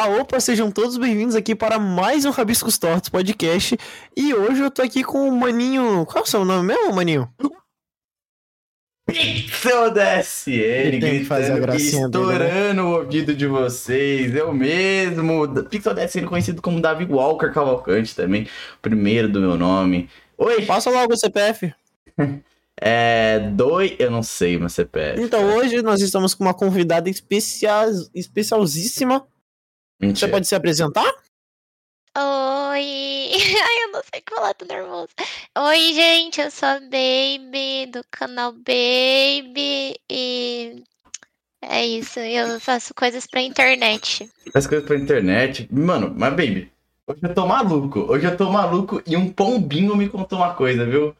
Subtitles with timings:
[0.00, 3.76] Ah, opa, sejam todos bem-vindos aqui para mais um Rabiscos Tortos podcast.
[4.16, 6.06] E hoje eu tô aqui com o Maninho.
[6.06, 7.28] Qual é o seu nome mesmo, Maninho?
[9.04, 9.90] Pixel
[11.24, 12.34] fazer a gritando, gracinha dele, né?
[12.36, 14.36] estourando o ouvido de vocês.
[14.36, 18.46] Eu mesmo, Pixel DSN conhecido como Davi Walker Cavalcante também,
[18.80, 20.08] primeiro do meu nome.
[20.36, 21.74] Oi, Passa logo o CPF.
[22.80, 25.20] é dois, eu não sei meu CPF.
[25.20, 27.90] Então, hoje nós estamos com uma convidada especial,
[30.00, 30.16] especialzíssima.
[30.16, 30.30] Você Mentira.
[30.30, 31.14] pode se apresentar?
[32.16, 33.30] Oi!
[33.62, 35.08] Ai, eu não sei o que falar, tô nervosa.
[35.56, 40.82] Oi, gente, eu sou a Baby, do canal Baby, e
[41.62, 44.28] é isso, eu faço coisas pra internet.
[44.52, 45.68] Faz coisas pra internet.
[45.70, 46.70] Mano, mas baby,
[47.06, 48.00] hoje eu tô maluco.
[48.00, 51.14] Hoje eu tô maluco e um pombinho me contou uma coisa, viu?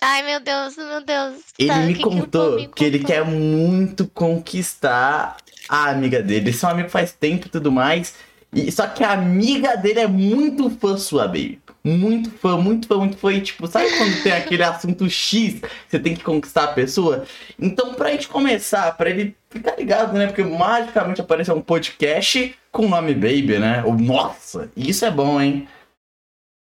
[0.00, 1.44] Ai, meu Deus, meu Deus.
[1.58, 3.14] Ele tá, me que que contou povo me que ele contou?
[3.14, 5.36] quer muito conquistar
[5.68, 6.48] a amiga dele.
[6.48, 8.14] Eles são amigos faz tempo e tudo mais.
[8.52, 11.60] E, só que a amiga dele é muito fã sua, baby.
[11.82, 13.32] Muito fã, muito fã, muito fã.
[13.32, 17.24] E tipo, sabe quando tem aquele assunto X, você tem que conquistar a pessoa?
[17.58, 20.26] Então, pra gente começar, pra ele ficar ligado, né?
[20.26, 23.82] Porque magicamente apareceu um podcast com o nome Baby, né?
[23.84, 25.68] O Nossa, isso é bom, hein?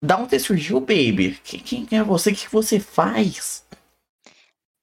[0.02, 1.38] Da onde surgiu, Baby?
[1.44, 2.30] Quem, quem é você?
[2.30, 3.64] O que você faz?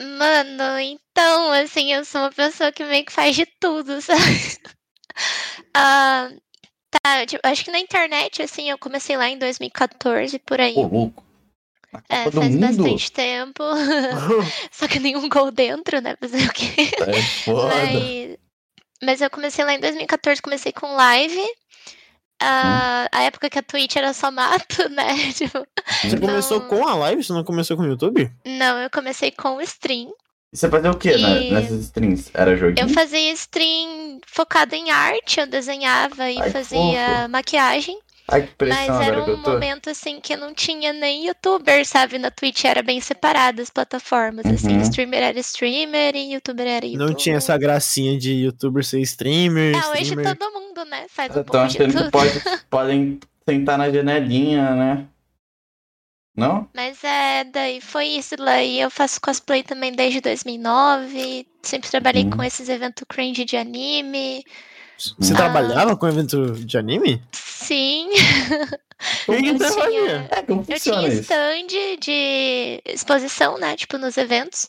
[0.01, 4.57] Mano, então, assim, eu sou uma pessoa que meio que faz de tudo, sabe?
[5.73, 6.29] Ah,
[6.89, 10.75] tá, tipo, acho que na internet, assim, eu comecei lá em 2014, por aí.
[10.75, 11.23] Ô, louco.
[11.91, 12.59] Na É, faz Mundo?
[12.59, 13.63] bastante tempo.
[14.71, 16.15] Só que nenhum gol dentro, né?
[16.19, 16.91] Fazer o quê?
[16.99, 17.67] É foda.
[17.67, 18.37] Mas,
[19.03, 21.41] mas eu comecei lá em 2014, comecei com live.
[22.41, 25.31] Ah, A época que a Twitch era só mato, né?
[25.33, 25.65] Tipo,
[26.03, 26.67] Você começou Não.
[26.67, 27.23] com a live?
[27.23, 28.31] Você não começou com o YouTube?
[28.45, 30.09] não, eu comecei com o stream.
[30.51, 32.31] E você fazia o que E- nessas strings?
[32.33, 32.87] Era joguinho?
[32.87, 37.29] Eu fazia stream focado em arte, eu desenhava e Ai, fazia fofo.
[37.29, 37.99] maquiagem.
[38.31, 41.85] Ai, que Mas pressão era agora que um momento assim que não tinha nem youtuber,
[41.85, 42.17] sabe?
[42.19, 44.45] Na Twitch era bem separado as plataformas.
[44.45, 44.81] Assim, Uhum.
[44.81, 47.07] streamer era streamer e youtuber era youtuber.
[47.07, 49.75] Não tinha essa gracinha de youtuber ser streamer.
[49.91, 50.37] Hoje streamer.
[50.37, 51.05] todo mundo, né?
[51.09, 52.31] Faz um Estão pouco pode,
[52.69, 55.07] podem sentar na janelinha, né?
[56.35, 56.69] Não?
[56.73, 58.63] Mas é, daí foi isso lá.
[58.63, 61.45] E eu faço cosplay também desde 2009.
[61.61, 62.29] Sempre trabalhei Uhum.
[62.29, 64.43] com esses eventos cringe de anime.
[65.17, 65.37] Você Ah.
[65.37, 67.21] trabalhava com evento de anime?
[67.31, 68.09] Sim,
[69.27, 69.89] O que que Eu você fazia?
[69.89, 71.21] tinha- É, como eu tinha isso?
[71.21, 71.67] stand
[72.01, 73.75] de exposição, né?
[73.77, 74.67] Tipo, nos eventos.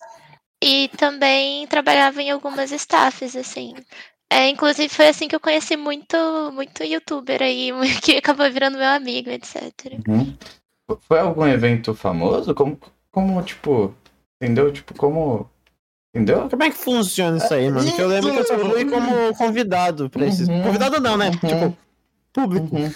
[0.62, 3.74] E também trabalhava em algumas staffs, assim.
[4.32, 6.16] É, inclusive foi assim que eu conheci muito,
[6.52, 7.72] muito youtuber aí,
[8.04, 9.72] que acabou virando meu amigo, etc.
[10.06, 10.36] Uhum.
[11.08, 12.54] Foi algum evento famoso?
[12.54, 12.78] Como,
[13.10, 13.92] como, tipo,
[14.41, 14.72] entendeu?
[14.72, 15.50] Tipo, como...
[16.15, 16.48] Entendeu?
[16.48, 17.93] Como é que funciona isso aí, mano?
[17.93, 20.48] Que eu lembro que eu só fui como convidado pra esses.
[20.48, 20.62] Uhum.
[20.65, 21.26] Convidado não, né?
[21.28, 21.48] Uhum.
[21.48, 21.78] Tipo,
[22.32, 22.76] público.
[22.76, 22.93] Uhum.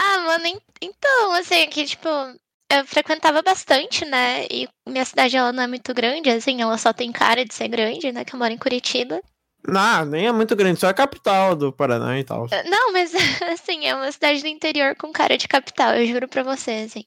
[0.00, 4.44] Ah, mano, en- então, assim, aqui, tipo, eu frequentava bastante, né?
[4.50, 7.68] E minha cidade, ela não é muito grande, assim, ela só tem cara de ser
[7.68, 8.24] grande, né?
[8.24, 9.20] Que eu moro em Curitiba.
[9.66, 12.46] Não, nem é muito grande, só é a capital do Paraná e tal.
[12.50, 13.12] Eh, Não, mas,
[13.52, 17.04] assim, é uma cidade do interior com cara de capital, eu juro pra você, assim.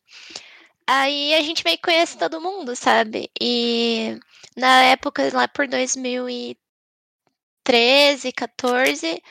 [0.87, 3.29] Aí a gente meio que conhece todo mundo, sabe?
[3.39, 4.17] E
[4.57, 9.21] na época, lá por 2013, 14,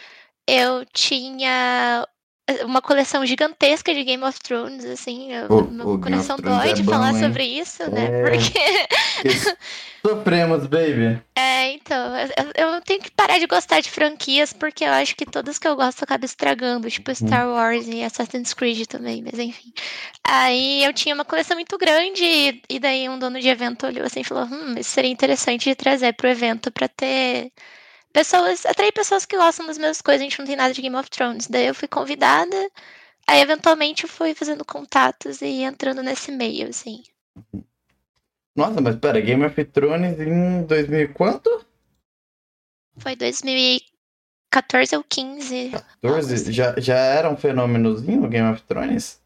[0.47, 2.07] eu tinha
[2.65, 5.29] uma coleção gigantesca de Game of Thrones, assim.
[5.49, 8.07] O- meu o coração dói é de falar sobre isso, né?
[8.07, 8.31] É.
[8.31, 8.59] Porque,
[10.07, 11.21] Sofremos, baby.
[11.37, 15.27] é, então, eu, eu tenho que parar de gostar de franquias, porque eu acho que
[15.27, 19.73] todas que eu gosto acabam estragando, tipo Star Wars e Assassin's Creed também, mas enfim.
[20.25, 24.07] Aí eu tinha uma coleção muito grande, e, e daí um dono de evento olhou
[24.07, 27.53] assim e falou: hum, isso seria interessante de trazer pro evento pra ter
[28.13, 30.97] pessoas, atrair pessoas que gostam das mesmas coisas, a gente não tem nada de Game
[30.97, 31.47] of Thrones.
[31.47, 32.57] Daí eu fui convidada,
[33.27, 37.03] aí eventualmente eu fui fazendo contatos e entrando nesse meio, assim.
[38.55, 41.65] Nossa, mas pera, Game of Thrones em 2000 e quanto?
[42.99, 45.71] Foi 2014 ou 15.
[45.71, 46.53] 14?
[46.53, 49.21] Já, já era um fenômenozinho o Game of Thrones?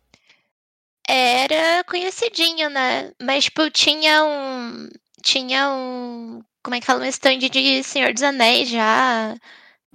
[1.08, 3.12] Era conhecidinho, né?
[3.20, 4.88] Mas, tipo, tinha um.
[5.22, 6.42] Tinha um.
[6.64, 7.04] Como é que fala?
[7.04, 9.36] Um stand de Senhor dos Anéis já.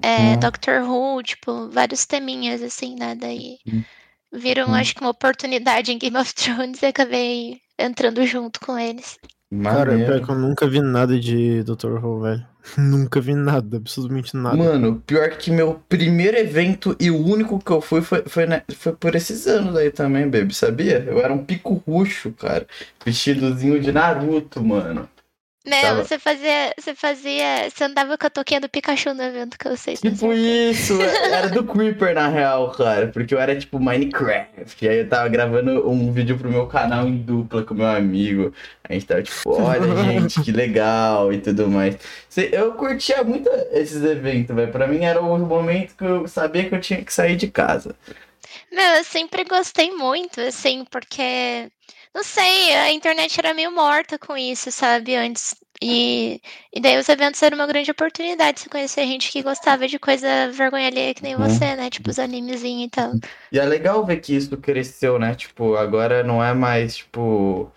[0.01, 0.39] É, Hum.
[0.39, 3.15] Doctor Who, tipo, vários teminhas, assim, né?
[3.15, 3.57] Daí
[4.31, 4.75] viram, Hum.
[4.75, 9.17] acho que uma oportunidade em Game of Thrones e acabei entrando junto com eles.
[9.63, 11.97] Cara, pior que eu nunca vi nada de Dr.
[12.05, 12.47] Who, velho.
[12.77, 14.55] nunca vi nada, absolutamente nada.
[14.55, 18.61] Mano, pior que meu primeiro evento e o único que eu fui foi, foi, né,
[18.75, 20.99] foi por esses anos aí também, baby, sabia?
[20.99, 22.67] Eu era um pico roxo, cara.
[23.03, 25.09] Vestidozinho de Naruto, mano.
[25.65, 26.73] Meu, Tava- você fazia.
[26.79, 27.69] Você fazia.
[27.69, 29.95] Você andava com a toquinha do Pikachu no evento que eu sei.
[29.97, 34.99] Tipo isso, era do Creeper na real, cara, porque eu era tipo Minecraft, e aí
[34.99, 38.53] eu tava gravando um vídeo pro meu canal em dupla com meu amigo,
[38.87, 41.97] a gente tava tipo, olha gente, que legal e tudo mais.
[42.53, 46.73] Eu curtia muito esses eventos, velho, pra mim era o momento que eu sabia que
[46.75, 47.93] eu tinha que sair de casa.
[48.71, 51.69] Meu, eu sempre gostei muito, assim, porque.
[52.13, 55.15] Não sei, a internet era meio morta com isso, sabe?
[55.15, 55.55] Antes.
[55.81, 56.41] E,
[56.73, 59.97] e daí os eventos eram uma grande oportunidade de você conhecer gente que gostava de
[59.97, 61.37] coisa vergonha alheia que nem Uhum.
[61.37, 61.89] você, né?
[61.89, 63.17] Tipo os animezinhos e tal.
[63.51, 65.35] E é legal ver que isso cresceu, né?
[65.35, 67.71] Tipo, agora não é mais, tipo.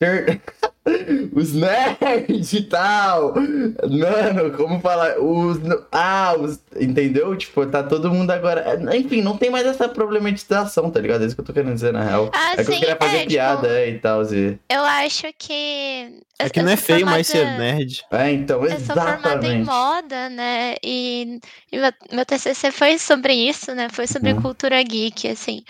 [1.34, 3.34] Os nerds e tal.
[3.34, 5.18] Mano, como falar?
[5.18, 5.58] Os.
[5.92, 6.58] Ah, os.
[6.80, 7.36] Entendeu?
[7.36, 8.64] Tipo, tá todo mundo agora.
[8.96, 11.22] Enfim, não tem mais essa problematização, tá ligado?
[11.22, 12.30] É isso que eu tô querendo dizer, na real.
[12.34, 14.22] Ah, é que eu queria fazer é, tipo, piada é, e tal.
[14.32, 14.58] E...
[14.70, 15.52] Eu acho que.
[16.38, 18.02] É eu- que eu não é feio mais ser formada- nerd.
[18.10, 19.66] É, então, Eu sou formada em exatamente.
[19.66, 20.74] moda, né?
[20.82, 21.38] E,
[21.70, 23.88] e meu, meu TCC foi sobre isso, né?
[23.92, 24.40] Foi sobre Uhum.
[24.42, 25.62] cultura geek, assim.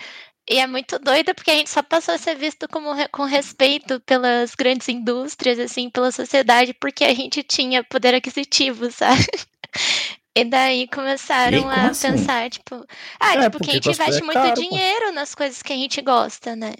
[0.49, 3.99] E é muito doido porque a gente só passou a ser visto como com respeito
[4.01, 9.25] pelas grandes indústrias, assim, pela sociedade, porque a gente tinha poder aquisitivo, sabe?
[10.35, 12.01] E daí começaram como a assim?
[12.01, 12.85] pensar, tipo,
[13.19, 14.63] ah, É, tipo, que porque a gente cosplay é investe muito caro, pô.
[14.69, 16.73] dinheiro nas coisas que a gente gosta, né?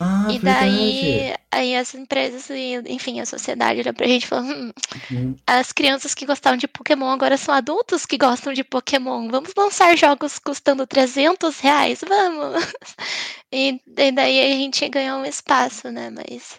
[0.00, 4.42] Ah, e daí, aí as empresas e, enfim, a sociedade olha pra gente e fala,
[4.42, 4.72] hum,
[5.10, 5.40] Uhum.
[5.46, 9.28] as crianças que gostavam de Pokémon agora são adultos que gostam de Pokémon.
[9.30, 12.00] Vamos lançar jogos custando 300 reais?
[12.08, 12.54] Vamos!
[13.52, 16.10] E, e daí a gente ganhou um espaço, né?
[16.10, 16.58] Mas.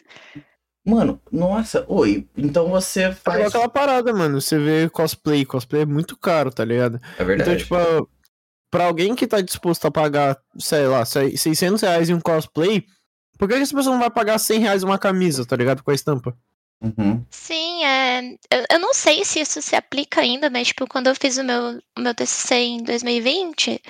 [0.87, 2.25] Mano, nossa, oi.
[2.37, 3.47] Então você É faz.
[3.47, 4.39] aquela parada, mano.
[4.39, 6.99] Você vê cosplay, cosplay é muito caro, tá ligado?
[7.19, 7.51] É verdade.
[7.51, 8.09] Então, tipo,
[8.71, 12.85] pra alguém que tá disposto a pagar, sei lá, sei- 600 reais em um cosplay,
[13.37, 15.83] por que que essa pessoa não vai pagar 100 reais uma camisa, tá ligado?
[15.83, 16.33] Com a estampa?
[16.81, 17.25] Uhum.
[17.31, 18.21] Sim, é.
[18.51, 21.43] Eu, eu não sei se isso se aplica ainda, mas, tipo, quando eu fiz o
[21.43, 23.81] meu, o meu TCC em 2020.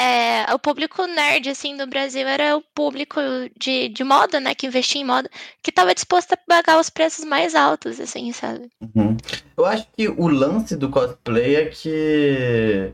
[0.00, 3.20] É, o público nerd, assim, do Brasil era o público
[3.58, 5.28] de, de moda, né, que investia em moda,
[5.60, 8.70] que tava disposto a pagar os preços mais altos, assim, sabe?
[8.80, 9.16] Uhum.
[9.56, 12.92] Eu acho que o lance do cosplay é que.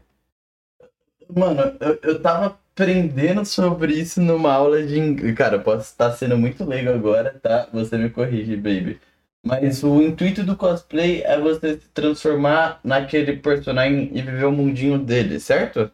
[1.28, 5.36] Mano, eu, eu tava aprendendo sobre isso numa aula de inglês.
[5.36, 7.68] Cara, eu posso estar sendo muito leigo agora, tá?
[7.72, 8.98] Você me corrige, baby.
[9.44, 14.98] Mas o intuito do cosplay é você se transformar naquele personagem e viver o mundinho
[14.98, 15.90] dele, certo?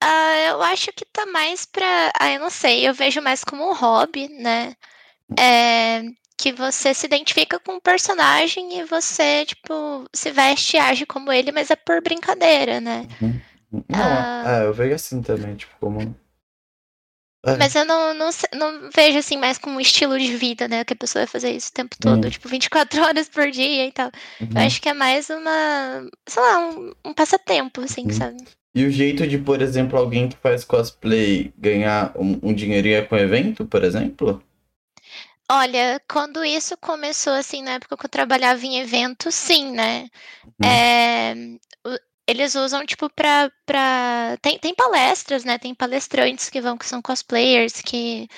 [0.00, 2.12] Ah, eu acho que tá mais pra.
[2.20, 4.74] Ah, eu não sei, eu vejo mais como um hobby, né?
[5.38, 6.02] É,
[6.36, 11.32] que você se identifica com o personagem e você, tipo, se veste e age como
[11.32, 13.06] ele, mas é por brincadeira, né?
[13.72, 14.42] Não, Ah.
[14.44, 16.14] ah, eu vejo assim também, tipo, como.
[17.44, 17.56] É.
[17.56, 20.84] Mas eu não, não, não vejo assim mais como um estilo de vida, né?
[20.84, 22.30] Que a pessoa vai fazer isso o tempo todo, Hum.
[22.30, 24.10] tipo, 24 horas por dia e tal.
[24.40, 24.48] Uhum.
[24.54, 28.12] Eu acho que é mais uma, sei lá, um, um passatempo, assim, Uhum.
[28.12, 28.36] sabe?
[28.76, 33.02] E o jeito de, por exemplo, alguém que faz cosplay ganhar um, um dinheirinho é
[33.02, 34.42] com evento, por exemplo?
[35.50, 40.10] Olha, quando isso começou, assim, na época que eu trabalhava em evento, sim, né?
[40.44, 40.68] Uhum.
[40.68, 41.34] É,
[42.26, 43.50] eles usam, tipo, pra.
[43.64, 44.36] pra...
[44.42, 45.56] Tem, tem palestras, né?
[45.56, 48.28] Tem palestrantes que vão, que são cosplayers, que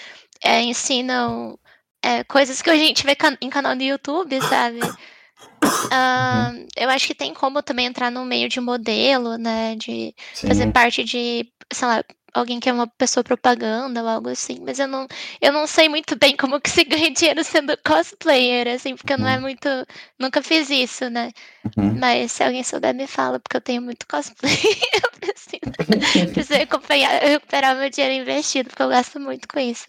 [0.41, 1.59] é, ensinam
[2.01, 4.79] é, coisas que a gente vê can- em canal do YouTube, sabe?
[5.91, 9.75] Ah, eu acho que tem como também entrar no meio de modelo, né?
[9.77, 10.49] De Sim.
[10.49, 12.05] fazer parte de, sei lá,
[12.35, 15.07] alguém que é uma pessoa propaganda ou algo assim, mas eu não,
[15.41, 19.27] eu não sei muito bem como que se ganha dinheiro sendo cosplayer, assim, porque não
[19.29, 19.43] é Uhum.
[19.43, 19.69] muito,
[20.19, 21.31] nunca fiz isso, né?
[21.77, 21.99] Uhum.
[21.99, 24.53] Mas se alguém souber me fala, porque eu tenho muito cosplay,
[25.03, 25.61] eu preciso,
[26.35, 29.87] preciso recuperar, recuperar meu dinheiro investido, porque eu gasto muito com isso.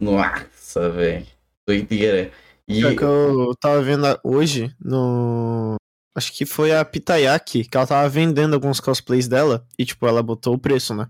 [0.00, 1.26] Nossa, velho.
[1.66, 2.30] Doideira.
[2.68, 2.80] E.
[2.80, 5.76] Pior que eu tava vendo hoje no.
[6.14, 9.64] Acho que foi a Pitayaki, que ela tava vendendo alguns cosplays dela.
[9.78, 11.08] E, tipo, ela botou o preço, né?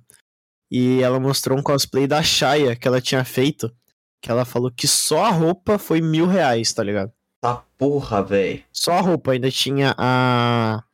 [0.71, 3.75] E ela mostrou um cosplay da Shaya que ela tinha feito.
[4.23, 7.13] Que ela falou que só a roupa foi mil reais, tá ligado?
[7.41, 8.63] Tá porra, velho.
[8.73, 9.33] Só a roupa.
[9.33, 10.85] Ainda tinha a.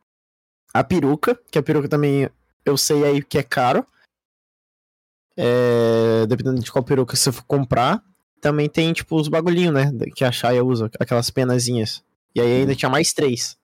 [0.73, 2.29] A peruca, que a peruca também
[2.65, 3.85] eu sei aí que é caro.
[5.37, 8.03] É, dependendo de qual peruca você for comprar.
[8.45, 9.91] Também tem, tipo, os bagulhinhos, né?
[10.15, 12.03] Que a Shaya usa, aquelas penazinhas.
[12.35, 13.57] E aí ainda tinha mais três.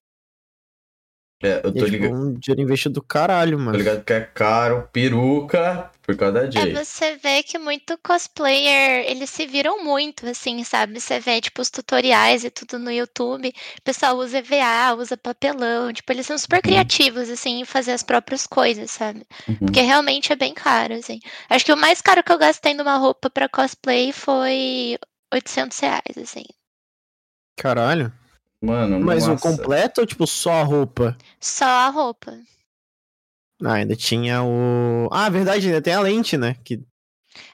[1.40, 3.78] É, eu tô é, tipo, ligado, um dinheiro investido do caralho, tô mano.
[3.78, 6.74] ligado que é caro, peruca, por causa da É, Jay.
[6.84, 10.98] você vê que muito cosplayer, eles se viram muito, assim, sabe?
[11.00, 15.92] Você vê, tipo, os tutoriais e tudo no YouTube, o pessoal usa EVA, usa papelão,
[15.92, 16.62] tipo, eles são super Uhum.
[16.62, 19.26] criativos, assim, em fazer as próprias coisas, sabe?
[19.48, 19.56] Uhum.
[19.64, 21.20] Porque realmente é bem caro, assim.
[21.48, 24.98] Acho que o mais caro que eu gastei numa roupa pra cosplay foi
[25.32, 26.44] 800 reais, assim.
[27.56, 28.12] Caralho.
[28.60, 31.16] Mano, Mas o completo ou, tipo, só a roupa?
[31.40, 32.32] Só a roupa.
[33.64, 35.08] Ah, ainda tinha o.
[35.12, 36.56] Ah, verdade, ainda tem a lente, né?
[36.64, 36.80] Que...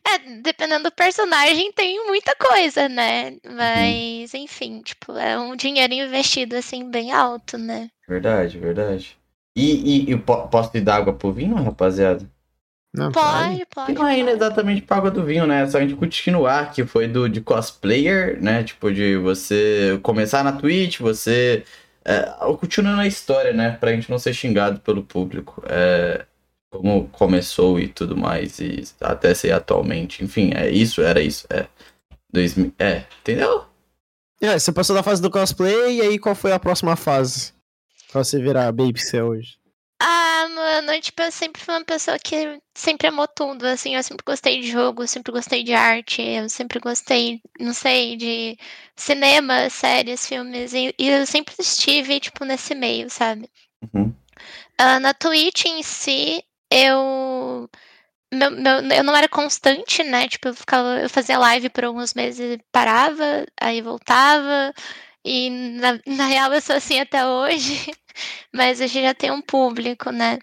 [0.07, 3.31] É, dependendo do personagem, tem muita coisa, né?
[3.45, 3.55] Uhum.
[3.57, 7.91] Mas, enfim, tipo, é um dinheiro investido, assim, bem alto, né?
[8.09, 9.17] Verdade, verdade.
[9.57, 12.29] E, e, e po- posso te dar água pro vinho, rapaziada?
[12.95, 13.93] Não, Pode, Que pode.
[13.93, 14.43] não é ainda pode.
[14.45, 15.63] exatamente pra água do vinho, né?
[15.63, 18.65] É só a gente continuar, que foi do de cosplayer, né?
[18.65, 21.65] Tipo, de você começar na Twitch, você.
[22.09, 22.23] É,
[22.57, 23.73] continuando a história, né?
[23.73, 25.63] Pra gente não ser xingado pelo público.
[25.69, 26.25] É,
[26.71, 30.25] como começou e tudo mais, e até ser atualmente.
[30.25, 31.47] Enfim, é isso, era isso.
[31.51, 31.67] É.
[32.33, 33.65] 2000, é, entendeu?
[34.41, 37.53] É, você passou da fase do cosplay, e aí qual foi a próxima fase?
[38.11, 39.58] Pra você virar Baby é hoje.
[40.01, 44.25] Ah, mano, tipo, eu sempre fui uma pessoa que sempre amou tudo, assim, eu sempre
[44.25, 48.57] gostei de jogo, eu sempre gostei de arte, eu sempre gostei, não sei, de
[48.95, 53.51] cinema, séries, filmes, e, e eu sempre estive, tipo, nesse meio, sabe?
[53.93, 54.15] Uhum.
[54.79, 57.69] Ah, na Twitch em si, eu.
[58.33, 60.29] meu- meu- eu não era constante, né?
[60.29, 64.73] Tipo, eu, ficava, eu fazia live por alguns meses, parava, aí voltava.
[65.25, 67.91] E na, na real eu sou assim até hoje,
[68.53, 70.39] mas hoje já tem um público, né?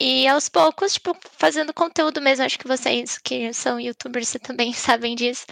[0.00, 4.72] E aos poucos, tipo, fazendo conteúdo mesmo, acho que vocês que são youtubers você também
[4.74, 5.46] sabem disso.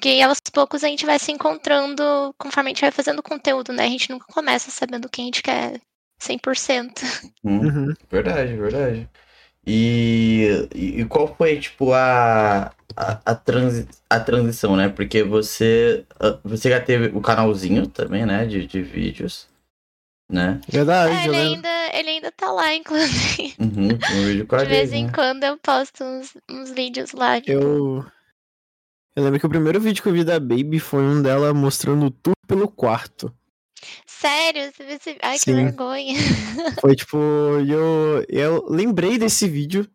[0.00, 3.84] Que aos poucos a gente vai se encontrando conforme a gente vai fazendo conteúdo, né?
[3.84, 5.80] A gente nunca começa sabendo o que a gente quer
[6.20, 7.02] 100%.
[7.44, 7.60] Uhum.
[7.66, 7.94] Uhum.
[8.10, 9.08] Verdade, verdade.
[9.66, 14.88] E, e e qual foi, tipo, a, a, a, transi a transição, né?
[14.88, 18.46] Porque você, ah, você já teve o canalzinho também, né?
[18.46, 19.48] De, de vídeos,
[20.28, 20.60] né?
[20.68, 23.54] Verdade, É, ele ainda, ele ainda tá lá, inclusive.
[23.58, 25.12] Uhum, um vídeo com a De vez em né?
[25.14, 27.40] quando eu posto uns, uns vídeos lá.
[27.40, 28.06] Tipo, Eu.
[29.14, 32.10] Eu lembro que o primeiro vídeo que eu vi da Baby foi um dela mostrando
[32.10, 33.34] tudo pelo quarto.
[34.06, 34.70] Sério?
[34.72, 35.54] Você Ai, que Sim.
[35.54, 36.14] vergonha.
[36.80, 37.16] Foi tipo,
[37.66, 39.88] eu, eu lembrei desse vídeo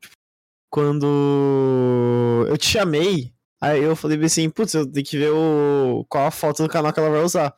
[0.71, 3.31] quando eu te chamei.
[3.61, 6.91] Aí eu falei assim, putz, eu tenho que ver o, qual a foto do canal
[6.91, 7.55] que ela vai usar.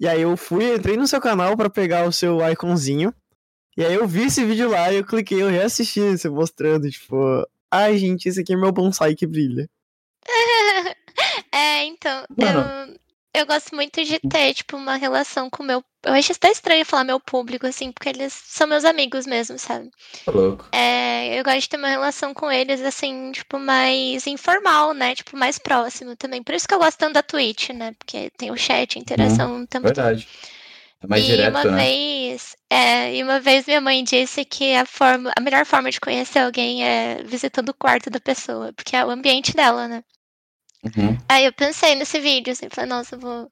[0.00, 3.14] E aí eu fui, entrei no seu canal pra pegar o seu iconzinho.
[3.76, 7.16] E aí eu vi esse vídeo lá e eu cliquei, eu reassisti você mostrando, tipo,
[7.70, 9.68] ai gente, esse aqui é meu bonsai que brilha.
[11.52, 12.92] É, então, Mano.
[12.92, 12.99] eu,
[13.32, 15.84] eu gosto muito de ter, tipo, uma relação com o meu.
[16.02, 19.90] Eu acho até estranho falar meu público, assim, porque eles são meus amigos mesmo, sabe?
[20.24, 20.66] Tá louco.
[20.72, 25.14] É, eu gosto de ter uma relação com eles, assim, tipo, mais informal, né?
[25.14, 26.42] Tipo, mais próximo também.
[26.42, 27.92] Por isso que eu gosto tanto da Twitch, né?
[27.98, 29.92] Porque tem o chat, a interação também.
[29.92, 30.26] Verdade.
[31.02, 31.82] É mais e direto, uma né?
[31.82, 35.98] vez, é, e uma vez minha mãe disse que a forma, a melhor forma de
[35.98, 40.04] conhecer alguém é visitando o quarto da pessoa, porque é o ambiente dela, né?
[40.84, 41.16] Uhum.
[41.28, 43.48] Aí eu pensei nesse vídeo, assim, falei, nossa, eu vou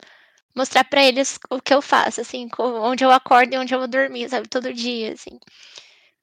[0.57, 3.89] mostrar pra eles o que eu faço, assim, onde eu acordo e onde eu vou
[3.89, 5.39] dormir, sabe, todo dia, assim.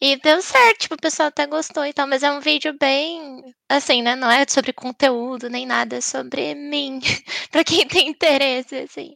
[0.02, 3.44] E deu certo, tipo, o pessoal até gostou e tal, mas é um vídeo bem,
[3.70, 7.00] assim, né, não é sobre conteúdo nem nada, é sobre mim,
[7.52, 9.16] pra quem tem interesse, assim.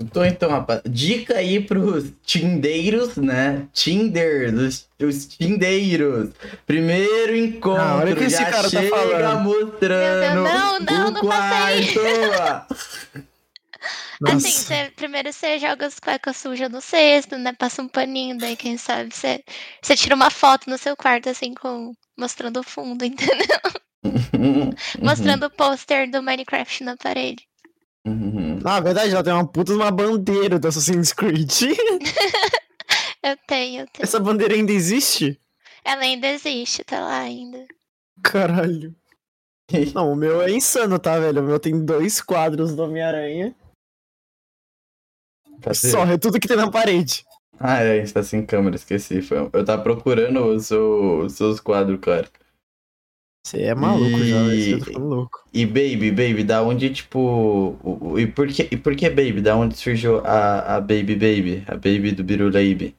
[0.00, 3.68] Então, então, rapaz, dica aí pros tindeiros, né?
[3.72, 6.30] Tinder, os, os tindeiros.
[6.66, 9.44] Primeiro encontro, Ah, olha que esse cara tá falando.
[9.44, 12.00] mostrando Meu Deus, não, não, o não faça quarto.
[14.22, 17.52] Assim, você, primeiro você joga as cuecas sujas no cesto, né?
[17.54, 19.42] Passa um paninho, daí quem sabe você,
[19.82, 23.60] você tira uma foto no seu quarto, assim, com mostrando o fundo, entendeu?
[24.02, 24.70] Uhum,
[25.02, 27.46] Mostrando o pôster do Minecraft na parede.
[28.06, 28.58] Uhum.
[28.62, 31.50] Na verdade, ela tem uma puta de uma bandeira do Assassin's Creed.
[33.22, 34.02] Eu tenho, eu tenho.
[34.02, 35.38] Essa bandeira ainda existe?
[35.84, 37.66] Ela ainda existe, tá lá ainda.
[38.22, 38.94] Caralho.
[39.94, 41.42] Não, o meu é insano, tá, velho?
[41.42, 43.54] O meu tem dois quadros do Homem-Aranha.
[45.74, 47.24] Só, é tudo que tem na parede.
[47.58, 49.20] Ah, é, a gente tá sem câmera, esqueci.
[49.20, 50.66] Foi- Eu tava procurando os
[51.34, 52.26] seus quadros, cara.
[53.42, 54.80] Você é maluco já, velho.
[54.84, 55.40] Você E- tá louco.
[55.52, 57.18] E Baby, Baby, da onde, tipo.
[57.18, 59.40] o- o- e, por que, e por que Baby?
[59.40, 61.64] Da onde surgiu a, a Baby Baby?
[61.66, 62.94] A Baby do Biruleibe?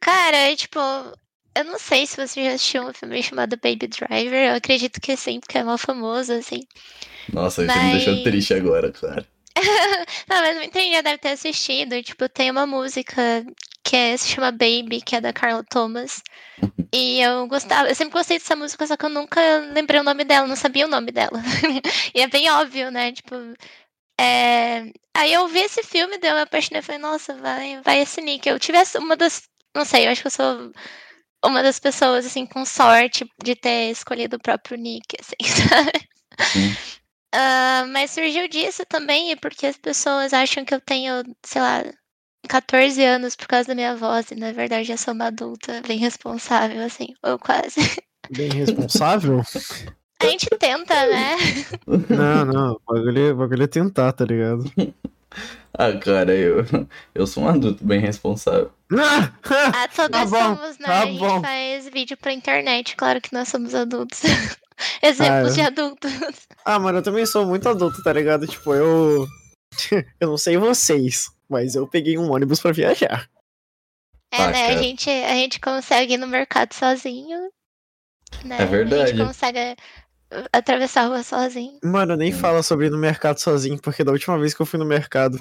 [0.00, 0.78] Cara, é tipo.
[1.54, 4.48] Eu não sei se você já assistiu um filme chamado Baby Driver.
[4.50, 6.66] Eu acredito que sim, porque é mal famoso, assim.
[7.32, 9.26] Nossa, isso me deixou Mas- triste agora, cara.
[10.28, 12.02] Não, mas muita gente já deve ter assistido.
[12.02, 13.44] Tipo, tem uma música
[13.92, 16.22] que é- se chama Baby, que é da Carla Thomas.
[16.94, 19.40] E eu gostava, eu sempre gostei dessa música, só que eu nunca
[19.74, 21.40] lembrei o nome dela, não sabia o nome dela.
[22.14, 23.12] e é bem óbvio, né?
[23.12, 23.34] Tipo.
[24.20, 24.84] é,
[25.16, 28.20] Aí eu vi esse filme, daí eu me apaixonei e falei, nossa, vai, vai esse
[28.22, 28.48] nick.
[28.48, 29.42] Eu tive essa- uma das.
[29.76, 30.72] Não sei, eu acho que eu sou
[31.44, 35.36] uma das pessoas, assim, com sorte de ter escolhido o próprio nick, assim,
[35.68, 36.08] sabe?
[37.34, 41.82] Ah, mas surgiu disso também, porque as pessoas acham que eu tenho, sei lá,
[42.48, 45.98] 14 anos por causa da minha voz, e na verdade eu sou uma adulta bem
[45.98, 47.80] responsável, assim, ou quase.
[48.30, 49.42] Bem responsável?
[50.22, 51.36] A gente tenta, né?
[52.08, 52.80] não, não.
[52.86, 54.70] O bagulho, é- bagulho é tentar, tá ligado?
[55.76, 56.64] Ah, cara, eu,
[57.12, 58.70] eu sou um adulto bem responsável.
[58.92, 59.32] Ah!
[59.74, 60.86] Ah, todos Tá bom, somos, né?
[60.86, 61.40] tá a gente bom.
[61.40, 64.20] faz vídeo pra internet, claro que nós somos adultos.
[65.02, 66.12] Exemplos Ah, de adultos.
[66.64, 68.46] Ah, mano, eu também sou muito adulto, tá ligado?
[68.46, 69.26] Tipo, eu.
[70.20, 73.28] eu não sei vocês, mas eu peguei um ônibus pra viajar.
[74.32, 74.64] É, Ah, né?
[74.64, 74.82] A cara.
[74.82, 77.38] gente, a gente consegue ir no mercado sozinho.
[78.44, 78.56] Né?
[78.62, 79.02] É verdade.
[79.02, 79.58] A gente consegue
[80.32, 81.78] uh, atravessar a rua sozinho.
[81.84, 84.78] Mano, nem fala sobre ir no mercado sozinho, porque da última vez que eu fui
[84.78, 85.38] no mercado,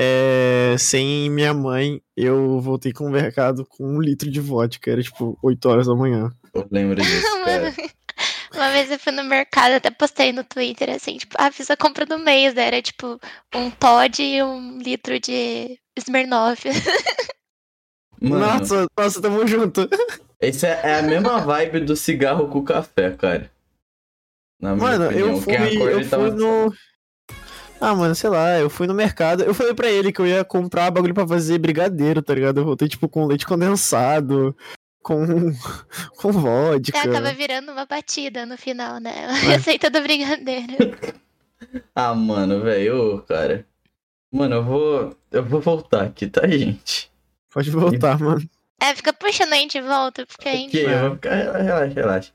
[0.00, 4.90] é, sem minha mãe, eu voltei com o mercado com um litro de vodka.
[4.90, 6.30] Era tipo 8 horas da manhã.
[6.54, 7.74] Eu lembro disso, Mano, cara.
[8.54, 11.76] Uma vez eu fui no mercado, até postei no Twitter, assim, tipo, ah, fiz a
[11.76, 12.66] compra do mês, né?
[12.66, 13.18] Era tipo
[13.54, 16.68] um Todd e um litro de Smirnoff.
[18.20, 19.88] Mano, Nossa, nossa, tamo junto.
[20.38, 23.50] esse é, é a mesma vibe do cigarro com café, cara.
[24.60, 25.28] Na minha Mano, opinião.
[25.28, 26.74] eu fui, eu fui no.
[27.80, 29.42] Ah, mano, sei lá, eu fui no mercado.
[29.42, 32.60] Eu falei pra ele que eu ia comprar bagulho pra fazer brigadeiro, tá ligado?
[32.60, 34.54] Eu voltei, tipo, com leite condensado,
[35.02, 35.24] com.
[36.16, 36.98] com vodka.
[36.98, 39.26] É, tava virando uma batida no final, né?
[39.30, 39.56] A É.
[39.56, 40.76] receita do brigadeiro.
[41.94, 43.66] Ah, mano, velho, cara.
[44.32, 45.16] Mano, eu vou.
[45.30, 47.10] Eu vou voltar aqui, tá, gente?
[47.52, 48.48] Pode voltar, mano.
[48.80, 50.76] É, fica puxando a gente de volta, porque a gente.
[50.78, 51.34] Ok, eu vou ficar.
[51.62, 52.32] Relaxa, relaxa.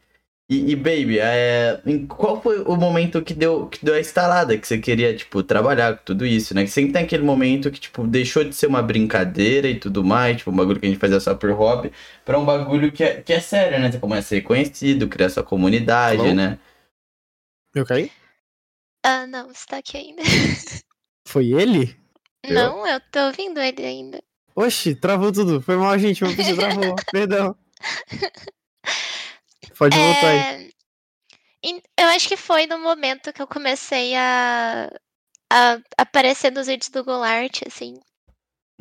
[0.47, 4.55] E, e, baby, é, em qual foi o momento que deu, que deu a instalada,
[4.55, 6.63] que você queria, tipo, trabalhar com tudo isso, né?
[6.63, 10.37] Que sempre tem aquele momento que, tipo, deixou de ser uma brincadeira e tudo mais,
[10.37, 11.91] tipo, um bagulho que a gente fazia só por hobby,
[12.23, 13.91] pra um bagulho que é, que é sério, né?
[13.91, 16.33] Você começa a ser conhecido, criar sua comunidade, Alô?
[16.35, 16.59] né?
[17.73, 18.11] Eu caí?
[19.03, 20.21] Ah, não, você tá aqui ainda.
[21.27, 21.97] Foi ele?
[22.47, 24.21] Não, eu tô ouvindo ele ainda.
[24.55, 25.59] Oxi, travou tudo.
[25.59, 26.23] Foi mal, gente.
[26.23, 26.95] Meu PC travou.
[27.11, 27.55] Perdão.
[29.77, 30.37] Pode voltar aí.
[30.39, 30.69] É,
[31.63, 34.89] em- Eu acho que foi no momento que eu comecei a,
[35.51, 37.99] a aparecer nos vídeos do Golart, assim.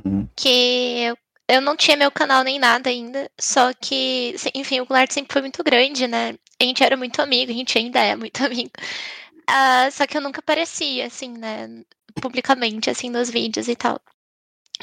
[0.05, 0.29] Uhum.
[0.37, 1.16] Que eu,
[1.49, 3.31] eu não tinha meu canal nem nada ainda.
[3.40, 6.35] Só que, enfim, o Golart sempre foi muito grande, né?
[6.61, 8.71] A gente era muito amigo, a gente ainda é muito amigo.
[9.47, 11.69] Ah, só que eu nunca aparecia, assim, né?
[12.21, 14.01] Publicamente, assim, nos vídeos e tal.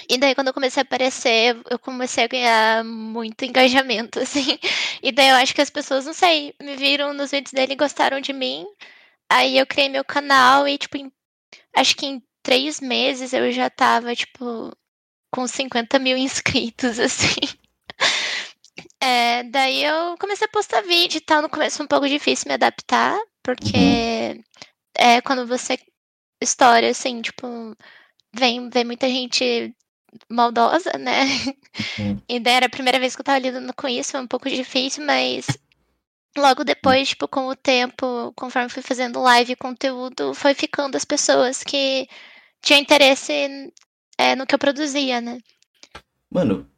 [0.09, 4.59] E daí, quando eu comecei a aparecer, eu comecei a ganhar muito engajamento, assim.
[5.01, 7.77] E daí eu acho que as pessoas, não sei, me viram nos vídeos dele e
[7.77, 8.65] gostaram de mim.
[9.29, 11.11] Aí eu criei meu canal e, tipo, em-
[11.75, 14.71] acho que em três meses eu já tava, tipo,
[15.31, 17.41] com 50 mil inscritos, assim.
[18.99, 21.41] É, daí eu comecei a postar vídeo e tal.
[21.41, 24.41] No começo foi um pouco difícil me adaptar, porque
[24.95, 25.79] é quando você
[26.41, 27.47] estoura, assim, tipo,
[28.35, 29.75] vem, vem muita gente
[30.29, 31.25] maldosa, né?
[31.99, 32.21] Uhum.
[32.27, 34.49] E daí era a primeira vez que eu tava lidando com isso, foi um pouco
[34.49, 35.45] difícil, mas
[36.37, 41.05] logo depois, tipo, com o tempo, conforme fui fazendo live e conteúdo, foi ficando as
[41.05, 42.07] pessoas que
[42.61, 43.71] tinham interesse
[44.17, 45.39] é, no que eu produzia, né?
[46.29, 46.69] Mano,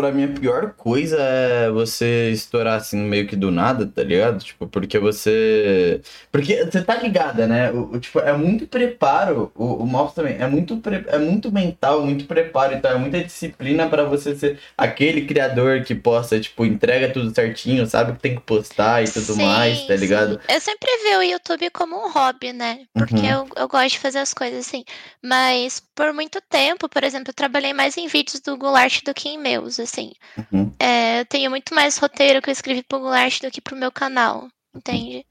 [0.00, 4.42] pra mim a pior coisa é você estourar assim meio que do nada, tá ligado?
[4.42, 6.00] Tipo, porque você.
[6.32, 7.70] Porque você tá ligada, né?
[7.70, 9.52] O, o- tipo, é muito preparo.
[9.54, 10.36] O, o também.
[10.38, 12.92] É muito, pre- é muito mental, muito preparo e tal.
[12.92, 18.12] É muita disciplina pra você ser aquele criador que posta, tipo, entrega tudo certinho, sabe?
[18.14, 20.34] Que tem que postar e tudo Sim, mais, tá ligado?
[20.34, 20.54] sim.
[20.54, 22.80] Eu sempre vi o YouTube como um hobby, né?
[22.94, 23.24] Porque Uhum.
[23.26, 24.84] eu, eu gosto de fazer as coisas assim.
[25.22, 29.28] Mas por muito tempo, por exemplo, eu trabalhei mais em vídeos do Goulart do que
[29.28, 30.12] em meus, assim.
[30.50, 30.74] Uhum.
[30.78, 33.92] É, eu tenho muito mais roteiro que eu escrevi pro Goulart do que pro meu
[33.92, 35.26] canal, entende?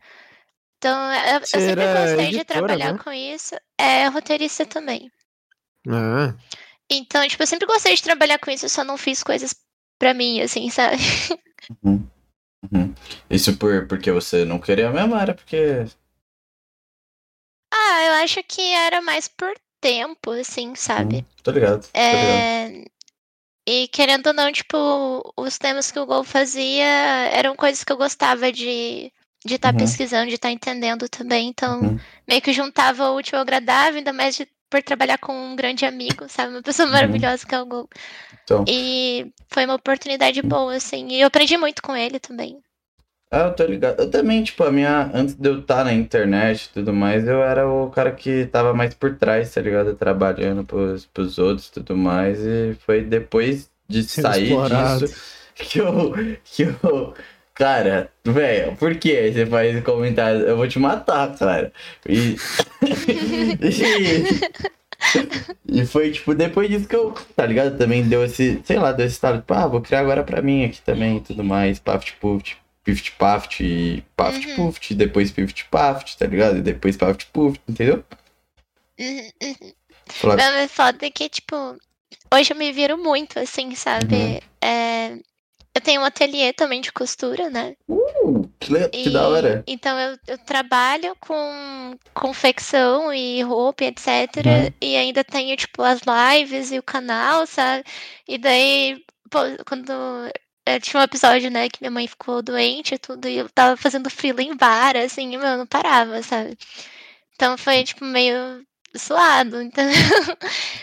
[0.78, 3.00] Então, eu, eu Você sempre gostei de editora, trabalhar né?
[3.04, 3.56] com isso.
[3.80, 5.12] É roteirista também.
[5.88, 6.36] Ah,
[6.88, 9.56] Então, tipo, eu sempre gostei de trabalhar com isso, eu só não fiz coisas
[9.98, 10.98] pra mim, assim, sabe?
[11.84, 12.08] Uhum.
[12.72, 12.94] Uhum.
[13.28, 15.88] Isso por, porque você não queria mesmo, era porque.
[17.74, 21.18] Ah, eu acho que era mais por tempo, assim, sabe?
[21.18, 21.26] Uhum.
[21.44, 21.82] Tô ligado.
[21.82, 22.00] Tô ligado.
[22.00, 22.86] É...
[23.68, 24.78] E querendo ou não, tipo,
[25.38, 26.86] os temas que o Gol fazia
[27.32, 29.12] eram coisas que eu gostava de
[29.46, 29.78] de estar Uhum.
[29.78, 31.48] pesquisando, de estar entendendo também.
[31.48, 32.00] Então, Uhum.
[32.28, 35.86] meio que juntava o útil ao agradável, ainda mais de, por trabalhar com um grande
[35.86, 36.52] amigo, sabe?
[36.54, 36.94] Uma pessoa Uhum.
[36.94, 37.88] maravilhosa que é o Gol.
[38.44, 38.66] Então.
[38.68, 41.08] E foi uma oportunidade boa, assim.
[41.10, 42.62] E eu aprendi muito com ele também.
[43.32, 44.00] Ah, eu tô ligado.
[44.00, 45.12] Eu também, tipo, a minha.
[45.14, 48.74] Antes de eu estar na internet e tudo mais, eu era o cara que tava
[48.74, 49.96] mais por trás, tá ligado?
[49.96, 52.40] Trabalhando pros, pros outros e tudo mais.
[52.40, 55.06] E foi depois de sair explorado.
[55.06, 56.14] disso que eu,
[56.44, 57.14] que eu
[57.60, 60.42] Cara, velho, por que você faz comentário?
[60.44, 61.74] Eu vou te matar, cara.
[62.08, 62.38] E.
[65.68, 65.86] e...
[65.86, 67.78] foi, tipo, depois disso que eu, tá ligado?
[67.78, 70.64] Também deu esse, sei lá, deu esse estado, tipo, ah, vou criar agora pra mim
[70.64, 71.80] aqui também e tudo mais.
[71.80, 73.60] Paft Puft, Pift Paft,
[74.16, 74.56] Paft Uhum.
[74.56, 76.58] Puft, depois Pift Paft, tá ligado?
[76.58, 78.04] E depois Paft Puft, entendeu?
[79.00, 79.74] Uhum, uhum.
[80.36, 81.56] Mas foda é que, tipo,
[82.34, 84.16] hoje eu me viro muito, assim, sabe?
[84.16, 84.40] Uhum.
[84.62, 85.14] É,
[85.76, 87.76] eu tenho um ateliê também de costura, né?
[87.88, 89.64] uh, que, le- que E- da hora.
[89.68, 94.08] Então eu, eu trabalho com confecção e roupa, e etc.
[94.46, 94.74] Uhum.
[94.82, 97.84] E ainda tenho, tipo, as lives e o canal, sabe?
[98.28, 99.94] E daí, pô, quando.
[100.76, 103.78] Eu tinha um episódio, né, que minha mãe ficou doente e tudo, e eu tava
[103.78, 106.58] fazendo freela em bar, assim, e, meu, eu não parava, sabe?
[107.36, 109.96] Então foi, tipo, meio suado, entendeu?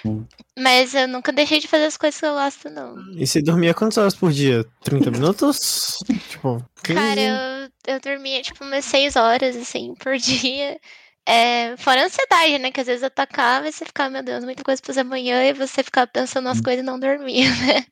[0.04, 0.26] Uhum.
[0.58, 2.96] Mas eu nunca deixei de fazer as coisas que eu gosto, não.
[3.12, 4.64] E você dormia quantas horas por dia?
[4.82, 5.98] 30 minutos?
[6.30, 6.98] tipo, 15?
[6.98, 10.80] Cara, eu, eu dormia tipo umas seis horas, assim, por dia.
[11.28, 12.70] É, fora a ansiedade, né?
[12.70, 15.52] Que às vezes atacava e você ficava, meu Deus, muita coisa pra fazer amanhã e
[15.52, 17.84] você ficava pensando nas coisas e não dormia, né?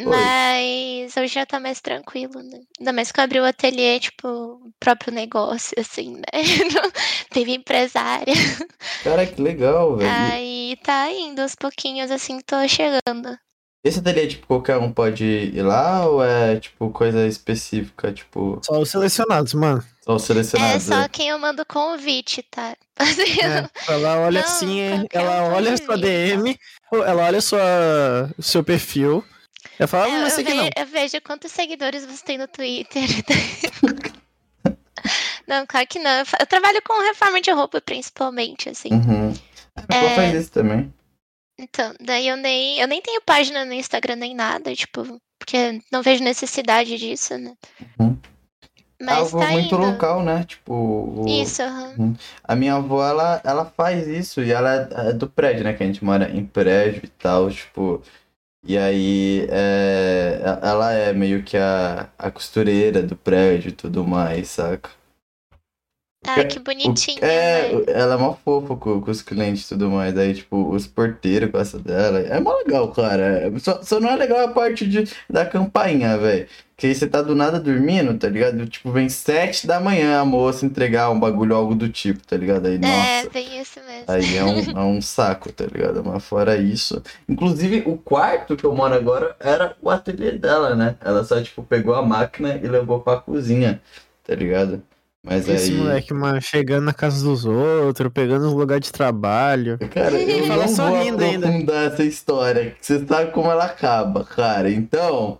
[0.00, 2.60] Mas hoje já tá mais tranquilo, né?
[2.78, 6.22] Ainda mais que eu abri o ateliê, tipo, o próprio negócio, assim, né?
[7.30, 8.34] Teve empresária.
[9.04, 10.10] Cara, que legal, velho.
[10.10, 13.38] Aí tá indo aos pouquinhos, assim, tô chegando.
[13.84, 18.80] Esse ateliê, tipo, qualquer um pode ir lá ou é, tipo, coisa específica, tipo, Só
[18.80, 19.84] os selecionados, mano.
[20.02, 20.84] só os É selecionados?
[20.84, 22.74] só quem eu mando convite, tá?
[22.96, 26.58] Assim, É, ela olha Não, assim, ela um olha sua DM,
[26.92, 29.22] ela olha sua, o seu perfil.
[29.78, 30.70] Ela fala, É, ah, eu, aqui ve- não.
[30.76, 33.02] eu vejo quantos seguidores você tem no Twitter.
[35.46, 36.10] não, claro que não.
[36.10, 38.88] Eu Eu trabalho com reforma de roupa, principalmente, assim.
[38.92, 39.34] Uhum.
[39.76, 40.14] A minha avó É.
[40.14, 40.92] faz isso também.
[41.58, 46.02] Então, daí eu nem, eu nem tenho página no Instagram nem nada, tipo, porque não
[46.02, 47.54] vejo necessidade disso, né?
[48.00, 48.18] Uhum.
[49.00, 49.76] Mas Algo tá muito indo.
[49.86, 50.44] local, né?
[50.44, 52.14] Tipo, o- Isso, aham.
[52.42, 55.74] a minha avó, ela, ela faz isso e ela é é do prédio, né?
[55.74, 58.02] Que a gente mora em prédio e tal, tipo.
[58.66, 64.48] E aí, é, ela é meio que a, a costureira do prédio e tudo mais,
[64.48, 64.90] saca?
[66.26, 67.84] Ah, que bonitinho, É, né?
[67.88, 70.12] ela é mó fofa com, com os clientes e tudo mais.
[70.14, 72.18] Daí, tipo, os porteiros gostam dela.
[72.20, 73.22] É mó legal, cara.
[73.54, 76.46] É- Só, só não é legal a parte de, da campainha, velho.
[76.76, 78.66] Que aí você tá do nada dormindo, tá ligado?
[78.66, 82.66] Tipo, vem sete da manhã a moça entregar um bagulho, algo do tipo, tá ligado?
[82.66, 83.30] Aí, É, nossa.
[83.30, 84.04] tem isso mesmo.
[84.08, 86.02] Aí é um, é um saco, tá ligado?
[86.04, 87.00] Mas fora isso.
[87.28, 90.96] Inclusive, o quarto que eu moro agora era o ateliê dela, né?
[91.00, 93.80] Ela só, tipo, pegou a máquina e levou pra cozinha,
[94.26, 94.82] tá ligado?
[95.24, 95.78] Mas Esse aí.
[95.78, 99.78] moleque, mano, chegando na casa dos outros, pegando os lugares de trabalho.
[99.90, 101.46] Cara, eu não vou sorrindo ainda.
[101.48, 104.70] aprofundar essa história, que você sabe como ela acaba, cara.
[104.70, 105.38] Então,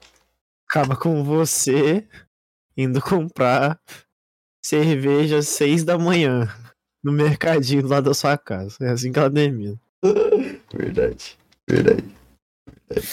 [0.67, 2.09] Acaba com você
[2.75, 3.79] indo comprar
[4.65, 6.49] cerveja às seis da manhã
[7.05, 8.79] no mercadinho lá da sua casa.
[8.81, 9.79] É assim que ela termina.
[10.75, 11.37] verdade,
[11.69, 12.05] verdade.
[12.89, 13.09] verdade.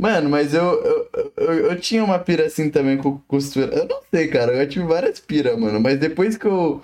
[0.00, 3.74] Mano, mas eu, eu, eu, eu tinha uma pira assim também com costura.
[3.74, 5.80] Eu não sei, cara, eu tive várias piras, mano.
[5.80, 6.80] Mas depois que eu,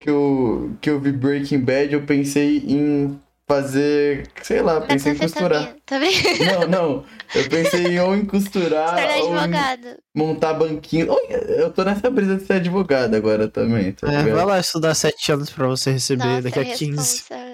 [0.00, 5.16] que eu, que eu vi Breaking Bad, eu pensei em fazer, sei lá, pensei em
[5.18, 5.74] costurar.
[5.74, 6.44] Metanfetamina, tá vendo?
[6.46, 7.04] Não, não.
[7.34, 9.98] Eu pensei em ou em costurar Se tornar ou em advogado.
[10.14, 11.08] montar banquinho.
[11.30, 15.30] Eu tô nessa brisa de ser advogado agora também, tá É, vai lá estudar sete
[15.32, 16.86] anos pra você receber Nossa, daqui a a 15.
[16.86, 17.53] responsa.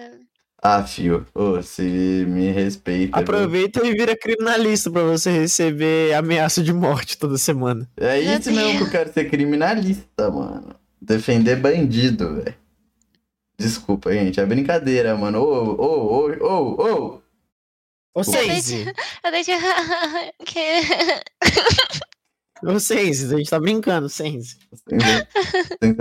[0.62, 3.16] Ah, fio, ô, se me respeita.
[3.16, 3.22] viu?
[3.22, 7.88] Aproveita e vira criminalista pra você receber ameaça de morte toda semana.
[7.96, 10.74] É isso mesmo que eu quero ser criminalista, mano.
[11.00, 12.54] Defender bandido, velho.
[13.58, 14.38] Desculpa, gente.
[14.38, 15.40] É brincadeira, mano.
[15.40, 17.20] Ô, ô, ô, ô, ô.
[18.12, 18.84] Ô, Sense.
[18.84, 18.92] Sense!
[19.24, 19.52] Eu deixo.
[22.64, 24.56] Ô, Sense, a gente tá brincando, Sense.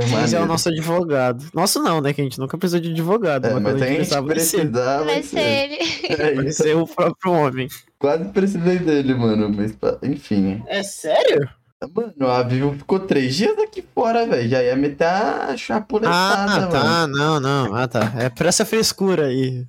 [0.09, 1.45] Sense é o nosso advogado.
[1.53, 2.13] Nosso não, né?
[2.13, 3.45] Que a gente nunca precisou de advogado.
[3.47, 5.39] É, mas mas a gente gente precisar, vai ser.
[5.39, 5.77] ele.
[6.09, 7.67] É Vai ser o próprio homem.
[7.97, 9.49] Quase precisei dele, mano.
[9.55, 10.61] Mas, pá, enfim.
[10.67, 11.47] É sério?
[11.95, 14.49] Mano, a Vivo ficou três dias aqui fora, velho.
[14.49, 16.71] Já ia meter a chapuletada, Ah, mano.
[16.71, 17.07] tá.
[17.07, 17.73] Não, não.
[17.73, 18.13] Ah, tá.
[18.17, 19.65] É por essa frescura aí.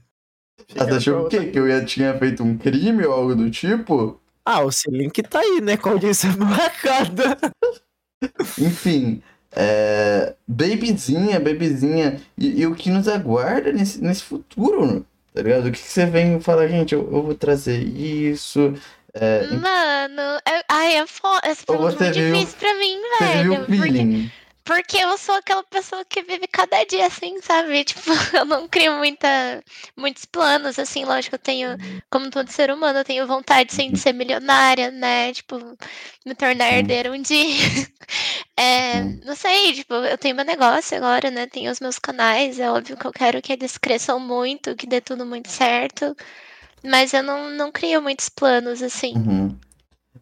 [0.76, 1.46] Ah, Você achou o quê?
[1.46, 4.19] Que eu ia, tinha feito um crime ou algo do tipo?
[4.44, 5.76] Ah, o Link tá aí, né?
[5.76, 7.38] Com a audiência marcada.
[8.58, 9.22] Enfim,
[9.52, 10.34] é...
[10.46, 12.20] Babyzinha, babyzinha.
[12.36, 15.66] E, e o que nos aguarda nesse, nesse futuro, tá ligado?
[15.68, 18.74] O que, que você vem e fala, gente, eu, eu vou trazer isso.
[19.14, 21.04] É, Mano, é- ai, é
[21.66, 23.62] pergunta é você muito viu- difícil pra mim, você viu velho.
[23.62, 24.22] o feeling?
[24.28, 24.39] Porque
[25.00, 27.84] eu sou aquela pessoa que vive cada dia assim, sabe?
[27.84, 29.62] Tipo, eu não crio muita,
[29.96, 31.76] muitos planos, assim, lógico, eu tenho,
[32.10, 35.32] como todo ser humano, eu tenho vontade, sim, de ser milionária, né?
[35.32, 35.58] Tipo,
[36.24, 37.40] me tornar herdeira um dia.
[38.56, 41.46] É, não sei, tipo, eu tenho meu negócio agora, né?
[41.46, 45.00] Tenho os meus canais, é óbvio que eu quero que eles cresçam muito, que dê
[45.00, 46.14] tudo muito certo.
[46.84, 49.14] Mas eu não, não crio muitos planos, assim.
[49.14, 49.58] Uhum.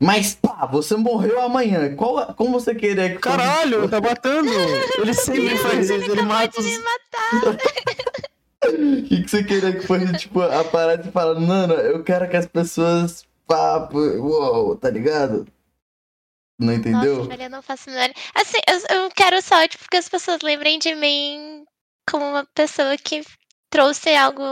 [0.01, 1.95] Mas pá, você morreu amanhã.
[1.97, 3.19] Qual, como você queria que.
[3.19, 4.51] Caralho, tá matando!
[4.99, 6.67] Ele sempre faz isso, ele mata os.
[6.67, 7.57] me matar.
[8.65, 8.69] O
[9.09, 12.37] que, que você queria que fosse, tipo, a parada e falar, Nana, eu quero que
[12.37, 13.25] as pessoas.
[13.47, 15.47] Pá, pô, uou, tá ligado?
[16.61, 17.25] Não entendeu?
[17.25, 18.13] Nossa, eu não faço nada.
[18.35, 21.65] Assim, eu, eu quero só, tipo, que as pessoas lembrem de mim
[22.11, 23.23] como uma pessoa que
[23.71, 24.43] trouxe algo,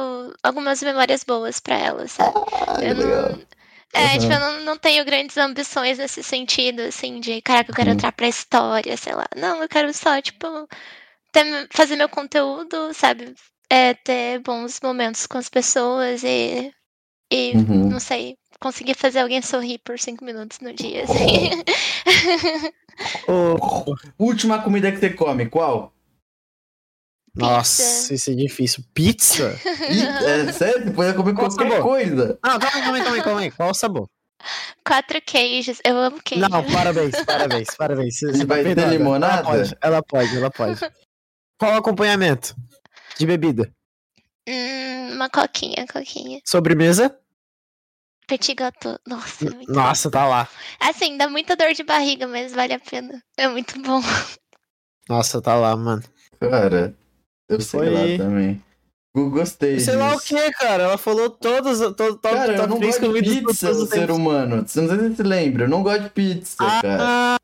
[0.43, 2.33] algumas memórias boas pra elas, sabe?
[2.67, 3.39] Ah, Eu não- legal.
[3.93, 4.19] É, Uhum.
[4.19, 7.93] tipo, eu não, não tenho grandes ambições nesse sentido, assim, de, caraca, eu quero Uhum.
[7.93, 9.27] entrar pra história, sei lá.
[9.37, 10.47] Não, eu quero só, tipo,
[11.33, 13.35] ter- fazer meu conteúdo, sabe?
[13.71, 16.73] É, ter bons momentos com as pessoas e,
[17.33, 17.91] e Uhum.
[17.91, 21.51] não sei, conseguir fazer alguém sorrir por cinco minutos no dia, assim.
[23.27, 25.96] Ô, Última comida que você come, qual?
[27.37, 28.83] Nossa, isso é difícil.
[28.95, 29.59] Pizza?
[30.27, 30.93] É sério?
[30.93, 31.83] Pode comer Qual qualquer sabor?
[31.83, 32.39] coisa.
[32.45, 33.51] Não, calma aí, calma aí, calma aí, calma aí.
[33.51, 34.09] Qual o sabor?
[34.87, 36.49] Quatro queijos, eu amo queijo.
[36.49, 38.19] Não, parabéns, parabéns, parabéns.
[38.19, 38.91] Você, você Vai ter perdoada.
[38.97, 39.49] limonada?
[39.49, 40.81] Ela pode, ela pode, ela pode.
[41.59, 42.55] Qual o acompanhamento?
[43.19, 43.73] De bebida?
[44.49, 46.41] Hum, uma coquinha, coquinha.
[46.45, 47.19] Sobremesa?
[48.29, 48.99] Petit gâteau.
[49.07, 50.45] Nossa, é muito Nossa, tá lá.
[50.45, 50.89] bom.
[50.91, 53.23] Assim, dá muita dor de barriga, mas vale a pena.
[53.37, 54.01] É muito bom.
[55.09, 56.03] Nossa, tá lá, mano.
[56.41, 56.95] Cara,
[57.49, 58.63] eu sei Foi- lá também.
[59.15, 60.27] Eu Gostei Sei lá o disso.
[60.27, 60.83] que, cara.
[60.83, 64.63] Ela falou todas, to, to, Cara, eu não gosto de pizza, todos os ser humano.
[64.69, 66.99] Você não sei se você lembra, eu não gosto de pizza, cara.
[67.01, 67.37] Ah,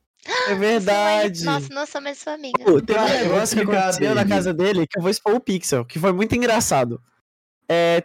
[0.49, 1.45] é verdade.
[1.45, 2.63] Nossa, não sou mais sua amiga.
[2.63, 5.83] Pô, Cara, um negócio que aconteceu na casa dele que eu vou expor o Pixel,
[5.87, 7.01] que foi muito engraçado.
[7.67, 8.05] É,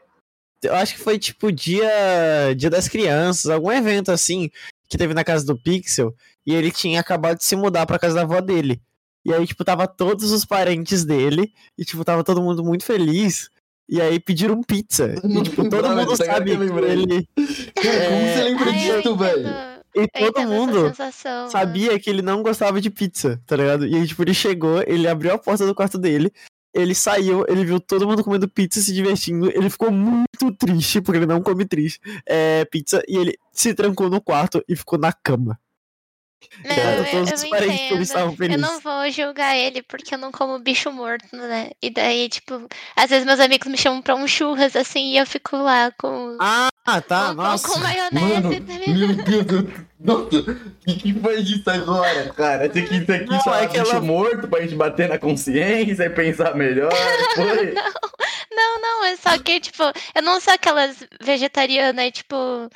[0.63, 1.91] eu acho que foi tipo dia,
[2.55, 4.49] dia das crianças, algum evento assim
[4.87, 8.15] que teve na casa do Pixel e ele tinha acabado de se mudar pra casa
[8.15, 8.81] da avó dele.
[9.27, 13.49] E aí, tipo, tava todos os parentes dele e, tipo, tava todo mundo muito feliz.
[13.89, 15.15] E aí pediram pizza.
[15.21, 17.27] E, tipo, todo mundo sabe que ele.
[17.75, 19.49] Cara, como É, você lembra Ai, disso, velho?
[19.93, 23.85] E todo mundo sensação, sabia que ele não gostava de pizza, tá ligado?
[23.85, 26.31] E aí, tipo, ele chegou, ele abriu a porta do quarto dele,
[26.73, 31.17] ele saiu, ele viu todo mundo comendo pizza, se divertindo, ele ficou muito triste, porque
[31.17, 35.11] ele não come triste, é, pizza, e ele se trancou no quarto e ficou na
[35.11, 35.59] cama.
[36.63, 38.19] Não, Cara, eu, todos eu entendo.
[38.19, 38.61] Eu felizes.
[38.61, 41.71] não vou julgar ele porque eu não como bicho morto, né?
[41.81, 45.25] E daí, tipo, às vezes meus amigos me chamam pra um churras assim e eu
[45.25, 46.69] fico lá com, Ah,
[47.01, 47.67] tá, com, nossa.
[47.67, 48.13] com maionese.
[48.41, 48.95] Mano, também.
[48.97, 52.69] meu Deus, eu- nossa, o que, que foi isso agora, cara?
[52.69, 55.17] Tem que isso aqui Não, só é é bicho ela- morto pra gente bater na
[55.17, 56.91] consciência e pensar melhor,
[57.35, 57.73] foi?
[58.51, 59.83] Não, não, é só que, tipo,
[60.15, 62.69] eu não sou aquelas vegetarianas, tipo,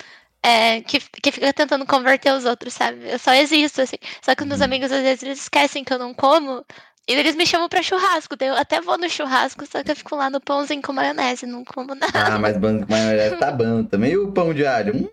[0.43, 3.09] é, que, que fica tentando converter os outros, sabe?
[3.09, 3.97] Eu só existo, assim.
[4.21, 4.65] Só que os meus Uhum.
[4.65, 6.65] amigos, às vezes, eles esquecem que eu não como.
[7.07, 8.35] E eles me chamam pra churrasco.
[8.39, 11.63] Eu até vou no churrasco, só que eu fico lá no pãozinho com maionese, não
[11.65, 12.11] como nada.
[12.13, 14.11] Ah, mas banco maionese tá bom também.
[14.13, 14.95] E o pão de alho?
[14.95, 15.09] Hum,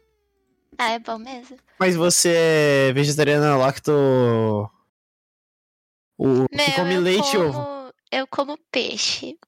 [0.79, 1.57] Ah, é bom mesmo.
[1.79, 4.71] Mas você é vegetariana lacto...
[6.21, 7.53] O que Meu, come leite e ovo.
[7.53, 9.39] como, eu como peixe.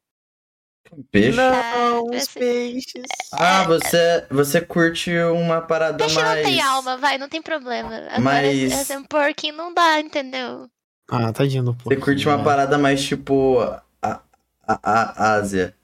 [1.11, 1.37] Peixe?
[1.37, 3.07] Não, os assim- peixes.
[3.33, 6.37] Ah, você, você curte uma parada Peixe mais...
[6.37, 7.95] não tem alma, vai, não tem problema.
[7.97, 10.69] Agora, Mas- assim, um porquinho não dá, entendeu?
[11.11, 13.59] Ah, tadinho do Você curte uma parada mais tipo...
[14.01, 14.21] A,
[14.67, 15.75] a, a Ásia.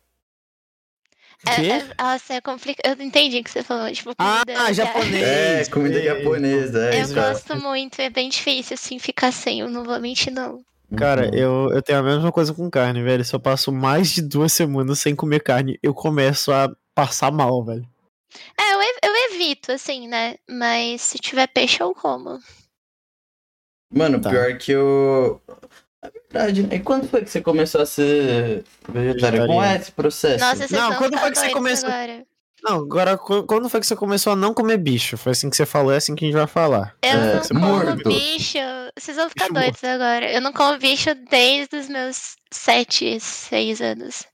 [1.46, 1.70] É, Quê?
[1.70, 2.86] é, nossa, é complicado.
[2.92, 3.90] Eu não entendi o que você falou.
[3.92, 5.22] Tipo, Ah, japonês.
[5.68, 7.32] É, comida japonesa, é Eu isso, cara.
[7.32, 10.64] gosto muito, é bem difícil, assim, ficar sem, eu não vou mentir, não.
[10.94, 11.34] Cara, Uhum.
[11.34, 13.24] eu, eu tenho a mesma coisa com carne, velho.
[13.24, 17.64] Se eu passo mais de duas semanas sem comer carne, eu começo a passar mal,
[17.64, 17.84] velho.
[18.58, 20.36] É, eu, eu evito, assim, né?
[20.48, 22.38] Mas se tiver peixe, eu como.
[23.92, 24.30] Mano, Tá.
[24.30, 25.40] pior que eu.
[26.02, 26.76] É verdade, né?
[26.76, 29.46] E quando foi que você começou a ser vegetariano?
[29.48, 30.44] Como é esse processo?
[30.44, 31.88] Nossa, vocês Não, quando foi que você começou?
[31.88, 32.26] Agora.
[32.62, 35.16] Não, agora, qu- quando foi que você começou a não comer bicho?
[35.16, 36.96] Foi assim que você falou, é assim que a gente vai falar.
[37.02, 38.08] Eu É, não como morto.
[38.08, 38.58] bicho.
[38.98, 40.30] Vocês vão ficar doidos agora.
[40.32, 44.24] Eu não como bicho desde os meus 7, 6 anos.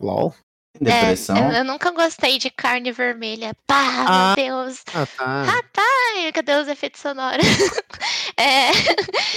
[0.00, 0.34] LOL?
[0.80, 1.36] Depressão?
[1.36, 3.52] É, eu, eu nunca gostei de carne vermelha.
[3.66, 4.34] Pá, Ah.
[4.36, 4.82] meu Deus.
[4.94, 5.82] Ah, tá.
[6.16, 7.44] Ai, cadê os efeitos sonoros?
[8.36, 8.70] é,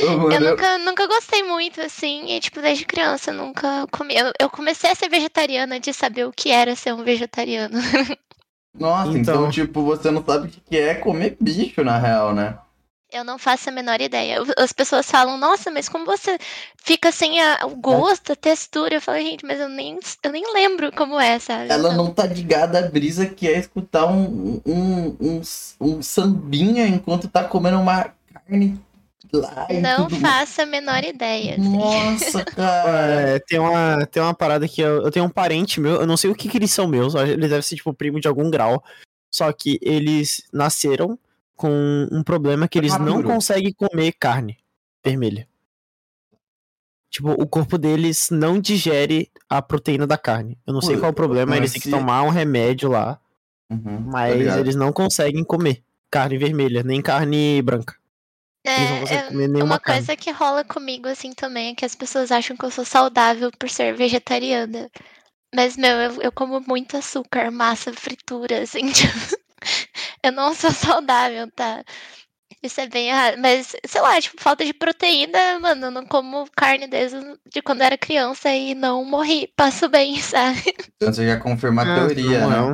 [0.06, 4.16] mano, eu nunca, nunca gostei muito, assim, e, tipo, desde criança, eu nunca comi.
[4.16, 7.78] Eu, eu comecei a ser vegetariana de saber o que era ser um vegetariano.
[8.78, 9.20] Nossa, então...
[9.36, 12.58] Então- tipo, você não sabe o que que é comer bicho, na real, né?
[13.12, 14.38] Eu não faço a menor ideia.
[14.58, 16.38] As pessoas falam, nossa, mas como você
[16.78, 18.96] fica sem a- o gosto, a textura?
[18.96, 21.70] Eu falo, gente, mas eu nem, eu nem lembro como é, sabe?
[21.72, 25.42] Ela Então, não tá ligada à brisa que é escutar um, um, um,
[25.82, 28.80] um sambinha enquanto tá comendo uma carne
[29.34, 30.20] lá Não tudo.
[30.22, 31.54] faço a menor ideia.
[31.56, 31.78] assim.
[31.78, 33.22] Nossa, cara.
[33.32, 36.16] É, tem, uma, tem uma parada que eu, eu tenho um parente meu, eu não
[36.18, 38.84] sei o que, que eles são meus, eles devem ser tipo primo de algum grau.
[39.34, 41.18] Só que eles nasceram
[41.60, 44.58] com um problema que eles não conseguem comer carne
[45.06, 45.46] vermelha.
[47.12, 50.58] Tipo, o corpo deles não digere a proteína da carne.
[50.66, 53.20] Eu não sei Pô, qual é o problema, eles têm que tomar um remédio lá,
[53.70, 54.66] Uhum, tá mas ligado.
[54.66, 57.96] eles não conseguem comer carne vermelha, nem carne branca.
[58.76, 60.08] Eles não É, conseguem é comer nenhuma uma carne.
[60.08, 63.52] coisa que rola comigo assim também é que as pessoas acham que eu sou saudável
[63.58, 64.90] por ser vegetariana.
[65.56, 69.38] Mas, meu, eu, eu como muito açúcar, massa, fritura, assim, tipo,
[70.24, 71.84] eu não sou saudável, tá?
[72.64, 73.38] Isso é bem errado.
[73.40, 77.82] Mas, sei lá, tipo, falta de proteína, mano, eu não como carne desde de quando
[77.82, 79.48] eu era criança e não morri.
[79.58, 80.62] Passo bem, sabe?
[80.96, 82.74] Então você já confirma a Ah, teoria, não, né?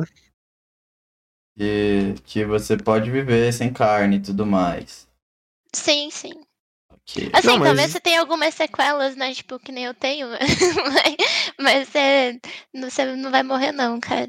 [1.54, 5.06] Que, que você pode viver sem carne e tudo mais.
[5.74, 6.32] Sim, sim.
[6.90, 7.30] Ok.
[7.32, 9.34] Assim, Não, mas- talvez você tenha algumas sequelas, né?
[9.34, 10.28] Tipo, que nem eu tenho.
[10.92, 11.16] mas
[11.60, 12.38] mas é,
[12.74, 14.28] você não vai morrer, não, cara.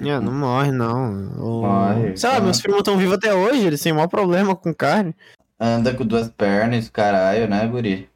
[0.00, 1.12] É, não morre, não.
[1.12, 5.14] Morre, Sei lá, meus primos estão vivos até hoje, eles têm maior problema com carne.
[5.58, 8.08] Anda com duas pernas, caralho, né, guri?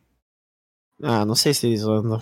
[1.03, 2.21] Ah, não sei se eles andam.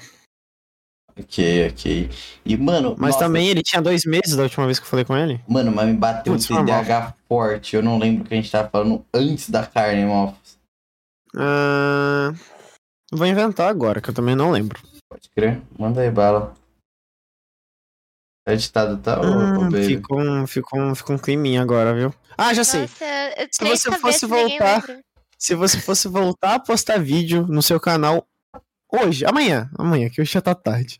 [1.18, 2.10] Ok, ok.
[2.46, 5.04] E, mano, Mas nossa, também ele tinha dois meses da última vez que eu falei
[5.04, 5.40] com ele.
[5.46, 6.64] Mano, mas me bateu Putz, um.
[6.64, 7.76] TDAH forte.
[7.76, 10.58] Eu não lembro o que a gente tava falando antes da carne, Mofos.
[11.36, 12.32] Ah,
[13.12, 14.80] vou inventar agora, que eu também não lembro.
[15.08, 15.60] Pode crer?
[15.78, 16.54] Manda aí bala.
[18.52, 19.96] Editado, tá, Hum, baby?
[19.96, 22.14] ficou, um, ficou, um, ficou um climinha agora, viu?
[22.36, 22.82] Ah, já sei.
[22.82, 24.84] Nossa, Se você fosse voltar-.
[25.38, 28.26] Se você fosse voltar a postar vídeo no seu canal
[28.92, 30.98] hoje, amanhã, amanhã, que hoje já tá tarde.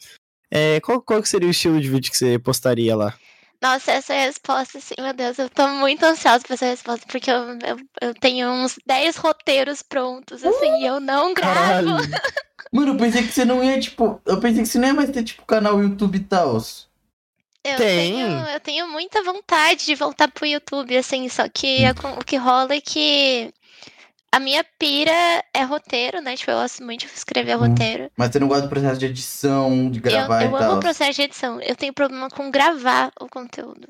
[0.51, 3.15] É, qual, qual seria o estilo de vídeo que você postaria lá?
[3.63, 7.59] Nossa, essa resposta, assim, meu Deus, eu tô muito ansiosa pra essa resposta, porque eu,
[7.59, 11.55] eu, eu tenho uns 10 roteiros prontos, assim, e eu não gravo.
[11.55, 11.97] Caralho.
[12.73, 14.21] Mano, eu pensei que você não ia, tipo.
[14.25, 16.57] Eu pensei que você não ia mais ter, tipo, canal YouTube e tal.
[17.63, 18.13] Eu Tem.
[18.15, 22.37] tenho, eu tenho muita vontade de voltar pro YouTube, assim, só que a- o que
[22.37, 23.53] rola é que
[24.33, 26.37] a minha pira é roteiro, né?
[26.37, 27.69] Tipo, eu gosto muito de escrever Hum.
[27.69, 28.11] roteiro.
[28.17, 30.77] Mas você não gosta do processo de edição, de Eu, gravar eu e amo tal.
[30.77, 31.61] o processo de edição.
[31.61, 33.87] Eu tenho problema com gravar o conteúdo.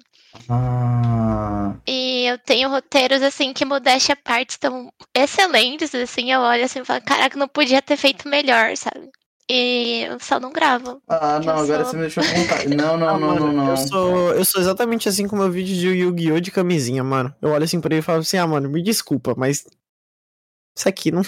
[0.48, 1.74] Ah.
[1.86, 6.32] E eu tenho roteiros, assim, que modéstia à parte estão excelentes, assim.
[6.32, 9.10] Eu olho assim e falo, caraca, não podia ter feito melhor, sabe?
[9.52, 11.02] E eu só não gravo.
[11.08, 12.68] Ah, não, eu agora sou- você me deixou com vontade.
[12.68, 13.70] Não, não, Ah, não, mano, não, não.
[13.70, 16.38] Eu sou, eu sou exatamente assim com o meu vídeo de Yu-Gi-Oh!
[16.40, 17.34] de camisinha, mano.
[17.42, 19.66] Eu olho assim pra ele e falo assim, ah, mano, me desculpa, mas.
[20.76, 21.22] Isso aqui não.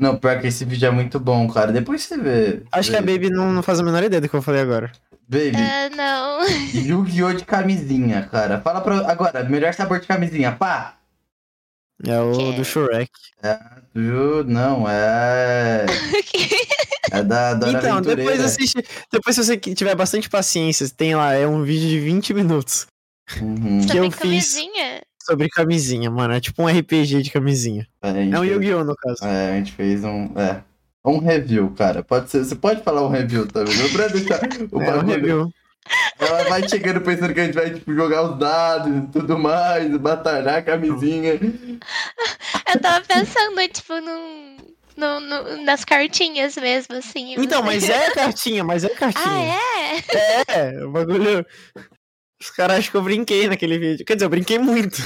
[0.00, 1.70] Não, pior que esse vídeo é muito bom, cara.
[1.70, 2.62] Depois você vê.
[2.72, 3.12] Acho que a vê.
[3.12, 4.90] Baby não, não faz a menor ideia do que eu falei agora.
[5.28, 6.40] Baby, Ah, não.
[6.74, 7.34] Yu-Gi-Oh!
[7.34, 8.58] de camisinha, cara.
[8.62, 9.10] Fala pra.
[9.10, 10.96] Agora, melhor sabor de camisinha, pá!
[12.04, 13.10] É o Que- do Shrek.
[13.94, 15.84] Ju, não, é.
[17.10, 18.16] É da Dora Então, Aventureira.
[18.32, 18.84] depois assiste.
[19.10, 22.86] Depois, se você tiver bastante paciência, tem lá, é um vídeo de 20 minutos
[23.40, 23.80] Uhum.
[23.80, 25.00] que Sobre eu fiz camisinha.
[25.22, 26.34] sobre camisinha, mano.
[26.34, 27.86] É tipo um RPG de camisinha.
[28.02, 28.84] É, É um Yu-Gi-Oh!
[28.84, 29.24] no caso.
[29.24, 30.30] É, a gente fez um.
[30.36, 30.62] É.
[31.04, 32.02] Um review, cara.
[32.04, 33.74] Pode ser, você pode falar um review também.
[33.76, 34.44] Não pra deixar o
[34.80, 35.06] É um bagulho.
[35.16, 35.50] review.
[36.20, 39.90] Ela vai chegando pensando que a gente vai, tipo, jogar os dados e tudo mais,
[39.96, 41.32] batalhar a camisinha.
[42.72, 44.56] Eu tava pensando, tipo, num,
[44.96, 47.34] no, no- nas cartinhas mesmo, assim.
[47.38, 49.54] Então, mas é cartinha, mas é Ah, cartinha.
[49.54, 50.76] é?
[50.78, 51.44] É, o bagulho.
[52.40, 54.04] Os caras acham que eu brinquei naquele vídeo.
[54.04, 54.96] Quer dizer, eu brinquei muito.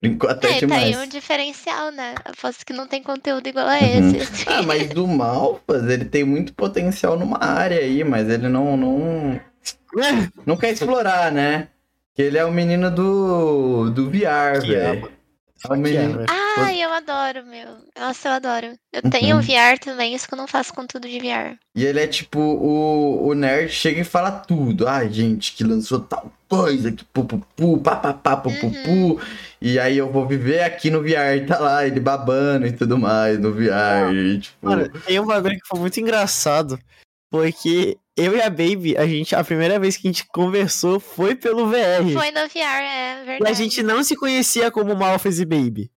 [0.00, 0.96] Brincou até É, tá demais.
[0.96, 2.14] aí um diferencial, né?
[2.24, 4.10] Aposto que não tem conteúdo igual a Uhum.
[4.16, 4.44] esse.
[4.48, 9.32] Ah, mas do Malfas, ele tem muito potencial numa área aí, mas ele não, não,
[9.96, 11.68] É, não quer explorar, né?
[12.14, 15.12] Que ele é o menino do, do VR, é, velho.
[15.64, 16.24] É menino.
[16.58, 17.66] Ai, eu adoro, meu.
[17.98, 18.78] Nossa, eu adoro.
[18.92, 19.42] Eu tenho Uhum.
[19.42, 21.58] VR também, isso que eu não faço com tudo de VR.
[21.74, 24.86] E ele é tipo, o, o nerd chega e fala tudo.
[24.86, 29.20] Ai, gente, que lançou tal coisa, que pupupu, papapá, pupupu.
[29.60, 32.96] E aí eu vou viver aqui no VR, e tá lá, ele babando e tudo
[32.98, 34.12] mais no VR.
[34.14, 36.78] E, tipo, Mano, tem um bagulho que foi muito engraçado.
[37.30, 41.34] Porque eu e a Baby, a gente, a primeira vez que a gente conversou foi
[41.34, 42.12] pelo VR.
[42.12, 43.50] Foi no VR, é E verdade.
[43.52, 45.90] a gente não se conhecia como Malphas e Baby.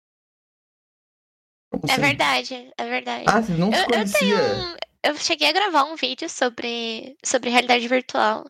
[1.87, 3.25] É verdade, é verdade.
[3.27, 7.15] Ah, vocês não se eu, eu tenho um, Eu cheguei a gravar um vídeo sobre,
[7.23, 8.43] sobre realidade virtual.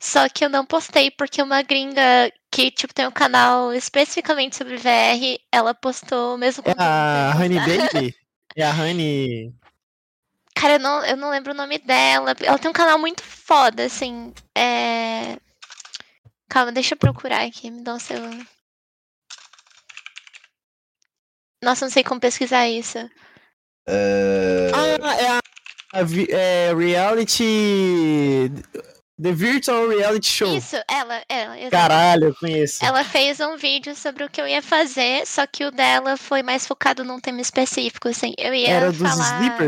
[0.00, 4.76] Só que eu não postei porque uma gringa que, tipo, tem um canal especificamente sobre
[4.76, 7.58] VR, ela postou o mesmo É a que Honey.
[7.58, 8.14] Baby?
[8.58, 9.52] É a Honey.
[10.58, 12.34] Cara, eu não, eu não lembro o nome dela.
[12.40, 14.32] Ela tem um canal muito foda, assim.
[14.56, 15.36] É.
[16.48, 17.70] Calma, deixa eu procurar aqui.
[17.70, 18.46] Me dá um segundo.
[21.62, 22.98] Nossa, não sei como pesquisar isso.
[23.86, 24.70] É...
[24.74, 25.40] Ah, é a.
[25.92, 28.50] a vi- é reality.
[29.20, 30.56] The Virtual Reality Show.
[30.56, 31.58] Isso, ela, ela.
[31.58, 31.70] exatamente.
[31.70, 32.84] Caralho, eu conheço.
[32.84, 36.42] Ela fez um vídeo sobre o que eu ia fazer, só que o dela foi
[36.42, 38.34] mais focado num tema específico, assim.
[38.38, 39.58] Eu ia Era dos falar...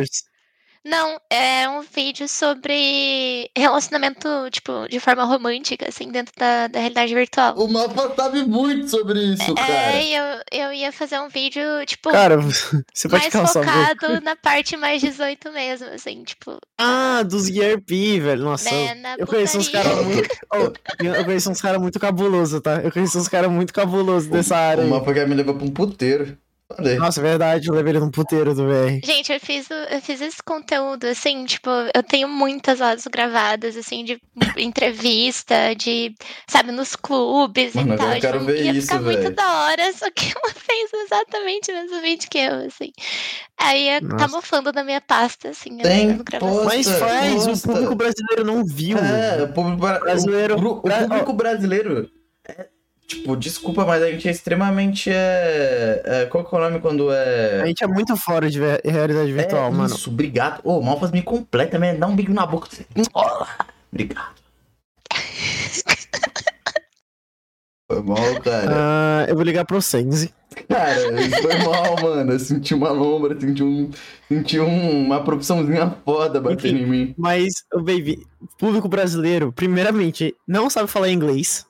[0.88, 7.14] Não, é um vídeo sobre relacionamento, tipo, de forma romântica, assim, dentro da, da realidade
[7.14, 7.54] virtual.
[7.58, 9.70] O mapa sabe muito sobre isso, cara.
[9.70, 12.38] É, eu, eu ia fazer um vídeo, tipo, Cara,
[12.94, 18.44] você pode mais focado na parte mais 18 mesmo, assim, tipo, Ah, dos ERP, velho.
[18.44, 20.28] Nossa, né, na eu conheço uns caras muito.
[20.50, 20.72] Oh,
[21.04, 22.80] eu conheço uns caras muito cabulosos, tá?
[22.80, 24.82] Eu conheço uns caras muito cabulosos dessa área.
[24.82, 24.90] O aí.
[24.90, 26.38] mapa quer me levar pra um puteiro.
[26.76, 26.96] Falei.
[26.98, 29.00] Nossa, é verdade, eu levei ele num puteiro do VR.
[29.02, 33.74] Gente, eu fiz, o- eu fiz esse conteúdo, assim, tipo, eu tenho muitas horas gravadas,
[33.74, 34.20] assim, de
[34.56, 36.14] entrevista, de,
[36.46, 38.12] sabe, nos clubes Mano, e tal.
[38.12, 39.34] eu quero ver ia isso, ficar muito velho.
[39.34, 42.92] da hora, só que ela fez exatamente o mesmo vídeo que eu, assim.
[43.58, 44.28] Aí é- tá Nossa.
[44.28, 47.68] mofando na minha pasta, assim, Tem posta, Mas faz, o posta.
[47.68, 48.98] público brasileiro não viu.
[48.98, 52.10] É, o público, bra- Brasileiro- o, o Bra- público brasileiro.
[53.10, 55.10] É, tipo, desculpa, mas a gente é extremamente.
[55.10, 57.62] É, é, qual que é o nome quando A é.
[57.66, 59.94] gente é muito fora de realidade virtual, é mano.
[59.94, 60.60] Isso, obrigado.
[60.64, 61.94] Ô, Malfas me completa, man.
[61.94, 62.68] Dá um bico na boca.
[63.92, 64.36] Obrigado.
[67.90, 68.70] Foi mal, cara.
[68.70, 70.30] Ah, eu vou ligar pro Sense.
[70.68, 70.94] Cara,
[71.40, 72.32] foi mal, mano.
[72.32, 73.90] Eu senti uma lombra, senti, um,
[74.28, 76.82] senti um- uma profissãozinha foda batendo Enfim.
[76.82, 77.14] em mim.
[77.16, 78.26] Mas, baby,
[78.58, 81.64] público brasileiro, primeiramente, não sabe falar inglês.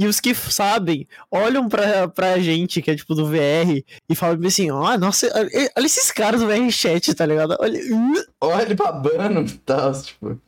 [0.00, 4.38] E os que sabem, olham pra, pra gente, que é tipo do VR, e falam
[4.46, 7.54] assim: ó, nossa, olha olha esses caras do VR chat, tá ligado?
[7.60, 7.78] Olha.
[7.78, 10.40] uh." Olha ele babando e tal, tipo.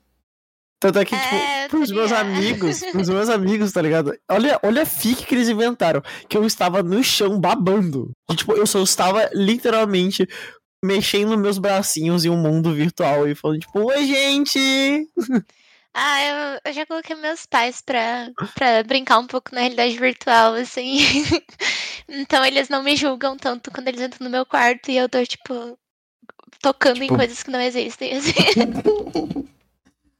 [0.80, 4.18] Tanto é que, É, tipo, pros meus tá amigos, pros meus amigos, tá ligado?
[4.28, 6.02] Olha, olha a fique que eles inventaram.
[6.30, 8.10] Que eu estava no chão babando.
[8.30, 10.26] E, tipo, eu só estava literalmente
[10.82, 14.58] mexendo meus bracinhos em um mundo virtual e falando, tipo, oi, gente!
[15.94, 20.54] Ah, eu, eu já coloquei meus pais pra, pra brincar um pouco na realidade virtual,
[20.54, 20.98] assim.
[22.08, 25.24] então eles não me julgam tanto quando eles entram no meu quarto e eu tô,
[25.26, 25.78] tipo,
[26.62, 28.32] tocando Tipo- em coisas que não existem, assim.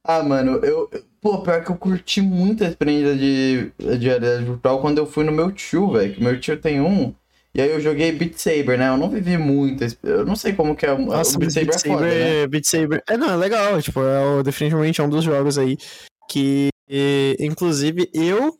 [0.05, 0.89] Ah, mano, eu.
[1.21, 5.23] Pô, pior que eu curti muito a experiência de, de realidade virtual quando eu fui
[5.23, 6.13] no meu tio, velho.
[6.13, 7.15] Que meu tio tem um.
[7.55, 8.87] E aí eu joguei Beat Saber, né?
[8.89, 9.85] Eu não vivi muito.
[10.01, 10.91] Eu não sei como que é.
[10.93, 12.47] o- Nossa, o Beat mas Saber Beat é foda, Saber, né?
[12.47, 13.03] Beat Saber.
[13.07, 13.81] É, não, é legal.
[13.81, 15.77] Tipo, é o- definitivamente é um dos jogos aí
[16.29, 18.57] que, e, inclusive, eu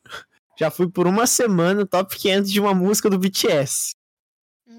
[0.59, 3.93] já fui por uma semana top 500 de uma música do BTS.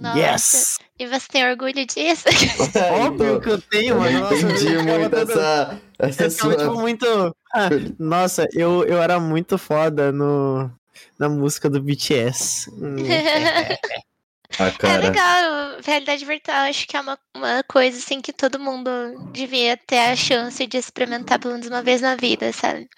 [0.01, 0.19] Nossa.
[0.19, 0.79] Yes!
[0.99, 2.25] E você tem orgulho disso?
[2.29, 4.27] É, Óbvio que eu tenho, mano.
[4.27, 6.81] entendi eu ficava muito essa, essa Eu ficava, tipo, sua.
[6.81, 7.37] muito.
[7.53, 10.71] Ah, nossa, eu, eu era muito foda no,
[11.19, 12.71] na música do BTS.
[12.73, 13.07] Hum.
[14.59, 18.89] Ah, É legal, realidade virtual acho que é uma, uma coisa assim que todo mundo
[19.33, 22.89] devia ter a chance de experimentar pelo menos uma vez na vida, sabe?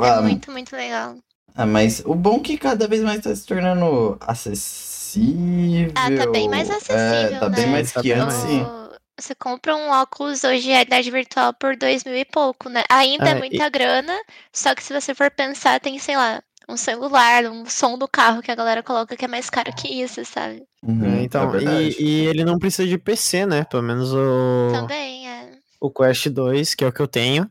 [0.00, 1.18] É Ah, muito, muito legal.
[1.54, 5.92] ah, mas o bom é que cada vez mais tá se tornando acessível.
[5.94, 7.56] Ah, tá bem mais acessível, É, tá né?
[7.56, 8.40] bem mais Tá que bem antes, mais.
[8.40, 8.70] sim.
[9.18, 12.82] Você compra um óculos hoje de realidade virtual por dois mil e pouco, né?
[12.90, 14.14] Ainda é, É, muita grana,
[14.52, 18.42] só que se você for pensar, tem, sei lá, um celular, um som do carro
[18.42, 20.64] que a galera coloca que é mais caro que isso, sabe?
[20.82, 23.64] Uhum, É, então, é e, e ele não precisa de PC, né?
[23.64, 25.52] Pelo menos o, Também, é.
[25.80, 27.50] o Quest 2, que é o que eu tenho.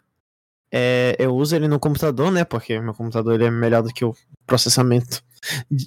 [0.72, 2.44] É, eu uso ele no computador, né?
[2.44, 4.14] Porque meu computador ele é melhor do que o
[4.46, 5.24] processamento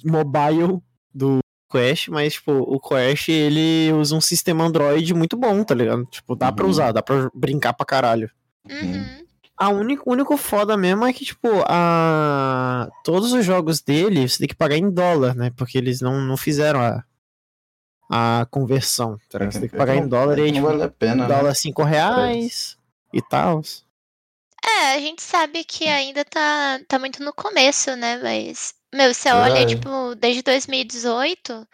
[0.03, 0.79] mobile
[1.13, 1.39] do
[1.71, 6.05] Quest, mas, tipo, o Quest ele usa um sistema Android muito bom, tá ligado?
[6.05, 6.71] Tipo, dá pra Uhum.
[6.71, 8.29] usar, dá pra brincar pra caralho.
[8.67, 9.25] Uhum.
[9.59, 12.87] A único, o único foda mesmo é que, tipo, a...
[13.03, 15.51] todos os jogos dele você tem que pagar em dólar, né?
[15.57, 17.03] Porque eles não, não fizeram a,
[18.09, 19.39] a conversão, tá?
[19.51, 21.35] Você tem que pagar em dólar e aí, não tipo, vale a pena, né?
[21.35, 22.77] dólar 5 reais
[23.13, 23.61] e tal.
[24.63, 28.17] É, a gente sabe que ainda tá, tá muito no começo, né?
[28.23, 29.65] Mas, meu, você olha, É.
[29.65, 31.67] tipo, desde 2018,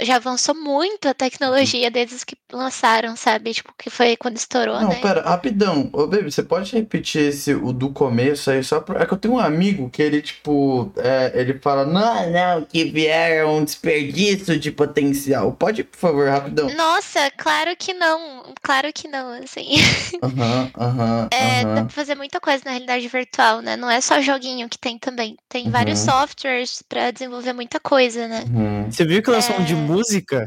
[0.00, 3.52] já avançou muito a tecnologia desde que lançaram, sabe?
[3.52, 5.00] Tipo, que foi quando estourou, Não, né?
[5.00, 5.90] pera, rapidão.
[5.92, 9.02] Ô, baby, você pode repetir esse, o do começo aí, só pra...
[9.02, 12.84] É que eu tenho um amigo que ele, tipo, é, ele fala, não, não, que
[12.84, 15.52] vier é um desperdício de potencial.
[15.52, 16.68] Pode, por favor, rapidão.
[16.74, 18.44] Nossa, claro que não.
[18.62, 19.66] Claro que não, assim.
[20.22, 23.76] Aham, aham, É, dá pra fazer muita coisa na realidade virtual, né?
[23.76, 25.36] Não é só joguinho que tem também.
[25.48, 26.04] Tem vários Uhum.
[26.06, 28.44] softwares pra desenvolver muita coisa, né?
[28.48, 28.90] uhum.
[28.90, 29.76] Você viu que lançou um de É.
[29.88, 30.46] música?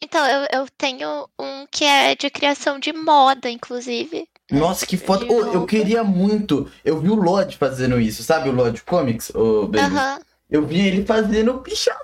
[0.00, 4.28] Então, eu, eu tenho um que é de criação de moda, inclusive.
[4.50, 5.26] Nossa, que foda.
[5.30, 6.70] Ô, eu queria muito.
[6.84, 9.30] Eu vi o Lodge fazendo isso, sabe o Lodge Comics,
[9.70, 9.78] baby?
[9.80, 10.20] Aham.
[10.50, 12.00] Eu vi ele fazendo pichação.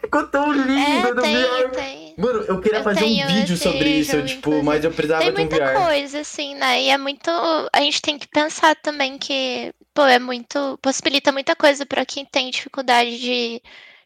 [0.00, 1.70] Ficou tão lindo É, tem, VR.
[1.72, 2.14] tem.
[2.18, 4.62] Mano, eu queria Eu fazer um vídeo sobre isso, tipo, inclusive.
[4.62, 5.86] mas eu precisava Tem de um muita VR.
[5.86, 6.82] coisa, assim, né?
[6.82, 7.28] E é muito.
[7.72, 10.78] A gente tem que pensar também que, pô, é muito.
[10.82, 13.62] Possibilita muita coisa pra quem tem dificuldade de,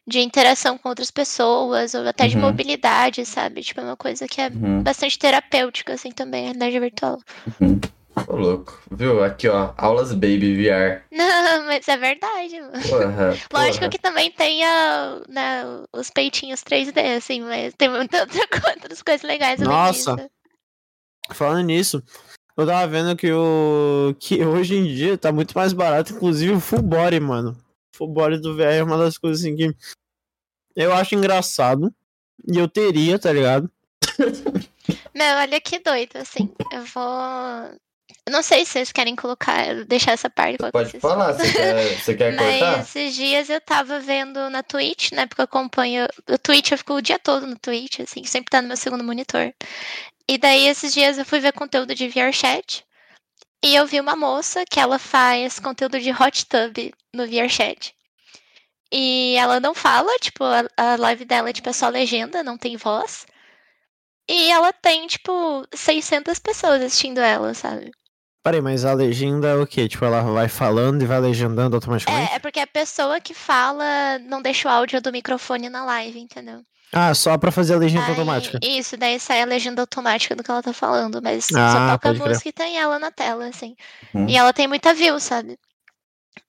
[0.09, 2.41] de interação com outras pessoas, ou até de Uhum.
[2.41, 3.61] mobilidade, sabe?
[3.61, 4.81] Tipo, é uma coisa que é Uhum.
[4.83, 7.19] bastante terapêutica, assim, também, a realidade virtual.
[8.27, 8.77] Ô, louco.
[8.91, 9.23] Viu?
[9.23, 9.71] Aqui, ó.
[9.77, 11.03] Aulas Baby VR.
[11.11, 12.73] Não, mas é verdade, mano.
[12.89, 13.29] Porra.
[13.53, 13.89] Lógico porra.
[13.89, 18.41] que também tem a, né, os peitinhos 3D, assim, mas tem muita outra
[18.75, 20.15] outras coisas legais Nossa.
[20.15, 20.29] disso.
[21.31, 22.03] Falando nisso,
[22.57, 24.15] eu tava vendo que o.
[24.19, 27.55] que hoje em dia tá muito mais barato, inclusive o full body, mano.
[28.07, 29.75] Body do VR é uma das coisas assim que
[30.75, 31.93] eu acho engraçado.
[32.47, 33.69] E eu teria, tá ligado?
[35.13, 36.49] Meu, olha que doido, assim.
[36.71, 37.79] Eu vou.
[38.25, 40.57] Eu não sei se vocês querem colocar, deixar essa parte.
[40.57, 40.99] Pode coisa.
[40.99, 42.77] falar, você quer, você quer cortar?
[42.77, 45.25] Mas esses dias eu tava vendo na Twitch, né?
[45.25, 46.07] Porque eu acompanho.
[46.29, 49.03] O Twitch, eu fico o dia todo no Twitch, assim, sempre tá no meu segundo
[49.03, 49.53] monitor.
[50.29, 52.85] E daí esses dias eu fui ver conteúdo de VRChat.
[53.63, 57.93] E eu vi uma moça que ela faz conteúdo de hot tub no VRChat.
[58.91, 62.77] E ela não fala, tipo, a, a live dela tipo, é só legenda, não tem
[62.77, 63.27] voz.
[64.27, 67.91] E ela tem, tipo, 600 pessoas assistindo ela, sabe?
[68.43, 69.87] Peraí, mas a legenda é o quê?
[69.87, 72.31] Tipo, ela vai falando e vai legendando automaticamente?
[72.31, 76.19] É, é porque a pessoa que fala não deixa o áudio do microfone na live,
[76.19, 76.63] entendeu?
[76.91, 78.59] Ah, só pra fazer a legenda Aí, automática.
[78.63, 81.93] Isso, daí sai a legenda automática do que ela tá falando, mas Ah, só toca
[81.93, 82.29] a pode crer.
[82.29, 83.75] música e tem ela na tela, assim.
[84.13, 84.27] Uhum.
[84.27, 85.57] E ela tem muita view, sabe?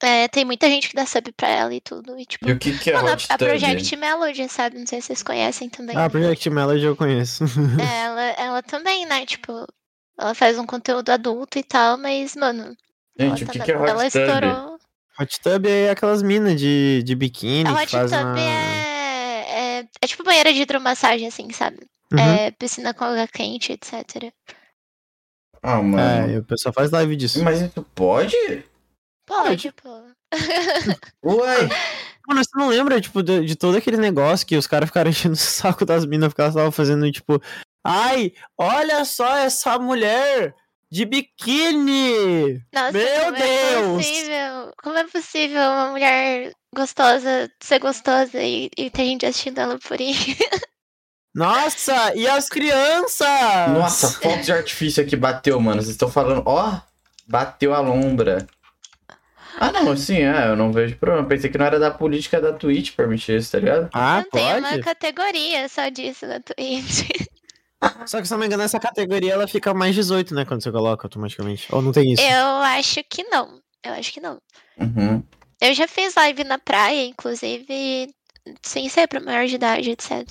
[0.02, 2.18] É, tem muita gente que dá sub pra ela e tudo.
[2.18, 3.36] E, tipo, E o que, que é mano, a- a?
[3.38, 4.78] Project Melody, sabe?
[4.78, 5.94] Não sei se vocês conhecem também.
[5.96, 7.44] Ah, Project Melody eu conheço.
[7.78, 9.26] É, ela, ela também, né?
[9.26, 9.66] Tipo,
[10.18, 12.74] ela faz um conteúdo adulto e tal, mas, mano.
[13.18, 14.22] Gente, ela o tá que, na- que é Hot ela Tub?
[14.22, 14.78] estourou.
[15.20, 18.40] Hot Tub é aquelas minas de, de biquíni A que hot tub na...
[18.40, 18.89] é,
[19.80, 19.88] é.
[20.02, 21.78] É tipo banheira de hidromassagem, assim, sabe?
[22.12, 22.18] Uhum.
[22.18, 24.32] É piscina com água quente, etc.
[25.62, 26.32] Ah, mano.
[26.32, 27.42] É, o pessoal faz live disso.
[27.44, 28.36] Mas isso pode?
[29.26, 30.02] Pode, pô.
[31.24, 31.68] Uai!
[32.26, 35.34] Mano, você não lembra, tipo, de, de todo aquele negócio que os caras ficaram enchendo
[35.34, 37.40] o saco das minas porque elas estavam fazendo, tipo,
[37.84, 40.54] ai, olha só essa mulher
[40.90, 42.60] de biquíni!
[42.72, 43.96] Nossa, Meu como é Deus!
[43.96, 44.72] possível?
[44.82, 49.98] Como é possível uma mulher gostosa ser gostosa e, e ter gente assistindo ela por
[50.00, 50.14] aí?
[51.34, 53.28] Nossa, e as crianças?
[53.68, 55.80] Nossa, fogo de artifício aqui bateu, mano.
[55.80, 56.80] Vocês estão falando, ó,
[57.26, 58.46] bateu a lombra.
[59.58, 61.26] Ah, não, assim, é, eu não vejo problema.
[61.28, 63.90] Pensei que não era da política da Twitch permitir isso, tá ligado?
[63.92, 64.82] Ah, Não tem uma pode?
[64.82, 67.08] categoria só disso na Twitch.
[68.04, 70.44] Só que se eu não me engano, essa categoria ela fica mais 18, né?
[70.44, 71.66] Quando você coloca automaticamente.
[71.74, 72.20] Ou não tem isso?
[72.22, 73.58] Eu acho que não.
[73.82, 74.38] Eu acho que não.
[74.78, 75.22] Uhum.
[75.60, 78.08] Eu já fiz live na praia, inclusive,
[78.62, 80.26] sem ser pra maior de idade, etc.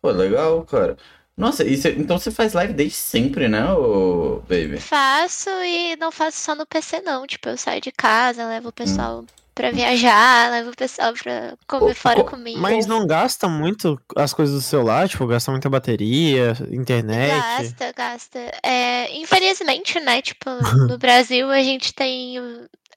[0.00, 0.96] Pô, legal, cara.
[1.36, 4.80] Nossa, cê- então você faz live desde sempre, né, ô baby?
[4.80, 7.26] Faço e não faço só no PC, não.
[7.26, 9.24] Tipo, eu saio de casa, levo o pessoal
[9.54, 12.58] pra viajar, levo o pessoal pra comer Ô, fora co- comigo.
[12.60, 15.08] Mas não gasta muito as coisas do celular?
[15.08, 17.30] Tipo, gasta muita bateria, internet?
[17.30, 18.38] Gasta, gasta.
[18.64, 20.20] É, infelizmente, né?
[20.22, 20.50] Tipo,
[20.88, 22.34] no Brasil a gente tem.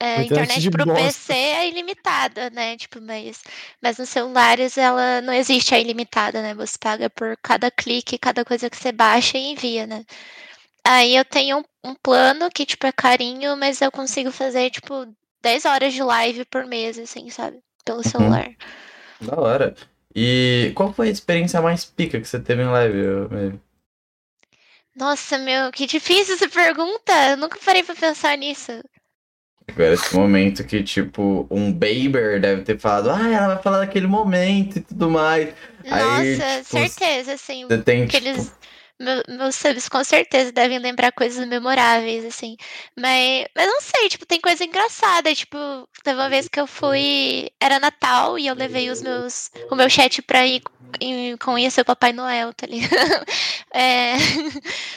[0.02, 1.04] É, Internet internet de pro bosta.
[1.04, 2.76] PC é ilimitada, né?
[2.76, 3.44] Tipo, mas,
[3.80, 6.56] mas nos celulares ela não existe a ilimitada, né?
[6.56, 10.04] Você paga por cada clique, cada coisa que você baixa e envia, né?
[10.84, 15.06] Aí eu tenho um, um plano que, tipo, é carinho, mas eu consigo fazer, tipo,
[15.44, 17.60] 10 horas de live por mês, assim, sabe?
[17.86, 18.50] Pelo celular.
[19.22, 19.76] Da hora.
[20.16, 23.60] E qual foi a experiência mais pica que você teve em live?
[24.96, 27.14] Nossa, meu, que difícil essa pergunta!
[27.30, 28.72] Eu nunca parei pra pensar nisso.
[29.74, 34.08] Agora, esse momento que, tipo, um Baber deve ter falado, ah, ela vai falar daquele
[34.08, 35.50] momento e tudo mais.
[35.90, 37.66] Aí, Nossa, tipo, certeza, assim.
[37.66, 38.52] Você tem, tipo, Aqueles
[39.04, 42.56] meu- meus subs com certeza devem lembrar coisas memoráveis, assim.
[43.00, 45.34] Mas, mas não sei, tipo, tem coisa engraçada.
[45.34, 45.58] Tipo,
[46.04, 47.50] teve uma vez que eu fui.
[47.60, 50.62] Era Natal e eu levei os meus, o meu chat pra ir
[51.00, 52.92] em- conhecer o Papai Noel, tá ligado?
[53.74, 54.16] É,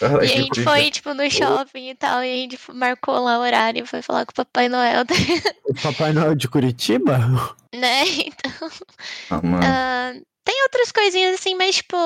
[0.01, 3.39] Cara, e a gente foi, tipo, no shopping e tal, e a gente marcou lá
[3.39, 5.15] o horário e foi falar com o Papai Noel, tá?
[5.65, 7.17] O Papai Noel de Curitiba?
[7.73, 8.03] né?
[8.09, 8.69] Então.
[9.31, 10.11] Ah.
[10.13, 10.13] Ah,
[10.45, 11.97] tem outras coisinhas assim, mas tipo.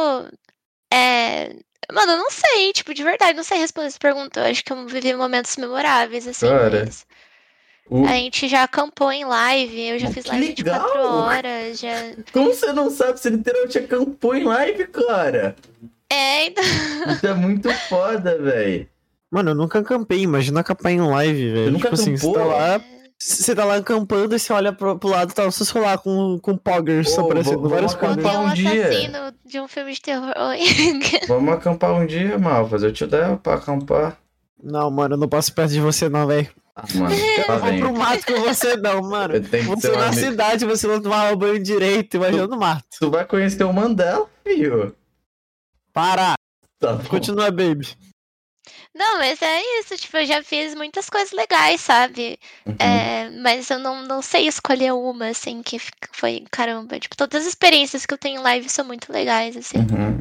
[0.93, 1.57] É.
[1.93, 4.41] Mano, eu não sei, tipo, de verdade, não sei responder essa pergunta.
[4.41, 6.47] Eu acho que eu vivi momentos memoráveis, assim.
[6.49, 7.07] Cara, mas
[7.91, 10.87] O- A gente já acampou em live, eu já Oh, fiz que live de quatro
[10.99, 11.11] legal!
[11.15, 11.95] horas, já.
[12.33, 13.19] Como você não sabe?
[13.19, 15.57] Você literalmente acampou em live, cara.
[16.11, 16.63] É, então.
[17.09, 18.87] Isso é muito foda, velho.
[19.31, 21.71] Mano, eu nunca acampei, imagina acampar em live, velho.
[21.73, 22.47] nunca Tipo assim, você tá acampou?
[22.59, 22.81] lá,
[23.19, 26.39] você tá lá acampando e você olha pro, pro lado e tá o celular com,
[26.41, 28.37] com poggers Ô, aparecendo, vou- vários vamos Contei poggers.
[28.37, 28.89] acampar um um dia.
[28.89, 30.33] assassino de um filme de terror.
[31.29, 32.83] Vamos acampar um dia, Malvas.
[32.83, 34.17] Eu te der pra acampar.
[34.63, 36.49] Não, mano, eu não posso perto de você não, velho.
[36.77, 39.35] Ah, mano, Eu tá não vou pro mato com você não, mano.
[39.35, 40.21] Eu tenho Você ser na amigo.
[40.21, 42.85] cidade, você não tomar banho direito, imagina no mato.
[43.01, 44.95] Tu vai conhecer o Mandela, filho.
[45.93, 46.35] Para!
[46.79, 46.97] Tá.
[47.09, 47.89] Continua, baby.
[48.99, 52.37] Não, mas é isso, tipo, eu já fiz muitas coisas legais, sabe?
[52.67, 52.75] Uhum.
[52.81, 55.81] É, mas eu não, não sei escolher uma, assim, que
[56.11, 56.99] foi caramba.
[56.99, 59.79] Tipo, todas as experiências que eu tenho em live são muito legais, assim.
[59.79, 60.21] Uhum.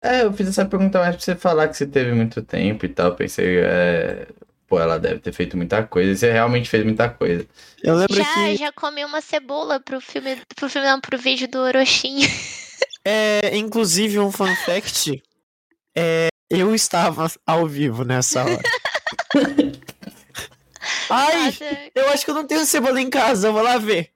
[0.00, 2.88] É, eu fiz essa pergunta mais pra você falar que você teve muito tempo e
[2.88, 3.16] tal.
[3.16, 4.28] Pensei, é...
[4.68, 6.12] pô, ela deve ter feito muita coisa.
[6.12, 7.44] E você realmente fez muita coisa.
[7.82, 11.48] Eu lembro Já, que já comi uma cebola pro filme, pro filme não, pro vídeo
[11.48, 12.28] do Orochinho.
[13.04, 15.20] É, inclusive, um fun fact.
[15.96, 18.62] É, eu estava ao vivo nessa hora.
[21.10, 21.54] Ai,
[21.94, 24.10] eu acho que eu não tenho cebola em casa, eu vou lá ver.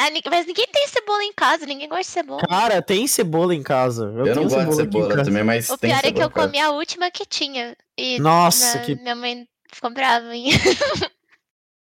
[0.00, 2.42] Ah, ni- mas ninguém tem cebola em casa, ninguém gosta de cebola.
[2.48, 4.04] Cara, tem cebola em casa.
[4.16, 6.58] Eu, Eu, não gosto de cebola também, mas O tem pior é que eu comi
[6.60, 7.76] a última que tinha.
[7.96, 8.94] E Nossa, na- que.
[8.94, 10.34] minha mãe ficou brava.
[10.34, 10.50] hein?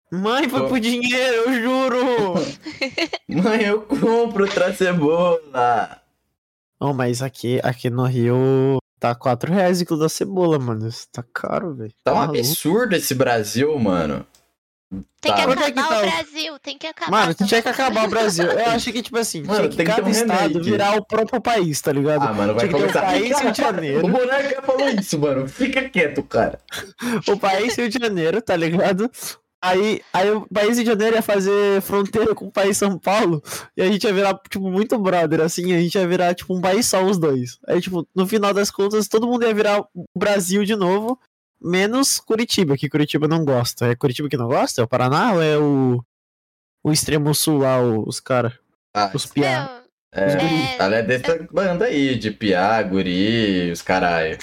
[0.09, 0.67] Mãe, foi Pô.
[0.69, 2.33] por dinheiro, eu juro!
[3.27, 6.01] Mãe, eu compro outra cebola.
[6.79, 10.87] oh, mas aqui, aqui no Rio tá 4 reais o quilo da cebola, mano.
[10.87, 11.93] Isso tá caro, velho.
[12.03, 12.37] Tá um maluco.
[12.39, 14.25] absurdo esse Brasil, mano.
[15.19, 15.51] Tem que Tá.
[15.51, 17.11] É que acabar tá o o- Brasil, tem que acabar.
[17.11, 18.45] Mano, tinha que acabar o Brasil.
[18.45, 20.61] Eu acho que, tipo assim, Mano, tinha que tem que cada um estado remake.
[20.71, 22.23] virar o próprio país, tá ligado?
[22.23, 23.01] Ah, mano, vai que ter o começar.
[23.01, 24.07] país Rio de O Janeiro.
[24.07, 25.47] Monarca falou isso, mano.
[25.49, 26.59] Fica quieto, cara.
[27.27, 29.11] O país Rio de Janeiro, tá ligado?
[29.61, 33.41] Aí, aí o país de Janeiro ia fazer fronteira com o país São Paulo
[33.75, 36.61] e a gente ia virar, tipo, muito brother, assim, a gente ia virar, tipo, um
[36.61, 37.57] país só, os dois.
[37.67, 41.19] Aí, tipo, no final das contas, todo mundo ia virar o Brasil de novo,
[41.59, 43.87] menos Curitiba, que Curitiba não gosta.
[43.87, 44.81] É Curitiba que não gosta?
[44.81, 46.03] É o Paraná ou é o,
[46.83, 48.53] o extremo sul lá, o- os caras,
[48.95, 49.81] Ah, os piá?
[50.13, 50.75] É, É.
[50.79, 54.37] ela é dessa banda aí, de piá, guri, os caralho.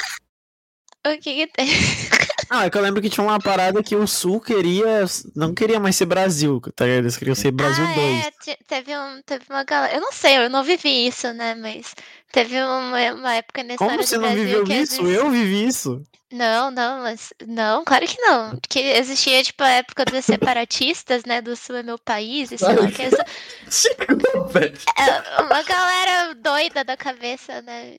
[1.06, 1.66] O que que tem?
[2.50, 5.80] Ah, é que eu lembro que tinha uma parada que o sul queria, não queria
[5.80, 7.04] mais ser Brasil, tá ligado?
[7.04, 8.26] Eles queriam ser Brasil ah, 2.
[8.26, 9.94] é, te- teve, um, teve uma galera.
[9.96, 11.54] Eu não sei, eu não vivi isso, né?
[11.54, 11.94] Mas
[12.30, 14.72] teve uma, uma época história Como você não Brasil viveu isso?
[14.72, 16.02] exist- Eu vivi isso.
[16.30, 17.32] Não, não, mas.
[17.46, 18.58] Não, claro que não.
[18.68, 21.40] Que existia, tipo, a época dos separatistas, né?
[21.40, 23.24] Do sul é meu país, e sei lá, que essa,
[23.70, 24.76] Chegou, velho.
[24.98, 27.96] é uma galera doida da cabeça, né?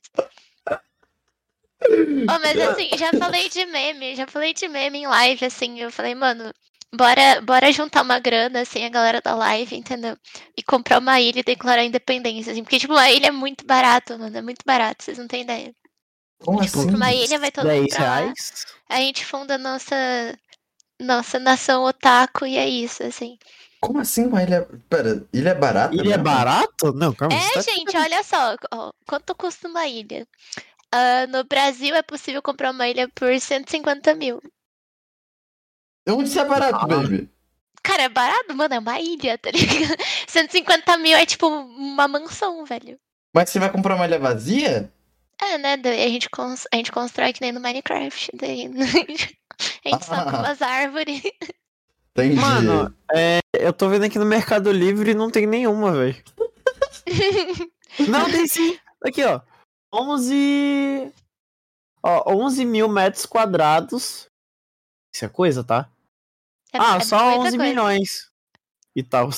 [2.29, 5.91] Oh, mas assim, já falei de meme, já falei de meme em live, assim, eu
[5.91, 6.51] falei, mano,
[6.93, 10.17] bora, bora juntar uma grana, assim, a galera da live, entendeu?
[10.57, 14.17] E comprar uma ilha e declarar independência, assim, porque, tipo, uma ilha é muito barato,
[14.17, 15.73] mano, é muito barato, vocês não têm ideia.
[16.43, 16.95] Como Tipo, assim?
[16.95, 18.33] Uma ilha vai todo mundo 10 pra lá,
[18.89, 19.95] a gente funda a nossa,
[20.99, 23.37] nossa nação otaku e é isso, assim.
[23.79, 24.67] Como assim uma ilha.
[24.89, 25.95] Pera, ilha é barata?
[25.95, 26.91] Ilha é barato?
[26.93, 27.35] Não, calma.
[27.35, 30.27] É, tá- gente, olha só, ó, quanto custa uma ilha?
[30.97, 34.41] Ah, no Brasil é possível comprar uma ilha por 150 mil.
[36.07, 36.87] Onde isso é barato, Ah.
[36.87, 37.29] baby?
[37.83, 39.97] Cara, é barato, mano, é uma ilha, tá ligado?
[40.27, 42.97] 150 mil é tipo uma mansão, velho.
[43.33, 44.91] Mas você vai comprar uma ilha vazia?
[45.41, 45.75] É, né?
[45.77, 48.31] Daí a gente, cons- a gente constrói que nem no Minecraft.
[48.33, 48.65] Daí
[49.85, 50.39] a gente sobe Ah.
[50.39, 51.21] umas árvores.
[52.11, 52.35] Entendi.
[52.39, 56.23] Mano, é, eu tô vendo aqui no Mercado Livre e não tem nenhuma, velho.
[58.09, 58.77] Não, tem sim.
[59.03, 59.39] Aqui, ó.
[59.95, 61.11] 11.
[62.03, 64.27] Ó, 11 mil metros quadrados.
[65.13, 65.89] Isso é coisa, tá?
[66.73, 67.63] É- ah, é só muita 11 coisa.
[67.63, 68.29] milhões.
[68.95, 69.29] E tal.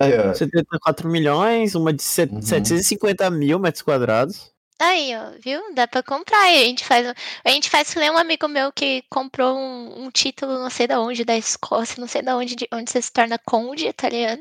[0.00, 0.34] Aí, ó.
[0.34, 2.42] 74 milhões, uma de set- Uhum.
[2.42, 4.50] 750 mil metros quadrados.
[4.80, 5.72] Aí, ó, viu?
[5.74, 6.50] Dá pra comprar.
[6.50, 7.06] E a gente faz.
[7.44, 10.88] A gente faz que nem um amigo meu que comprou um, um título, não sei
[10.88, 14.08] da onde, da Escócia, não sei da onde, de onde você se torna conde, tá
[14.08, 14.40] ligado?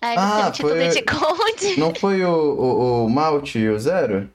[0.00, 1.80] Aí você tem Ah, um título foi- de conde.
[1.80, 4.28] Não foi o, o, o Malte e o Zero?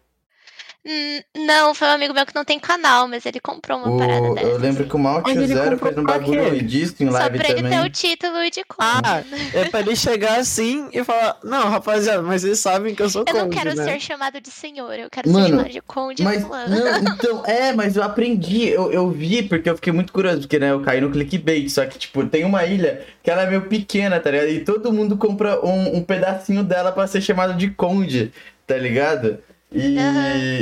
[1.38, 4.34] Não, foi um amigo meu que não tem canal, mas ele comprou uma parada O-
[4.34, 4.48] dessa.
[4.48, 7.14] eu lembro que o Mal Mas ele Zero comprou fez um bagulho disso em Só
[7.14, 7.80] live pra ele também.
[7.80, 8.82] ter o título de conde.
[9.04, 9.24] Ah,
[9.54, 13.24] é pra ele chegar assim e falar: Não, rapaziada, mas vocês sabem que eu sou
[13.28, 13.84] eu não conde, quero né?
[13.84, 17.74] ser chamado de senhor, eu quero Mano, ser chamado de conde Mas, não, então, é,
[17.74, 21.00] mas eu aprendi, eu, eu vi, porque eu fiquei muito curioso, porque, né, eu caí
[21.00, 24.50] no clickbait, só que, tipo, tem uma ilha que ela é meio pequena, tá ligado?
[24.50, 28.34] E todo mundo compra um, um pedacinho dela pra ser chamado de conde,
[28.66, 29.38] tá ligado?
[29.72, 29.98] E,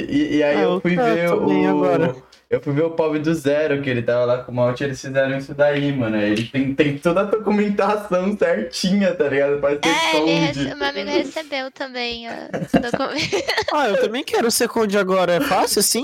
[0.10, 1.70] e, e aí Ah, eu eu fui quero ver o...
[1.70, 2.16] agora.
[2.50, 5.00] Eu fui ver o pobre do Zero, que ele tava lá com o Malte, eles
[5.00, 6.18] fizeram isso daí, mano.
[6.18, 9.62] Ele tem, tem toda a documentação certinha, tá ligado?
[9.62, 10.64] Ser É, ele conde.
[10.64, 10.76] rece...
[10.76, 12.26] meu amigo recebeu também.
[13.72, 15.34] Ah, eu também quero ser conde agora.
[15.34, 16.04] É fácil assim?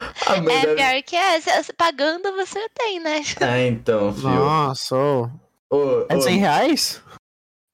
[0.00, 1.40] Ah, É deve- pior que é,
[1.76, 3.20] pagando você tem, né?
[3.40, 4.28] Ah, então, filho.
[4.30, 5.28] Nossa, ô.
[5.70, 7.02] Ô, é ô, 100 reais?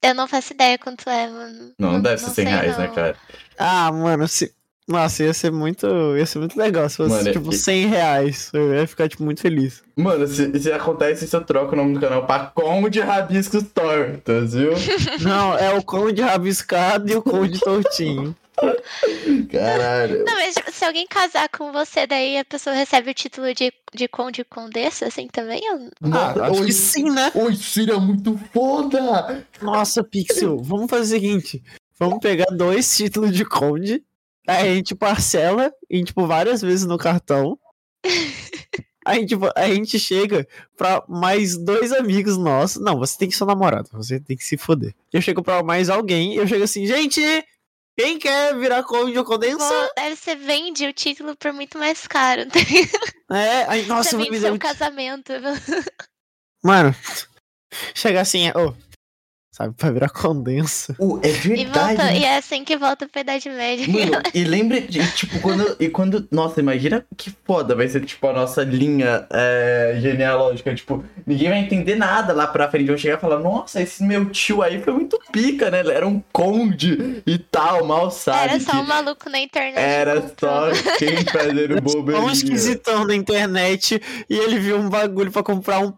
[0.02, 1.72] Eu não faço ideia quanto é, mano.
[1.78, 2.94] Não, não deve ser 100 sei, reais, né, não.
[2.94, 3.16] cara?
[3.58, 4.54] Ah, mano, se.
[4.88, 5.86] Nossa, ia ser muito.
[6.16, 8.50] Ia ser muito legal se fosse, Mano, tipo, e- 100 reais.
[8.54, 9.82] Eu ia ficar, tipo, muito feliz.
[9.94, 14.54] Mano, se, se acontece isso, eu troco o nome do canal pra Conde Rabiscos Tortas,
[14.54, 14.72] viu?
[15.20, 18.34] Não, é o conde rabiscado e o conde tortinho.
[19.50, 20.24] Caralho.
[20.24, 24.08] Não, mas se alguém casar com você, daí a pessoa recebe o título de, de
[24.08, 25.60] conde e condessa, assim também?
[25.64, 27.30] Eu- Ah, acho oi, que sim, né?
[27.34, 29.44] oi, seria muito foda!
[29.60, 31.62] Nossa, Pixel, vamos fazer o seguinte:
[31.98, 34.02] vamos pegar dois títulos de conde,
[34.48, 37.58] aí a gente parcela em, tipo, várias vezes no cartão.
[39.04, 40.46] Aí, tipo, a gente chega
[40.76, 42.82] pra mais dois amigos nossos.
[42.82, 44.94] Não, você tem que ser namorado, você tem que se foder.
[45.10, 47.22] Eu chego pra mais alguém, eu chego assim, gente,
[47.98, 49.90] quem quer virar ou condensa?
[49.96, 52.42] Deve ser vende o título por muito mais caro.
[53.30, 55.32] É, aí, nossa, Você eu vou vende me seu dar um casamento.
[56.62, 56.94] Mano,
[57.94, 58.74] chega assim, ô,
[59.58, 60.94] sabe, pra virar condensa.
[60.98, 61.78] Uh, é E, verdade.
[61.96, 62.18] volta, né?
[62.18, 63.86] e é assim que volta pra Idade Média.
[63.88, 65.76] Mano, e lembre de, tipo, quando.
[65.80, 66.26] E quando.
[66.30, 70.74] Nossa, imagina que foda vai ser, tipo, a nossa linha é, genealógica.
[70.74, 72.86] Tipo, ninguém vai entender nada lá pra frente.
[72.86, 75.80] Vão chegar e falar, nossa, esse meu tio aí foi muito pica, né?
[75.80, 78.52] Ele era um conde e tal, mal sabe.
[78.54, 79.78] Era só um maluco na internet.
[79.78, 82.32] Era só quem fazendo Um bobeirinha.
[82.32, 84.00] esquisitão na internet
[84.30, 85.92] e ele viu um bagulho pra comprar um,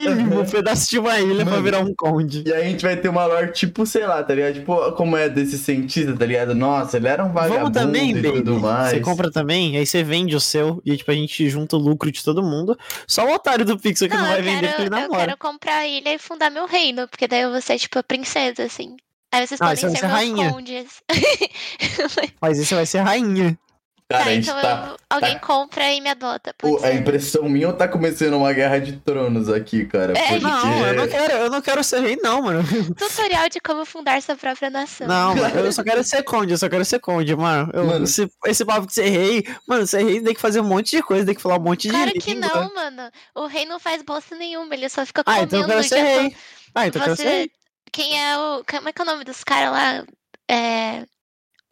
[0.00, 1.62] um pedaço de uma ilha pra Mano.
[1.62, 2.42] virar um conde.
[2.46, 4.54] E aí a gente vai ter uma lore, tipo, sei lá, tá ligado?
[4.54, 6.54] Tipo, como é desse cientista, tá ligado?
[6.54, 8.42] Nossa, ele era um vagabundo Vamos também, e baby.
[8.42, 8.90] tudo mais.
[8.90, 12.10] Você compra também, aí você vende o seu e tipo, a gente junta o lucro
[12.10, 12.76] de todo mundo.
[13.06, 15.00] Só o otário do Pixel que não, Não, vai eu vender porque quero, ele eu
[15.00, 15.26] namora.
[15.26, 18.02] quero comprar a ilha e fundar meu reino, porque daí eu vou ser, tipo, a
[18.02, 18.96] princesa, assim.
[19.32, 20.50] Aí vocês Ah, podem você vai ser ser meus rainha.
[20.52, 21.02] condes.
[22.40, 23.58] Mas esse vai ser rainha.
[24.06, 24.88] Cara, tá, a gente então tá.
[24.90, 26.54] eu- alguém compra e me adota.
[26.58, 30.12] Pô, a impressão minha ou tá começando uma guerra de tronos aqui, cara?
[30.16, 30.40] É, Porque...
[30.44, 32.62] Não, eu não quero, eu não quero ser rei, não, mano.
[32.96, 35.06] Tutorial de como fundar sua própria nação.
[35.06, 37.70] Não, mano, eu só quero ser conde, eu só quero ser conde, mano.
[37.72, 38.04] Eu- Mano.
[38.04, 41.02] Esse, esse papo de ser rei, mano, ser rei tem que fazer um monte de
[41.02, 42.48] coisa, tem que falar um monte de Claro que língua.
[42.54, 43.10] não, mano.
[43.34, 45.46] O rei não faz bosta nenhuma, ele só fica Ah, comendo.
[45.46, 46.36] então eu quero ser rei.
[46.74, 47.28] Ah, então eu quero ser Você.
[47.28, 47.50] rei.
[47.90, 48.62] Quem é o.
[48.68, 50.04] Como é que é o nome dos caras lá?
[50.50, 51.06] É.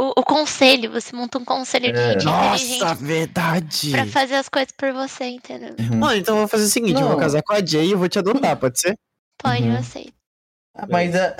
[0.02, 2.18] O, o conselho, você monta um conselho de É.
[2.18, 3.90] gente inteligente Nossa, verdade.
[3.92, 5.76] pra fazer as coisas por você, entendeu?
[5.78, 5.98] Uhum.
[6.00, 7.08] Mano, então eu vou fazer o seguinte, eu Não.
[7.10, 8.98] vou casar com a Jay e eu vou te adotar, pode ser?
[9.38, 9.72] Pode, Uhum.
[9.74, 10.12] eu aceito.
[10.74, 11.36] Ah, Mas é.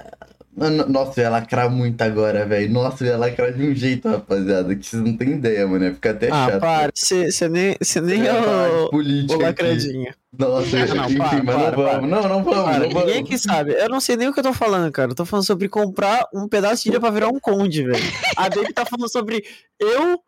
[0.54, 2.70] Mano, Nossa, eu ia lacrar muito agora, velho.
[2.70, 5.86] Nossa, eu ia lacrar de um jeito, rapaziada, que vocês não têm ideia, mano.
[5.86, 6.60] Ia ficar até ah, chato.
[6.60, 10.14] para, você nem, cê nem é de o, o lacradinho.
[10.38, 11.90] Nossa, Não, não, enfim, para, mas para, não vamos.
[11.90, 12.00] para.
[12.02, 13.06] Não, não vamos, Cara, não vamos.
[13.06, 13.72] ninguém aqui sabe.
[13.72, 15.10] Eu não sei nem o que eu tô falando, cara.
[15.10, 18.12] Eu tô falando sobre comprar um pedaço de ilha pra virar um conde, velho.
[18.36, 19.42] A Dave tá falando sobre
[19.78, 20.20] eu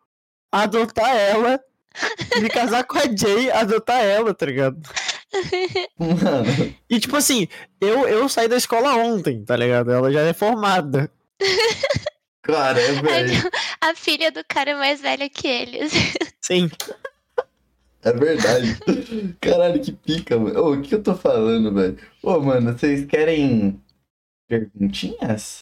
[0.51, 1.59] adotar ela,
[2.41, 4.77] me casar com a Jay, adotar ela, tá ligado?
[5.99, 7.47] Mano, E tipo assim,
[7.81, 9.91] eu, eu saí da escola ontem, tá ligado?
[9.91, 11.11] Ela já é formada.
[12.43, 13.51] cara, é, velho.
[13.81, 15.91] A filha do cara é mais velha que eles.
[16.41, 16.69] Sim.
[18.03, 18.77] É verdade.
[19.41, 20.59] Caralho, que pica, mano.
[20.61, 21.97] Ô, o que eu tô falando, velho?
[22.21, 23.81] Ô, mano, vocês querem
[24.47, 25.59] perguntinhas?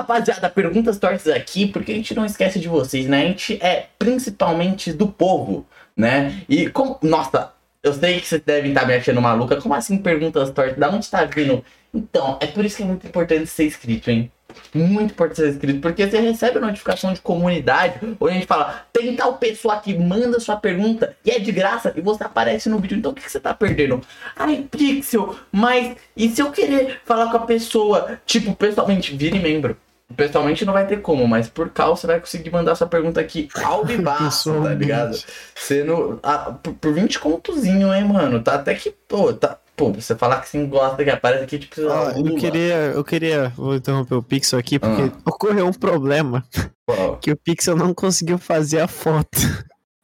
[0.00, 3.22] Rapaziada, perguntas tortas aqui, porque a gente não esquece de vocês, né?
[3.22, 6.42] A gente é principalmente do povo, né?
[6.48, 6.98] E como.
[7.02, 9.60] Nossa, eu sei que vocês devem estar me achando maluca.
[9.60, 10.76] Como assim perguntas tortas?
[10.76, 11.64] Da onde tá vindo?
[11.92, 14.30] Então, é por isso que é muito importante ser inscrito, hein?
[14.74, 19.14] Muito importante ser inscrito, porque você recebe notificação de comunidade, onde a gente fala, tem
[19.16, 22.98] tal pessoa que manda sua pergunta e é de graça e você aparece no vídeo.
[22.98, 24.00] Então o que, que você tá perdendo?
[24.36, 29.76] Ai, Pixel, mas e se eu querer falar com a pessoa, tipo, pessoalmente, vire membro?
[30.16, 33.48] Pessoalmente não vai ter como, mas por causa você vai conseguir mandar sua pergunta aqui
[33.62, 35.16] ao vivaço, tá ligado?
[35.54, 36.18] Sendo.
[36.22, 38.42] ah, por, por 20 contozinho, hein, mano?
[38.42, 38.90] Tá até que.
[39.06, 42.74] Pô, tá, pô, você falar que você gosta que aparece aqui, tipo, Ó, eu queria,
[42.94, 45.20] eu queria, vou interromper o Pixel aqui, porque Ah.
[45.24, 46.44] ocorreu um problema
[46.84, 47.16] Qual?
[47.22, 49.38] que o Pixel não conseguiu fazer a foto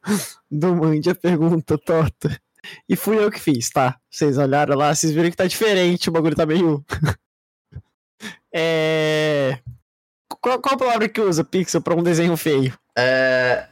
[0.51, 2.39] do Mande a pergunta torta.
[2.89, 3.97] E fui eu que fiz, tá?
[4.11, 6.85] Vocês olharam lá, vocês viram que tá diferente, o bagulho tá meio.
[8.55, 9.59] é.
[10.47, 12.73] Qual, qual a palavra que usa, Pixel, pra um desenho feio?
[12.97, 13.67] É.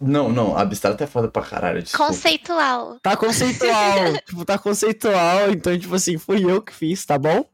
[0.00, 1.82] Não, não, abstrato é foda pra caralho.
[1.82, 2.12] Desculpa.
[2.12, 2.98] Conceitual.
[3.02, 4.16] Tá conceitual.
[4.24, 7.44] tipo, tá conceitual, então, tipo assim, fui eu que fiz, tá bom?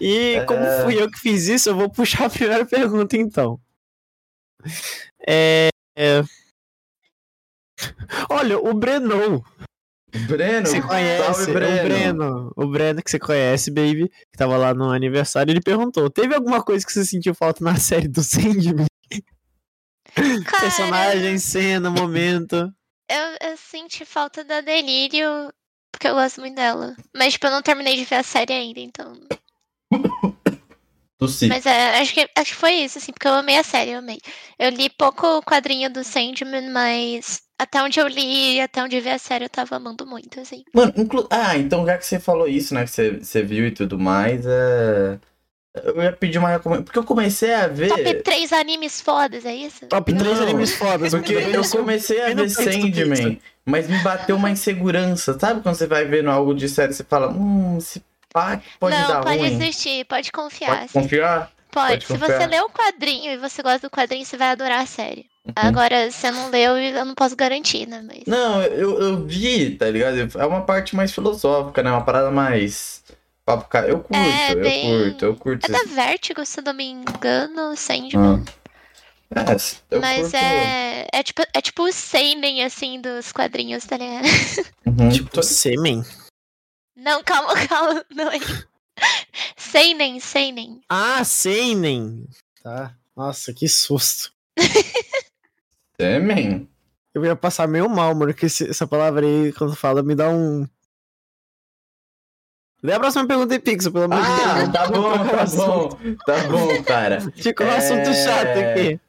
[0.00, 0.82] E como É.
[0.82, 3.60] fui eu que fiz isso, eu vou puxar a primeira pergunta, então.
[5.24, 5.68] É.
[5.96, 6.24] é...
[8.28, 9.44] Olha, o Breno,
[10.26, 11.72] Breno, você conhece, salve, Breno.
[11.72, 16.10] o Breno, o Breno que você conhece, baby, que tava lá no aniversário, ele perguntou:
[16.10, 18.86] teve alguma coisa que você sentiu falta na série do Sandman?
[20.44, 22.70] Cara, Personagem, cena, momento.
[23.10, 25.50] eu, eu senti falta da Delírio,
[25.90, 26.94] porque eu gosto muito dela.
[27.16, 29.14] Mas, tipo, eu não terminei de ver a série ainda, então.
[31.48, 33.98] Mas é, acho que, acho que foi isso, assim, porque eu amei a série, eu
[33.98, 34.18] amei.
[34.58, 39.02] Eu li pouco o quadrinho do Sandman, mas até onde eu li, até onde eu
[39.02, 40.64] vi a série, eu tava amando muito, assim.
[40.74, 41.26] Mano, inclu...
[41.30, 44.44] ah, então já que você falou isso, né, que você, você viu e tudo mais,
[44.46, 45.18] é...
[45.74, 47.88] Eu ia pedir uma recomendação, porque eu comecei a ver...
[47.88, 49.86] Top 3 animes fodas, é isso?
[49.86, 51.14] Top 3 Não, animes fodas.
[51.14, 55.38] Porque eu comecei a ver Sandman, mas me bateu uma insegurança.
[55.38, 58.02] Sabe quando você vai vendo algo de série, você fala, hum, esse
[58.32, 59.56] que pode não, dar pode ruim.
[59.56, 60.70] assistir, pode confiar.
[60.70, 61.00] Pode assim.
[61.00, 61.50] confiar?
[61.70, 61.88] Pode.
[61.92, 62.40] pode Se confiar.
[62.40, 65.26] você lê o quadrinho e você gosta do quadrinho, você vai adorar a série.
[65.46, 65.52] Uhum.
[65.56, 68.02] Agora, se você não leu, eu não posso garantir, né?
[68.06, 68.22] Mas.
[68.26, 70.16] Não, eu, eu vi, tá ligado?
[70.38, 71.90] É uma parte mais filosófica, né?
[71.90, 73.02] Uma parada mais.
[73.44, 75.66] Papo ca- Eu curto, É, eu bem- curto, eu curto.
[75.66, 78.44] É da Vertigo, se eu não me engano, Sandman.
[79.34, 79.40] Ah.
[79.50, 79.56] É,
[79.96, 80.36] eu Mas curto.
[80.36, 81.06] é.
[81.12, 84.26] É tipo, é tipo o Seinen, assim, dos quadrinhos, tá ligado?
[84.86, 85.08] Uhum.
[85.08, 86.04] Tipo, sêmen.
[87.02, 88.04] Não, calma, calma.
[88.14, 88.38] Não é.
[89.56, 90.80] Seinen, Seinen.
[90.88, 92.26] Ah, Seinen.
[92.62, 92.94] Tá.
[93.16, 94.32] Nossa, que susto.
[96.00, 96.68] Sêmen?
[97.14, 100.66] Eu ia passar meio mal, mano, que essa palavra aí, quando fala, me dá um.
[102.82, 104.72] Lê a próxima pergunta aí, Pixel, pelo amor de Ah, Deus.
[104.72, 105.88] tá bom, tá bom.
[106.26, 107.20] Tá bom, cara.
[107.32, 107.76] Ficou um É.
[107.76, 109.00] assunto chato aqui.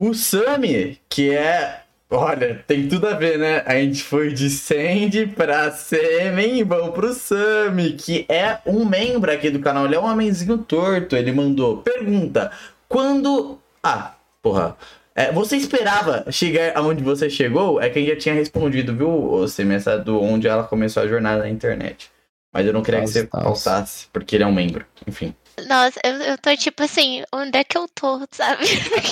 [0.00, 1.84] O Sami, que é.
[2.10, 3.62] Olha, tem tudo a ver, né?
[3.66, 9.30] A gente foi de Sandy pra Semen e vamos pro Sami, que é um membro
[9.30, 9.84] aqui do canal.
[9.84, 11.14] Ele é um homenzinho torto.
[11.14, 12.50] Ele mandou pergunta:
[12.88, 13.58] quando.
[13.82, 14.76] Ah, porra.
[15.14, 17.80] É, você esperava chegar aonde você chegou?
[17.82, 19.74] É quem já tinha respondido, viu, Semi?
[19.74, 22.08] Essa do onde ela começou a jornada na internet.
[22.52, 23.44] Mas eu não queria que Nossa, você nossa.
[23.44, 24.86] pausasse, porque ele é um membro.
[25.06, 25.34] Enfim.
[25.66, 28.64] Nossa, eu, eu tô tipo assim, onde é que eu tô, sabe?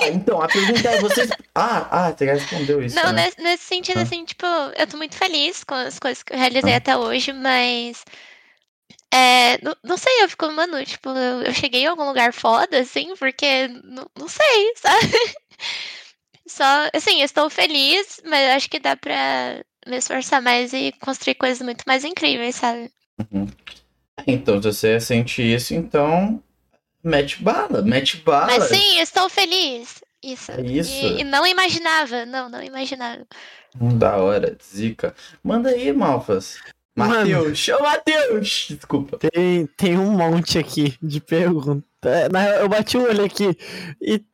[0.02, 1.30] Ah, então, a pergunta é: vocês.
[1.54, 2.94] Ah, ah, você já respondeu isso.
[2.96, 3.24] Não, né?
[3.24, 4.02] nesse, nesse sentido, Ah.
[4.02, 6.76] assim, tipo, eu tô muito feliz com as coisas que eu realizei Ah.
[6.76, 8.04] até hoje, mas.
[9.12, 12.78] É, não, não sei, eu fico, mano, tipo, eu, eu cheguei em algum lugar foda,
[12.80, 15.34] assim, porque não, não sei, sabe?
[16.46, 21.34] Só, assim, eu estou feliz, mas acho que dá pra me esforçar mais e construir
[21.36, 22.90] coisas muito mais incríveis, sabe?
[24.26, 26.42] Então, se você sente isso, então.
[27.02, 28.46] Mete bala, mete bala.
[28.46, 30.02] Mas sim, eu estou feliz.
[30.22, 30.50] Isso.
[30.50, 30.90] É isso.
[30.90, 33.24] E, e não imaginava, não, não imaginava.
[33.80, 35.14] Hum, Da hora, zica.
[35.44, 36.58] Manda aí, Malfas.
[36.96, 38.68] Matheus, ô Matheus!
[38.70, 39.18] Desculpa.
[39.18, 41.84] Tem, tem um monte aqui de pergunta.
[42.02, 43.56] É, Na real, eu bati o olho aqui
[44.00, 44.24] e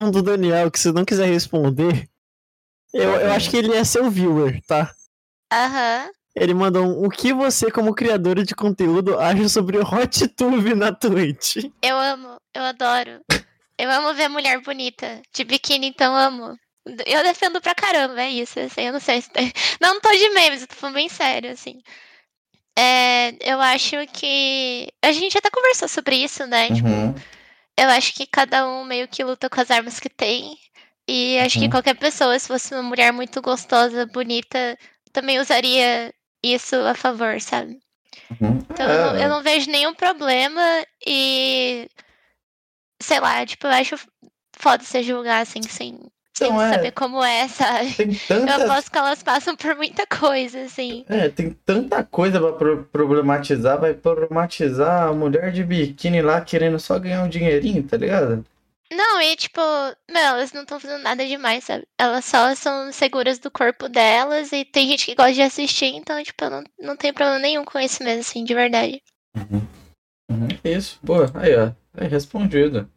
[0.00, 2.08] um do Daniel, que se não quiser responder,
[2.92, 4.92] eu, eu acho que ele é seu viewer, tá?
[5.52, 6.08] Aham.
[6.36, 10.92] Ele mandou um, o que você, como criadora de conteúdo, acha sobre o HotTube na
[10.92, 11.64] Twitch?
[11.80, 13.20] Eu amo, eu adoro.
[13.78, 15.22] Eu amo ver mulher bonita.
[15.32, 16.56] De biquíni, então amo.
[17.06, 19.52] Eu defendo pra caramba, é isso, assim, eu não sei se tem...
[19.80, 21.80] Não, não tô de memes, eu tô falando bem sério, assim.
[22.76, 24.88] É, eu acho que...
[25.02, 26.68] A gente até conversou sobre isso, né?
[26.68, 27.14] Tipo, Uhum.
[27.78, 30.56] eu acho que cada um meio que luta com as armas que tem.
[31.08, 31.70] E acho que Uhum.
[31.70, 34.76] qualquer pessoa, se fosse uma mulher muito gostosa, bonita,
[35.12, 36.12] também usaria
[36.54, 37.80] isso a favor, sabe?
[38.30, 38.58] Uhum.
[38.72, 40.60] Então eu, não, É, eu não vejo nenhum problema
[41.06, 41.88] e.
[43.00, 43.96] Sei lá, tipo, eu acho
[44.56, 45.98] foda você julgar assim, sem,
[46.36, 46.70] sem Então, é.
[46.70, 47.94] saber como é, sabe?
[47.96, 51.06] Tem Eu tanta, aposto que elas passam por muita coisa, assim.
[51.06, 53.78] é, tem tanta coisa pra pro- problematizar.
[53.80, 58.44] Vai problematizar a mulher de biquíni lá querendo só ganhar um dinheirinho, tá ligado?
[58.92, 59.60] Não, e tipo,
[60.10, 61.86] meu, elas não estão fazendo nada demais, sabe?
[61.98, 66.22] Elas só são seguras do corpo delas e tem gente que gosta de assistir, então,
[66.22, 69.02] tipo, eu não, não tenho problema nenhum com isso mesmo, assim, de verdade.
[69.36, 69.66] Uhum.
[70.62, 71.30] Isso, boa.
[71.34, 71.72] Aí, ó.
[71.96, 72.90] É respondido.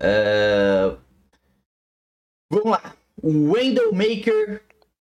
[0.00, 0.96] É...
[2.50, 2.96] Vamos lá.
[3.22, 4.62] O Wendell Maker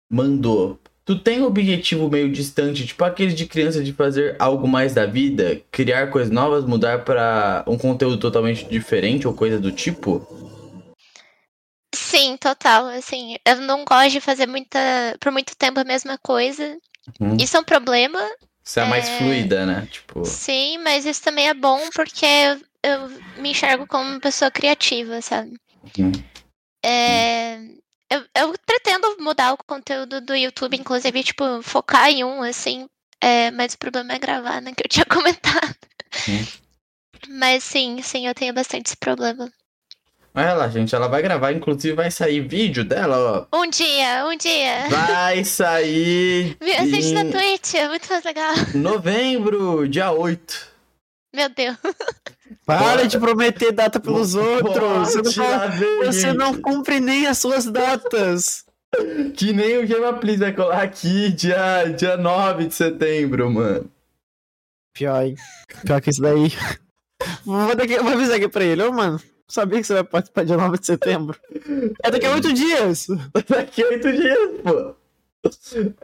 [0.10, 0.80] mandou.
[1.10, 5.08] Tu tem um objetivo meio distante, tipo aquele de criança de fazer algo mais da
[5.08, 10.22] vida, criar coisas novas, mudar pra um conteúdo totalmente diferente ou coisa do tipo?
[11.96, 12.90] Sim, total.
[12.90, 14.78] Assim, eu não gosto de fazer muita,
[15.20, 16.78] por muito tempo a mesma coisa.
[17.20, 17.38] Uhum.
[17.42, 18.20] Isso é um problema,
[18.64, 19.18] Você é mais É.
[19.18, 19.88] fluida, né?
[19.90, 23.10] Tipo, sim, mas isso também é bom porque eu, eu
[23.42, 25.60] me enxergo como uma pessoa criativa, sabe?
[25.98, 26.12] Uhum.
[26.86, 27.58] É,
[28.10, 32.88] eu, eu pretendo mudar o conteúdo do YouTube, inclusive, tipo, focar em um, assim.
[33.22, 34.74] é, mas o problema é gravar, né?
[34.76, 35.76] Que eu tinha comentado.
[36.28, 36.48] Uhum.
[37.30, 39.52] Mas sim, sim, eu tenho bastante esse problema.
[40.34, 43.58] olha lá, gente, ela vai gravar, inclusive vai sair vídeo dela, ó.
[43.58, 44.88] Um dia, um dia.
[44.90, 48.54] Vai sair Me assiste na em Twitch, é muito mais legal.
[48.74, 50.69] novembro, dia 8.
[51.34, 51.78] Meu Deus.
[52.66, 55.14] Para de prometer data pelos outros.
[55.14, 58.66] Você não, fala- ver, você não cumpre nem as suas datas.
[59.36, 63.90] Que nem o Gema Please vai colar aqui dia, dia 9 de setembro, mano.
[64.94, 65.36] Pior, hein?
[65.86, 66.52] Pior que isso daí.
[67.46, 68.82] Vou, daqui, vou avisar aqui pra ele.
[68.82, 71.40] Ô, mano, sabia que você vai participar dia 9 de setembro?
[72.04, 73.06] É daqui a oito dias.
[73.48, 74.96] Daqui a oito dias, pô.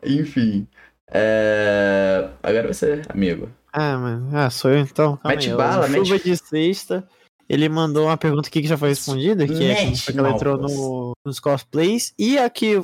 [0.03, 0.67] Enfim.
[1.11, 2.29] É...
[2.43, 3.49] Agora você, amigo.
[3.77, 4.29] Ah, mano.
[4.33, 5.17] Ah, sou eu então.
[5.17, 7.05] Calma Mete aí, bala, mete- Chuva de sexta.
[7.47, 10.29] Ele mandou uma pergunta aqui que já foi respondida, que é como Mete que ela
[10.31, 12.13] entrou no, nos cosplays.
[12.17, 12.81] E aqui,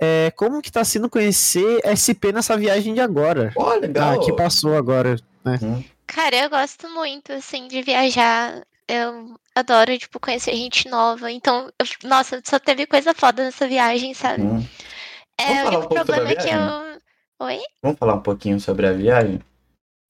[0.00, 3.52] é, como que tá sendo conhecer SP nessa viagem de agora?
[3.56, 4.14] Ó, legal.
[4.14, 5.16] Ah, que passou agora.
[6.06, 8.62] Cara, eu gosto muito, assim, de viajar.
[8.86, 11.30] Eu adoro, tipo, conhecer gente nova.
[11.30, 14.42] Então, eu- nossa, só teve coisa foda nessa viagem, sabe?
[14.42, 14.64] Hum.
[15.38, 17.46] É, Vamos o um único sobre problema é que eu.
[17.46, 17.58] Oi?
[17.82, 19.40] Vamos falar um pouquinho sobre a viagem?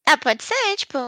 [0.07, 0.99] Ah, pode ser, tipo.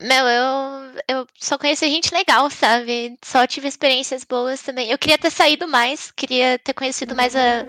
[0.00, 3.16] Meu, eu, eu só conheci gente legal, sabe?
[3.24, 4.90] Só tive experiências boas também.
[4.90, 7.64] Eu queria ter saído mais, queria ter conhecido mais a,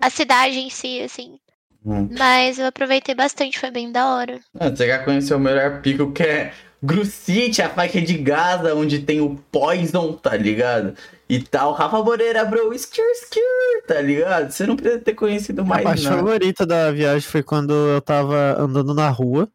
[0.00, 1.38] a cidade em si, assim.
[1.84, 2.08] Hum.
[2.16, 4.40] Mas eu aproveitei bastante, foi bem da hora.
[4.58, 6.52] Ah, você já conheceu o melhor pico que é
[6.82, 10.94] Gru City, a faixa de Gaza, onde tem o Poison, tá ligado?
[11.30, 14.50] E tal, Rafa Moreira, bro, skir, skir, tá ligado?
[14.50, 16.16] Você não precisa ter conhecido A mais parte nada.
[16.16, 19.48] favorita da viagem foi quando eu tava andando na rua.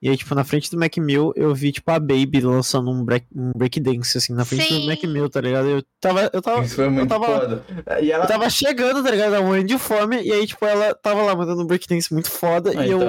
[0.00, 3.26] E aí, tipo, na frente do Macmill, eu vi, tipo, a Baby lançando um, break,
[3.34, 4.82] um breakdance, assim, na frente Sim.
[4.82, 5.66] do Macmill, tá ligado?
[5.68, 7.64] Eu tava, eu tava, Isso foi muito tava- foda.
[8.00, 8.22] E ela...
[8.22, 9.26] eu tava chegando, tá ligado?
[9.30, 12.30] Eu tava morrendo de fome, e aí, tipo, ela tava lá mandando um breakdance muito
[12.30, 13.00] foda, Ah, e eu...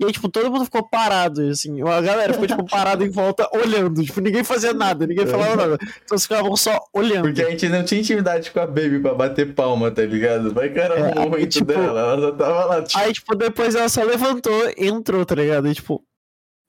[0.00, 3.48] E aí, tipo, todo mundo ficou parado, assim, a galera ficou, tipo, parada em volta,
[3.54, 5.74] olhando, tipo, ninguém fazia nada, ninguém falava nada.
[5.80, 7.22] Então eles ficavam só olhando.
[7.24, 10.52] Porque a gente não tinha intimidade com a Baby pra bater palma, tá ligado?
[10.52, 12.98] Vai que era É, o momento tipo- dela, ela só tava lá, tipo...
[12.98, 15.68] Aí, tipo, depois ela só levantou, entrou, tá ligado?
[15.68, 16.02] E, tipo,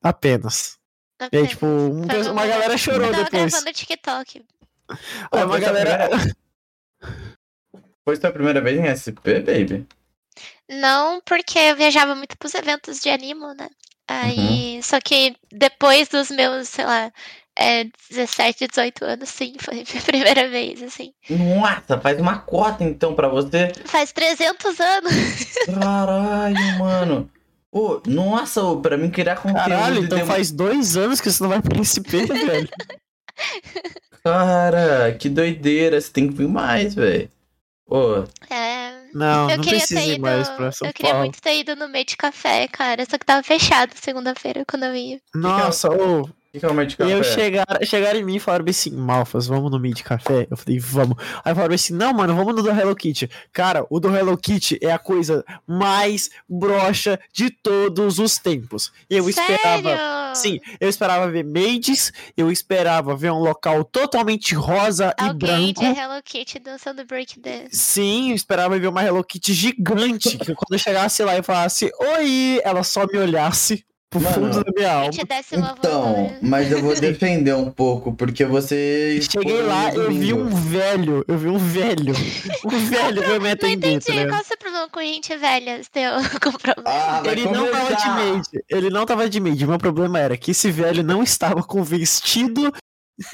[0.03, 0.77] apenas.
[1.31, 2.01] E aí, tipo, um
[2.31, 3.51] uma galera chorou eu tava depois.
[3.51, 4.45] gravando TikTok.
[4.89, 4.97] Aí
[5.31, 6.09] Ah, uma galera.
[8.05, 9.87] Foi sua primeira vez em SP, Baby?
[10.69, 13.67] Não, porque eu viajava muito pros eventos de animo, né?
[14.07, 14.81] Aí, Uhum.
[14.83, 17.11] só que depois dos meus, sei lá,
[17.57, 21.13] é, 17, 18 anos, sim, foi a minha primeira vez, assim.
[21.29, 23.71] Nossa, faz uma cota então pra você.
[23.85, 25.13] Faz 300 anos.
[25.65, 27.29] Caralho, mano.
[27.71, 29.55] Ô, nossa, ô, pra mim criar conteúdo.
[29.69, 32.69] Caralho, então faz dois anos que você não vai SP, velho.
[34.23, 35.99] Cara, que doideira.
[35.99, 37.29] Você tem que vir mais, velho.
[37.87, 40.21] Ô, É, Não, eu não queria precisa ter ir ido.
[40.21, 41.19] mais pra São eu queria Paulo.
[41.25, 43.05] muito ter ido no meio de café, cara.
[43.09, 45.21] Só que tava fechado segunda-feira quando eu ia.
[45.35, 47.11] Nossa, ô, o que que é o meio de e café?
[47.11, 50.47] eu chegar, chegaram em mim e falaram bem assim, Malfas, vamos no meio de café?
[50.51, 51.17] Eu falei, vamos.
[51.43, 53.27] Aí falaram assim, não, mano, vamos no do Hello Kitty.
[53.51, 58.93] Cara, o do Hello Kitty é a coisa mais broxa de todos os tempos.
[59.09, 59.89] E eu esperava.
[59.89, 60.35] Sério?
[60.35, 65.79] Sim, eu esperava ver maids, eu esperava ver um local totalmente rosa e Alguém branco.
[65.79, 67.75] de Hello Kitty dançando breakdance.
[67.75, 71.91] Sim, eu esperava ver uma Hello Kitty gigante, que quando eu chegasse lá e falasse
[71.99, 73.83] oi, ela só me olhasse
[74.13, 75.11] pro Mano, fundo da minha alma.
[75.79, 79.19] Então, mas eu vou defender um pouco, porque você.
[79.21, 82.13] Cheguei foi lá, eu vi um velho, eu vi um velho,
[82.65, 84.11] um velho veio me Não atender, tá entendi.
[84.11, 84.29] ligado?
[84.29, 85.81] Qual o seu problema com gente velha?
[85.83, 86.83] Seu com problema?
[86.85, 90.51] Ah, Ele não tava de maid, ele não tava de maid, meu problema era que
[90.51, 92.71] esse velho não estava com vestido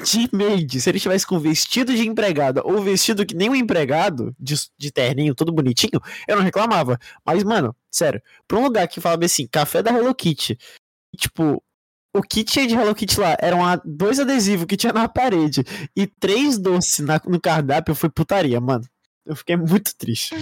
[0.04, 4.34] de maid, se ele tivesse com vestido de empregada ou vestido que nem um empregado,
[4.38, 6.98] de, de terninho, todo bonitinho, eu não reclamava.
[7.24, 10.58] Mas, mano, sério, pra um lugar que falava assim, café da Hello Kitty,
[11.16, 11.62] tipo,
[12.14, 15.64] o tinha de Hello Kitty lá eram dois adesivos que tinha na parede
[15.96, 18.84] e três doces na- no cardápio, foi putaria, mano.
[19.24, 20.34] Eu fiquei muito triste.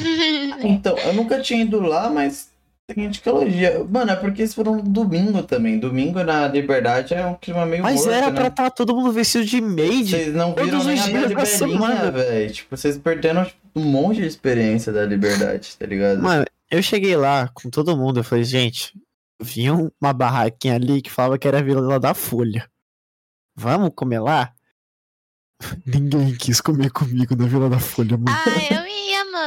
[0.63, 2.51] Então, eu nunca tinha ido lá, mas
[2.91, 3.85] Seguinte que elogia.
[3.85, 5.79] Mano, é porque eles foram domingo também.
[5.79, 8.33] Domingo na Liberdade é um clima meio Mas morto, era né?
[8.33, 10.11] pra estar todo mundo vestido de maid.
[10.11, 12.11] Vocês não viram todos nem os a Belinha, semana.
[12.11, 12.51] velho.
[12.51, 16.23] Tipo, vocês perderam tipo, um monte de experiência da Liberdade, tá ligado?
[16.23, 18.95] Mano, eu cheguei lá com todo mundo, eu falei, gente,
[19.39, 22.71] vinha uma barraquinha ali que falava que era a Vila da Folha.
[23.55, 24.53] Vamos comer lá?
[25.85, 28.31] Ninguém quis comer comigo na Vila da Folha, mano.
[28.31, 28.98] Ah, eu ia,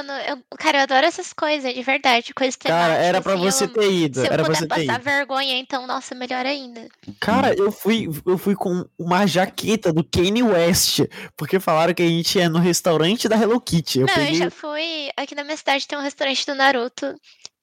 [0.04, 0.12] mano.
[0.28, 2.34] Eu, cara, eu adoro essas coisas, de verdade.
[2.34, 4.58] Coisas Cara, temáticas, era pra assim, você eu- ter ido, Se eu era pra puder
[4.58, 5.04] você ter passar ido.
[5.04, 6.88] vergonha, então, nossa, melhor ainda.
[7.20, 11.00] Cara, eu fui, eu fui com uma jaqueta do Kanye West,
[11.38, 14.00] porque falaram que a gente ia no restaurante da Hello Kitty.
[14.02, 15.10] Eu Não, eu peguei já fui.
[15.18, 17.16] Aqui na minha cidade tem um restaurante do Naruto.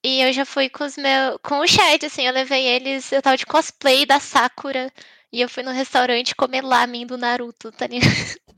[0.05, 1.37] E eu já fui com os meus.
[1.43, 3.11] Com o chat, assim, eu levei eles.
[3.11, 4.93] Eu tava de cosplay da Sakura.
[5.33, 8.09] E eu fui no restaurante comer lamen do Naruto, tá ligado?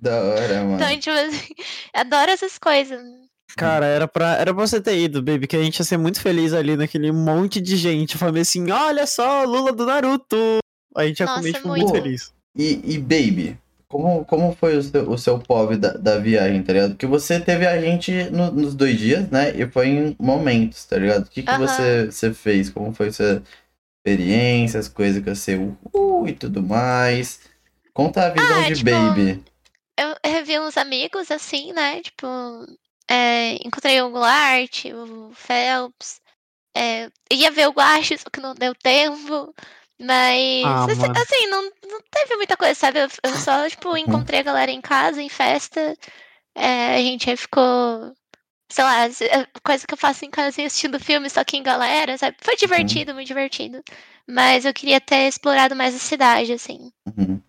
[0.00, 0.74] Da hora, mano.
[0.76, 1.54] Então, tipo assim,
[1.94, 3.00] adoro essas coisas.
[3.56, 6.20] Cara, era pra, era pra você ter ido, baby, que a gente ia ser muito
[6.20, 8.16] feliz ali naquele monte de gente.
[8.18, 10.36] Falei assim, olha só, Lula do Naruto.
[10.96, 11.86] A gente ia Nossa, comer, tipo, muito.
[11.92, 12.32] muito feliz.
[12.56, 13.56] E, e Baby,
[13.88, 16.90] como, como foi o seu, o seu POV da, da viagem, tá ligado?
[16.92, 19.50] Porque você teve a gente no- nos dois dias, né?
[19.56, 21.26] E foi em momentos, tá ligado?
[21.26, 21.66] O que, que Aham.
[21.66, 22.70] você, você fez?
[22.70, 23.42] Como foi sua
[23.98, 27.40] experiência, as coisas que você uhul e tudo mais?
[27.92, 29.44] Conta a visão Ah, de tipo, Baby.
[29.98, 32.00] Eu revi uns amigos, assim, né?
[32.00, 32.26] Tipo,
[33.10, 36.20] é, encontrei o Goulart, o Phelps.
[36.76, 39.52] É, ia ver o Guache, só que não deu tempo.
[39.98, 43.00] Mas, Ah, assim, assim, não, não teve muita coisa, sabe?
[43.00, 45.96] Eu, eu só, tipo, encontrei a galera em casa, em festa.
[46.54, 48.14] É, a gente ficou,
[48.68, 51.62] sei lá, é, coisa que eu faço em casa, assim, assistindo filme, só que em
[51.64, 52.36] galera, sabe?
[52.40, 53.82] Foi divertido, muito divertido.
[54.26, 56.92] Mas eu queria ter explorado mais a cidade, assim.
[57.06, 57.42] Uhum, uhum.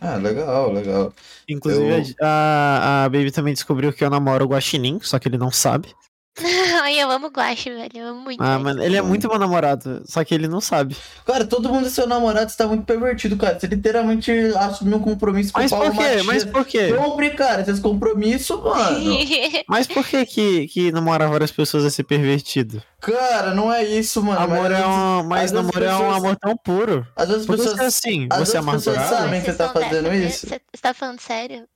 [0.00, 1.12] Ah, legal, legal.
[1.48, 5.50] Inclusive, a, a Baby também descobriu que eu namoro o Guaxinim, só que ele não
[5.50, 5.94] sabe.
[6.82, 7.90] Ai, eu amo o Guache, velho.
[7.94, 8.42] Eu amo muito.
[8.42, 10.96] Ah, mano, ele é muito meu namorado, só que ele não sabe.
[11.24, 13.58] Cara, todo mundo é seu namorado, você tá muito pervertido, cara.
[13.58, 16.04] Você literalmente assumiu um compromisso com Mas o Paulo por quê?
[16.08, 16.26] Matias.
[16.26, 16.92] Mas por quê?
[16.92, 19.18] Compre, cara, esses compromissos, mano.
[19.68, 22.82] Mas por que que, que namorar várias pessoas é ser pervertido?
[23.00, 24.40] Cara, não é isso, mano.
[24.40, 27.06] Amor mas é um, mas namoro é um pessoas- amor tão puro.
[27.14, 27.78] Às vezes as pessoas.
[27.78, 29.22] é assim, às você é vezes as pessoas amargurado?
[29.24, 30.26] sabem que você tá fazendo dessa, né?
[30.26, 30.46] isso?
[30.48, 31.68] Você você tá falando sério?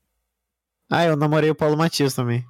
[0.90, 2.44] Ah, eu namorei o Paulo Matias também.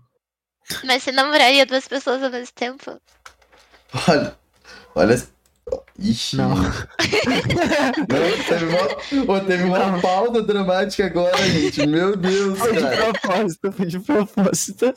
[0.85, 3.01] Mas você namoraria duas pessoas ao mesmo tempo?
[4.09, 4.35] Olha.
[4.95, 5.23] Olha.
[5.99, 6.37] Ixi.
[6.37, 6.55] Não.
[6.55, 6.73] Não,
[8.49, 11.87] teve uma, Ô, teve uma pausa dramática agora, gente.
[11.87, 12.97] Meu Deus, Foi de cara.
[13.13, 14.95] propósito, foi de propósito.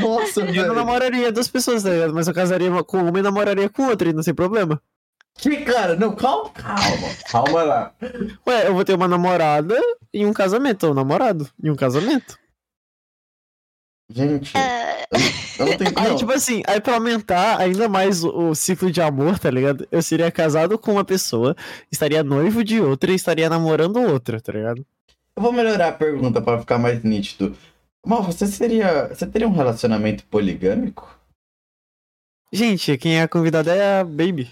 [0.00, 0.74] Nossa, Eu não velho.
[0.74, 2.14] namoraria duas pessoas, tá ligado?
[2.14, 4.80] Mas eu casaria com uma e namoraria com outra, e não tem problema.
[5.36, 5.94] Que cara?
[5.94, 7.08] Não, calma, calma.
[7.30, 7.92] Calma lá.
[8.46, 9.78] Ué, eu vou ter uma namorada
[10.12, 12.36] e um casamento, ou um namorado e um casamento.
[14.10, 15.06] Gente, Ah,
[15.58, 15.92] eu não tenho.
[15.98, 16.16] Aí, Não.
[16.16, 19.86] tipo assim, aí pra aumentar ainda mais o, o ciclo de amor, tá ligado?
[19.92, 21.54] Eu seria casado com uma pessoa,
[21.92, 24.84] estaria noivo de outra e estaria namorando outra, tá ligado?
[25.36, 27.54] Eu vou melhorar a pergunta pra ficar mais nítido.
[28.06, 29.08] Mal, você seria.
[29.08, 31.14] Você teria um relacionamento poligâmico?
[32.50, 34.50] Gente, quem é a convidada é a Baby.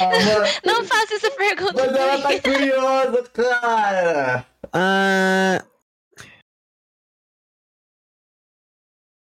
[0.00, 1.74] Ah, mano, não faça essa pergunta.
[1.74, 4.46] mas ela tá curiosa, cara!
[4.72, 5.64] Ah.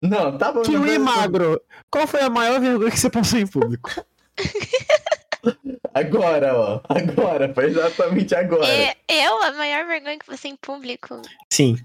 [0.02, 0.62] Não, tá bom.
[0.62, 3.90] Kiwi vai- Magro, qual foi a maior vergonha que você passou em público?
[5.94, 6.80] Agora, ó.
[6.88, 8.66] Agora, foi exatamente agora.
[8.66, 11.20] É, eu, a maior vergonha que você em público.
[11.52, 11.76] Sim.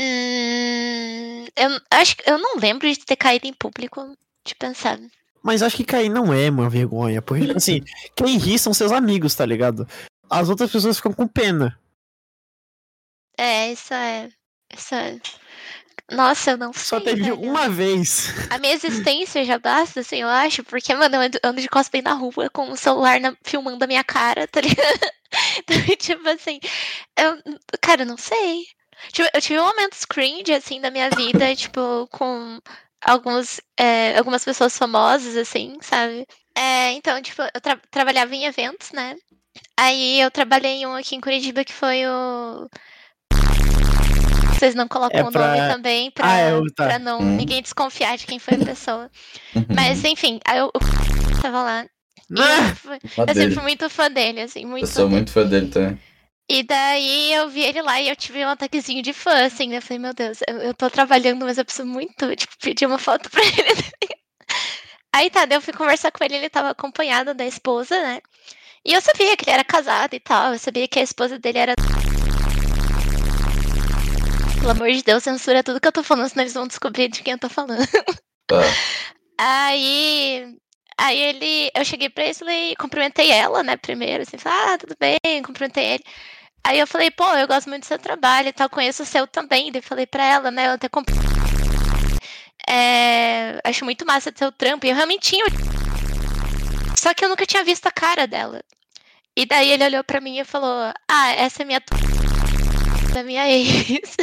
[0.00, 4.16] Hum, eu acho que eu não lembro de ter caído em público.
[4.44, 4.98] De pensar.
[5.42, 7.80] Mas acho que cair não é uma vergonha, porque, tipo assim,
[8.16, 9.86] quem ri são seus amigos, tá ligado?
[10.30, 11.78] As outras pessoas ficam com pena.
[13.36, 14.28] É, isso é.
[14.72, 15.20] Isso é.
[16.10, 16.84] Nossa, eu não sei.
[16.84, 17.40] Só teve velho.
[17.40, 18.28] uma vez.
[18.50, 22.12] A minha existência já basta, assim, eu acho, porque, mano, eu ando, de cosplay na
[22.12, 24.98] rua com o celular na- filmando a minha cara, tá ligado?
[25.58, 26.60] Então, tipo assim,
[27.18, 27.36] eu,
[27.82, 28.64] cara, eu não sei.
[29.12, 32.60] Tipo, eu tive momentos cringe, assim, da minha vida, tipo, com
[33.02, 36.26] alguns, é, algumas pessoas famosas, assim, sabe?
[36.56, 39.16] É, então, tipo, eu tra- trabalhava em eventos, né?
[39.78, 42.68] Aí eu trabalhei em um aqui em Curitiba que foi o.
[44.58, 46.86] Vocês não colocam É o pra- nome também pra, Ah, é tá.
[46.86, 47.36] pra não Hum.
[47.36, 49.10] ninguém desconfiar de quem foi a pessoa.
[49.54, 49.66] Uhum.
[49.74, 51.86] Mas enfim, aí eu, eu tava lá.
[52.38, 52.74] Ah!
[52.84, 55.16] eu, eu sempre fui muito fã dele, assim, muito Eu sou dele.
[55.16, 55.98] muito fã dele também.
[56.48, 59.78] E daí eu vi ele lá e eu tive um ataquezinho de fã, assim, né?
[59.78, 62.98] Eu falei, meu Deus, eu, eu tô trabalhando, mas eu preciso muito, tipo, pedir uma
[62.98, 64.16] foto pra ele.
[65.14, 68.20] Aí tá, daí eu fui conversar com ele, ele tava acompanhado da esposa, né?
[68.84, 71.58] E eu sabia que ele era casado e tal, eu sabia que a esposa dele
[71.58, 71.74] era.
[74.66, 77.22] Pelo amor de Deus, censura tudo que eu tô falando, senão eles vão descobrir de
[77.22, 77.86] quem eu tô falando.
[78.48, 78.56] Tá.
[79.38, 80.58] Aí.
[80.98, 84.96] Aí ele, eu cheguei pra ele e cumprimentei ela, né, primeiro, assim, falei, ah, tudo
[84.98, 86.04] bem, cumprimentei ele.
[86.64, 89.24] Aí eu falei, pô, eu gosto muito do seu trabalho e tal, conheço o seu
[89.28, 89.70] também.
[89.70, 91.16] Daí falei pra ela, né, eu até comprei.
[92.68, 94.84] É, acho muito massa do seu trampo.
[94.84, 95.44] E eu realmente tinha.
[96.98, 98.60] Só que eu nunca tinha visto a cara dela.
[99.36, 101.80] E daí ele olhou pra mim e falou: Ah, essa é minha.
[103.14, 104.16] da minha ex.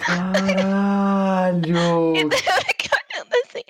[2.16, 3.62] E daí eu fiquei olhando assim.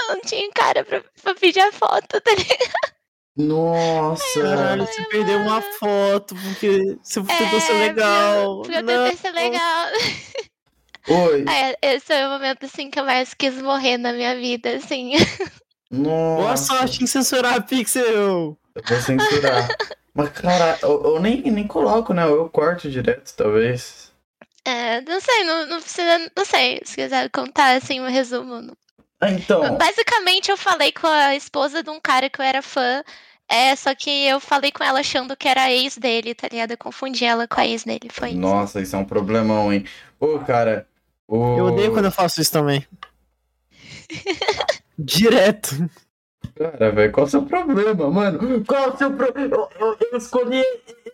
[0.00, 2.92] Eu não tinha cara pra, pra pedir a foto, tá ligado?
[3.36, 4.40] Nossa!
[4.40, 8.62] Caralho, você perdeu uma foto porque você tentou ser É, legal.
[8.62, 9.88] Porque eu tentei ser legal.
[11.08, 11.44] Oi!
[11.50, 15.14] É, esse foi o momento assim que eu mais quis morrer na minha vida, assim.
[15.90, 16.76] Boa Nossa!
[16.76, 18.04] sorte em censurar a Pixel.
[18.04, 19.68] Eu vou censurar.
[20.14, 22.24] Mas, cara, eu, eu nem, nem coloco, né?
[22.24, 24.11] Eu corto direto, talvez.
[24.64, 26.30] É, não sei, não, não precisa.
[26.36, 28.60] Não sei, se quiser contar assim um resumo.
[28.60, 28.76] não-
[29.20, 29.76] Ah, então.
[29.76, 33.02] Basicamente, eu falei com a esposa de um cara que eu era fã.
[33.48, 36.70] É, só que eu falei com ela achando que era a ex dele, tá ligado?
[36.70, 38.08] Eu confundi ela com a ex dele.
[38.10, 38.38] Foi isso.
[38.38, 39.84] Nossa, isso é um problemão, hein?
[40.18, 40.86] Ô, cara.
[41.28, 41.58] O...
[41.58, 42.86] Eu odeio quando eu faço isso também.
[44.98, 45.88] Direto.
[46.56, 48.64] Cara, velho, qual o seu problema, mano?
[48.64, 49.54] Qual o seu problema?
[49.54, 50.62] Eu, eu- eu escolhi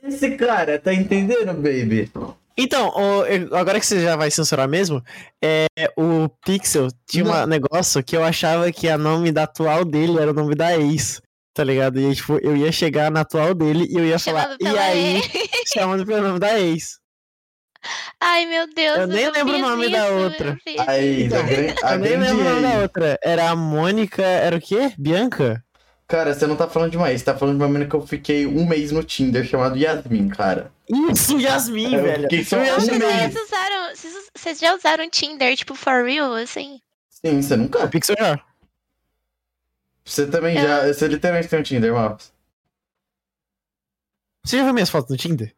[0.02, 2.10] esse cara, tá entendendo, baby?
[2.58, 5.00] Então, o- agora que você já vai censurar mesmo,
[5.42, 5.66] é,
[5.96, 10.32] o Pixel tinha um negócio que eu achava que a nome da atual dele era
[10.32, 11.22] o nome da ex.
[11.54, 11.98] Tá ligado?
[12.00, 14.64] E aí, tipo, eu ia chegar na atual dele e eu ia falar, Chamando e
[14.64, 15.24] pela aí, ex.
[15.74, 16.98] chamando pelo nome da ex.
[18.20, 18.98] Ai, meu Deus.
[18.98, 20.48] Eu nem lembro o nome da isso, outra.
[20.50, 22.82] eu fiz Aí, eu nem lembro o nome da ex.
[22.82, 23.18] outra.
[23.22, 24.92] Era a Mônica, era o quê?
[24.98, 25.62] Bianca?
[26.08, 27.94] Cara, você não tá falando de uma ex, você tá falando de uma menina que
[27.94, 30.72] eu fiquei um mês no Tinder chamado Yasmin, cara.
[30.88, 32.22] Isso, Yasmin, Eu velho.
[32.22, 32.88] fiquei só ia um mês.
[33.34, 33.94] Vocês usaram.
[33.94, 36.80] Vocês, vocês já usaram Tinder, tipo, for real, assim?
[37.10, 37.86] Sim, você O nunca.
[37.88, 38.42] Pixel já.
[40.02, 40.86] Você também Eu- já.
[40.86, 42.32] Você literalmente tem um Tinder, Marcos.
[44.46, 45.54] Você já viu minhas fotos no Tinder?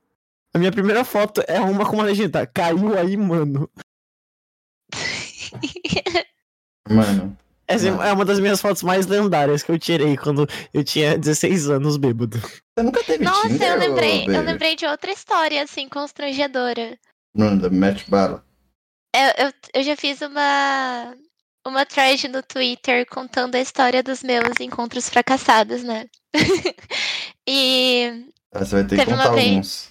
[0.53, 2.45] A minha primeira foto é uma com uma legenda.
[2.45, 3.71] Caiu aí, mano.
[6.89, 7.39] Mano.
[7.71, 11.71] Essa é uma das minhas fotos mais lendárias que eu tirei quando eu tinha 16
[11.71, 12.39] anos bêbado.
[12.39, 16.99] Você nunca teve Nossa, Tinder, eu lembrei, eu lembrei de outra história, assim, constrangedora.
[17.37, 18.43] Mano, da Match Battle.
[19.15, 21.15] Eu, eu, eu já fiz uma,
[21.67, 26.07] uma thread no Twitter contando a história dos meus encontros fracassados, né?
[27.49, 29.91] e Ah, Você vai ter que contar vez- alguns.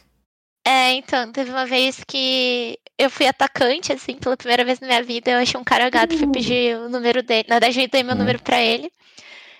[0.65, 5.01] É, então, teve uma vez que eu fui atacante, assim, pela primeira vez na minha
[5.03, 5.31] vida.
[5.31, 7.45] Eu achei um cara gato, fui pedir o número dele.
[7.47, 8.19] Na verdade, eu dei meu Hum.
[8.19, 8.91] número pra ele.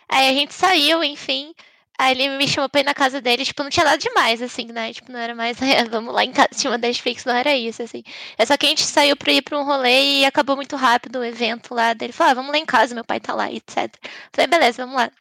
[0.10, 1.54] Aí a gente saiu, enfim.
[1.98, 4.66] Aí ele me chamou pra ir na casa dele, tipo, não tinha nada demais, assim,
[4.68, 4.94] né?
[4.94, 7.82] Tipo, não era mais, "É, vamos lá em casa, tinha uma Netflix, não era isso,
[7.84, 8.04] assim.
[8.38, 11.20] É só que a gente saiu pra ir pra um rolê e acabou muito rápido
[11.20, 12.14] o evento lá dele.
[12.14, 13.94] Falou, ah, vamos lá em casa, meu pai tá lá, etc.
[14.34, 15.12] Falei, beleza, vamos lá.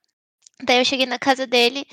[0.63, 1.85] Daí eu cheguei na casa dele,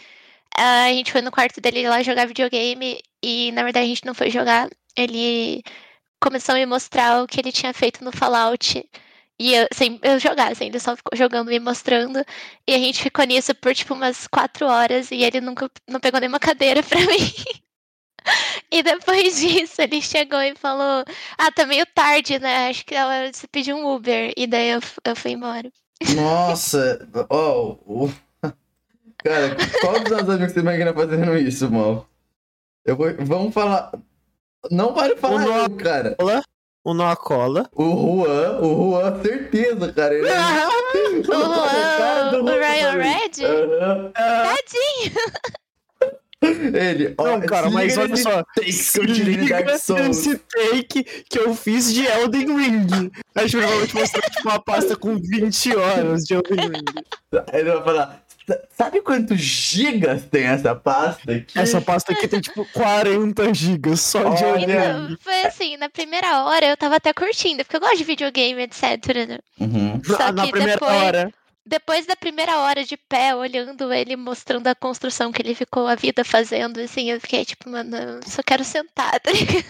[0.58, 4.14] a gente foi no quarto dele lá jogar videogame e, na verdade, a gente não
[4.14, 4.70] foi jogar.
[4.98, 5.62] Ele
[6.22, 8.84] começou a me mostrar o que ele tinha feito no Fallout.
[9.38, 12.24] E eu, sem eu jogar, assim, ele só ficou jogando e mostrando.
[12.68, 16.20] E a gente ficou nisso por, tipo, umas quatro horas e ele nunca não pegou
[16.22, 17.34] nenhuma cadeira pra mim.
[18.72, 21.04] E depois disso, ele chegou e falou:
[21.38, 22.70] Ah, tá meio tarde, né?
[22.70, 24.34] Acho que é hora de você pedir um Uber.
[24.36, 25.72] E daí eu, eu fui embora.
[26.16, 28.14] Nossa, ó, o-
[29.26, 32.08] cara, qual dos seus amigos você imagina fazendo isso, mal?
[32.86, 33.92] Eu vou, vamos falar.
[34.72, 35.40] Não vale falar, O
[35.70, 36.16] não, cara.
[36.84, 37.68] O Noah Cola.
[37.74, 37.84] O
[38.24, 40.14] Juan, o Juan, certeza, cara.
[40.14, 40.36] Ele é...
[41.18, 43.04] O, do o, o Juan, Ryan cara.
[43.04, 43.46] Red?
[43.46, 44.12] Aham.
[44.14, 45.16] Tadinho!
[46.78, 48.44] Ele, ó, Não, cara, mas olha só.
[48.56, 50.18] take que eu tirei de Dark Souls.
[50.20, 53.12] esse take que eu fiz de Elden Ring.
[53.34, 56.86] A gente provavelmente mostrou tipo, uma pasta com 20 horas de Elden Ring.
[57.52, 58.25] Aí ele vai falar, "Sa-
[58.78, 61.58] sabe quantos gigas tem essa pasta aqui?
[61.58, 64.62] Essa pasta aqui tem tipo 40 gigas só de Olha.
[64.62, 65.04] Elden Ring.
[65.06, 68.62] Então, foi assim, na primeira hora eu tava até curtindo, porque eu gosto de videogame,
[68.64, 68.84] etc.
[69.28, 69.40] né?
[69.60, 70.02] Uhum.
[70.06, 71.34] Só Na, que primeira depois- hora.
[71.68, 75.96] Depois da primeira hora de pé, olhando ele, mostrando a construção que ele ficou a
[75.96, 79.66] vida fazendo, assim, eu fiquei tipo, mano, eu só quero sentar, tá ligado?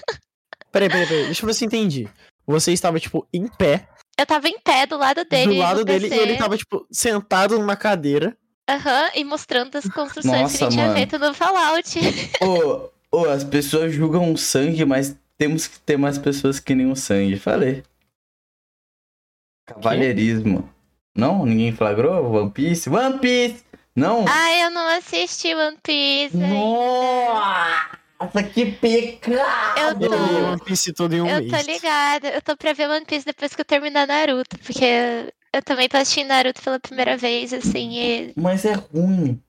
[0.74, 1.26] Peraí, peraí, peraí.
[1.28, 2.10] Deixa eu ver se eu entendi.
[2.46, 3.88] Você estava, tipo, em pé,
[4.20, 5.54] Eu tava em pé do lado dele.
[5.54, 8.36] do lado dele, PC, e ele tava, tipo, sentado numa cadeira.
[8.68, 10.98] Aham, e mostrando as construções que Nossa, ele tinha mano.
[10.98, 12.00] feito no Fallout.
[12.42, 12.90] Ô,
[13.20, 16.96] ô, as pessoas julgam o sangue, mas temos que ter mais pessoas que nem o
[16.96, 17.38] sangue.
[17.38, 17.84] Falei.
[19.68, 20.68] Cavalheirismo.
[21.16, 21.46] Não?
[21.46, 22.32] Ninguém flagrou?
[22.34, 22.90] One Piece?
[22.90, 23.64] One Piece!
[23.96, 24.26] Não?
[24.28, 26.36] Ai, eu não assisti One Piece.
[26.36, 30.04] Nossa, que pecado!
[30.04, 30.16] Eu tô-
[30.52, 31.52] One Piece todo em um Eu mês.
[31.52, 35.64] tô ligada, eu tô pra ver One Piece depois que eu terminar Naruto, porque eu
[35.64, 38.34] também tô assistindo Naruto pela primeira vez, assim, e...
[38.36, 39.42] Mas é ruim.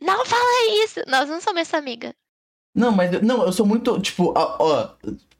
[0.00, 1.00] Não fala isso!
[1.06, 2.14] Nós não somos essa amiga.
[2.74, 4.88] Não, mas eu- não, eu sou muito, tipo, ó, ó,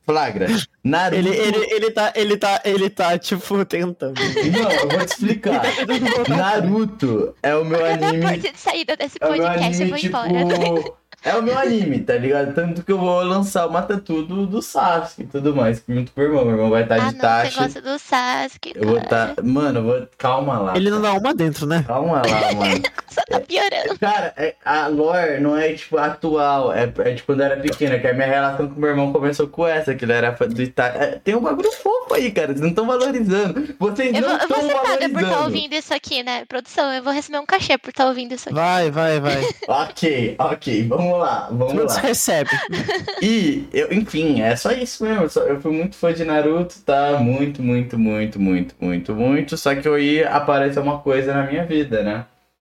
[0.06, 0.47] flagra.
[0.82, 1.16] Naruto.
[1.18, 4.14] Ele, ele, ele tá, ele tá, ele tá, tipo, tentando.
[4.18, 5.62] Não, eu vou te explicar.
[6.28, 8.22] Naruto é o meu é anime.
[8.22, 9.60] porta de saída desse É podcast?
[9.60, 10.16] Eu anime, vou tipo.
[10.16, 10.97] embora.
[11.27, 12.55] É o meu anime, tá ligado?
[12.55, 15.82] Tanto que eu vou lançar uma tatu do, do Sasuke e tudo mais.
[15.89, 16.44] Junto com o irmão.
[16.44, 17.62] Meu irmão vai estar Ah, de não, você taxa.
[17.65, 18.73] gosta do Sasuke.
[18.74, 19.31] Eu vou cara.
[19.32, 19.43] estar.
[19.44, 20.09] Mano, eu vou.
[20.16, 20.77] Calma lá.
[20.77, 21.85] Ele não dá uma dentro, né?
[21.86, 22.82] Calma lá, mano.
[23.09, 23.98] Só tá piorando.
[23.98, 26.73] Cara, é- a lore não é, tipo, atual.
[26.73, 29.48] É, é de quando eu era pequena, que a minha relação com meu irmão começou
[29.48, 30.98] com essa, que ele era do Itachi.
[30.98, 32.48] É, tem um bagulho fofo aí, cara.
[32.48, 33.74] Vocês não estão valorizando.
[33.78, 35.44] Vocês Eu não vou, eu vou estão ser paga por estar valorizando.
[35.44, 36.44] ouvindo isso aqui, né?
[36.47, 38.55] Produção, eu vou receber um cachê por estar ouvindo isso aqui.
[38.55, 39.36] Vai, vai, vai.
[39.69, 40.86] Ok, ok.
[40.89, 42.01] Vamos lá, vamos Todos lá.
[42.01, 42.51] recebe.
[43.20, 45.22] E, eu, enfim, é só isso mesmo.
[45.24, 47.18] Eu só- Eu fui muito fã de Naruto, tá?
[47.18, 49.56] Muito, muito, muito, muito, muito, muito.
[49.56, 52.26] Só que aí apareceu uma coisa na minha vida, né?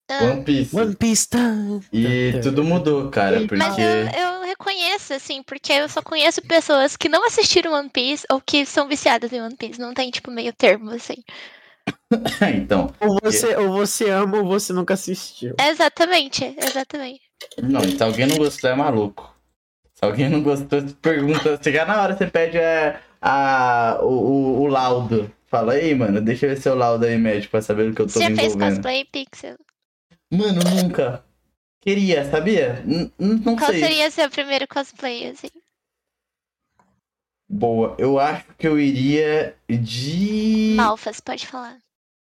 [0.10, 0.76] Ah, One Piece.
[0.78, 1.40] One Piece tá.
[1.94, 3.56] E tudo mudou, cara, porque.
[3.58, 8.26] Mas eu, eu reconheço, assim, porque eu só conheço pessoas que não assistiram One Piece
[8.32, 9.80] ou que são viciadas em One Piece.
[9.80, 11.24] Não tem, tipo, meio termo, assim.
[12.56, 15.56] então, Ou você, ou você ama ou você nunca assistiu.
[15.60, 17.22] Exatamente, exatamente.
[17.62, 19.34] Não, se alguém não gostou, é maluco.
[19.96, 21.60] Se alguém não gostou, você pergunta.
[21.64, 25.32] Chegar na hora, você pede é, a, o, o, o laudo.
[25.48, 28.08] Fala aí, mano, deixa eu ver seu laudo aí, médico, pra saber o que eu
[28.08, 28.76] tô Você me fez envolvendo.
[28.76, 29.56] cosplay, Pixel?
[30.32, 31.24] Mano, nunca.
[31.80, 32.82] Queria, sabia?
[32.86, 33.80] N- não Qual sei.
[33.82, 35.50] seria seu primeiro cosplay, assim?
[37.48, 40.74] Boa, eu acho que eu iria de.
[40.76, 41.78] Malfas, pode falar.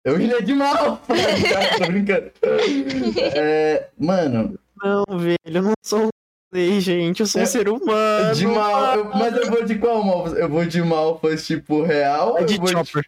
[0.04, 1.02] Eu iria de mal!
[1.80, 2.32] tô brincando.
[3.36, 6.10] É, mano, Não, velho, eu não sou um
[6.52, 7.22] play, gente.
[7.22, 8.36] Eu sou um É- ser humano.
[8.36, 8.96] de mal.
[8.96, 10.28] eu- mas eu vou de qual mal?
[10.30, 12.38] Eu vou de malfas tipo real?
[12.38, 13.06] É eu de Chopper.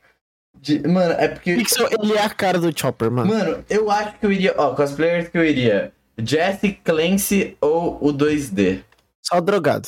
[0.60, 1.56] de- Mano, é porque.
[1.56, 3.34] Pixel, ele é a cara do Chopper, mano.
[3.34, 4.54] Mano, eu acho que eu iria.
[4.58, 5.92] Ó, cosplayers que eu iria.
[6.18, 8.84] Jesse Clancy ou o 2D?
[9.24, 9.88] Só drogado.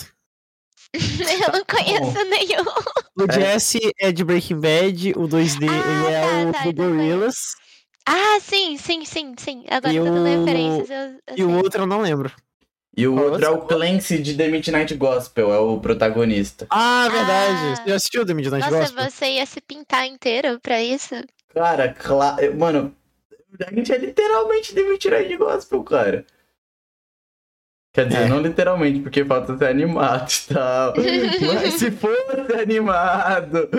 [0.94, 2.66] eu não conheço nenhum.
[3.18, 3.34] O É.
[3.34, 6.90] Jesse é de Breaking Bad, o 2D Ah, ele é tá, o tá, do então
[6.90, 7.36] Gorillaz,
[8.12, 9.64] Ah, sim, sim, sim, sim.
[9.70, 10.90] Agora E eu tô dando o- referências.
[10.90, 12.32] Eu, eu e o outro eu não lembro.
[12.98, 13.62] E o Qual outro é o?
[13.62, 16.66] Clancy de The Midnight Gospel, é o protagonista.
[16.72, 17.54] Ah, verdade.
[17.54, 17.76] Ah.
[17.76, 19.10] Você já assistiu The Midnight Nossa, Gospel?
[19.12, 21.14] você ia se pintar inteiro pra isso?
[21.54, 22.58] Cara, claro.
[22.58, 22.96] Mano,
[23.66, 26.26] a gente é literalmente The Midnight Gospel, cara.
[27.94, 28.28] Quer dizer, É.
[28.28, 30.94] não literalmente, porque falta ser animado e tal.
[31.54, 33.70] Mas se fosse animado,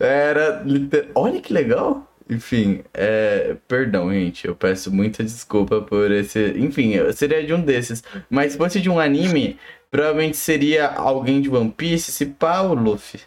[0.00, 1.10] era liter...
[1.14, 2.06] Olha que legal!
[2.30, 3.56] Enfim, é...
[3.66, 4.46] perdão, gente.
[4.46, 6.52] Eu peço muita desculpa por esse.
[6.56, 8.02] Enfim, eu seria de um desses.
[8.28, 9.58] Mas se fosse de um anime,
[9.90, 13.20] provavelmente seria alguém de One Piece, se pá, o Luffy.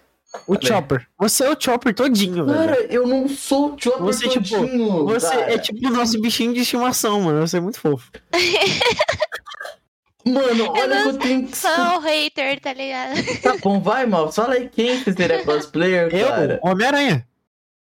[0.48, 1.06] O Chopper.
[1.20, 2.88] Você é o Chopper todinho, Cara, velho.
[2.92, 5.54] eu não sou o Chopper Você, tipo, todinho, Você cara.
[5.54, 7.46] é tipo o nosso bichinho de estimação, mano.
[7.46, 8.12] Você é muito fofo.
[10.26, 13.42] Mano, olha que não eu tenho que Sou o hater, tá ligado?
[13.42, 14.32] Tá bom, vai, mal.
[14.32, 16.62] Fala aí quem que seria cosplayer, cara.
[16.64, 17.28] Eu, Homem-Aranha.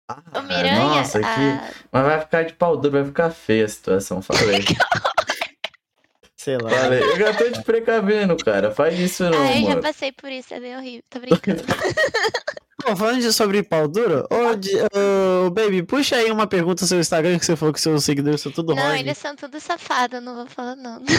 [0.10, 0.80] Ah, O Miranha.
[0.80, 1.26] Nossa, que...
[1.26, 4.22] ah, Mas vai ficar de pau duro, vai ficar feia a situação.
[4.22, 4.64] Falei.
[6.38, 6.70] Sei lá.
[6.70, 7.02] Falei.
[7.04, 8.72] Eu já tô te precavendo, cara.
[8.72, 11.04] Faz isso não, ah, eu já passei por isso, é bem horrível.
[11.10, 11.64] Tô brincando.
[12.80, 16.88] Pô, falando de sobre pau duro, ô, de- ô, Baby, puxa aí uma pergunta no
[16.88, 19.00] seu Instagram que você falou que seus seguidores são tudo não, horny.
[19.00, 21.02] eles são tudo safados, não vou falar não.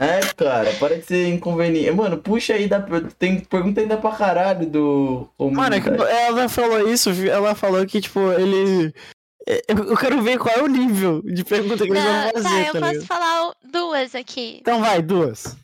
[0.00, 1.90] É, cara, para de ser inconveniente.
[1.90, 2.80] Mano, puxa aí, da...
[3.18, 5.28] tem pergunta ainda pra caralho do.
[5.40, 8.94] Mano, é que ela falou isso, ela falou que, tipo, ele.
[9.48, 12.68] é, Eu quero ver qual é o nível de pergunta que eles vão tá, fazer,
[12.68, 13.06] eu tá posso ligado?
[13.06, 14.58] falar duas aqui.
[14.60, 15.56] Então vai, duas.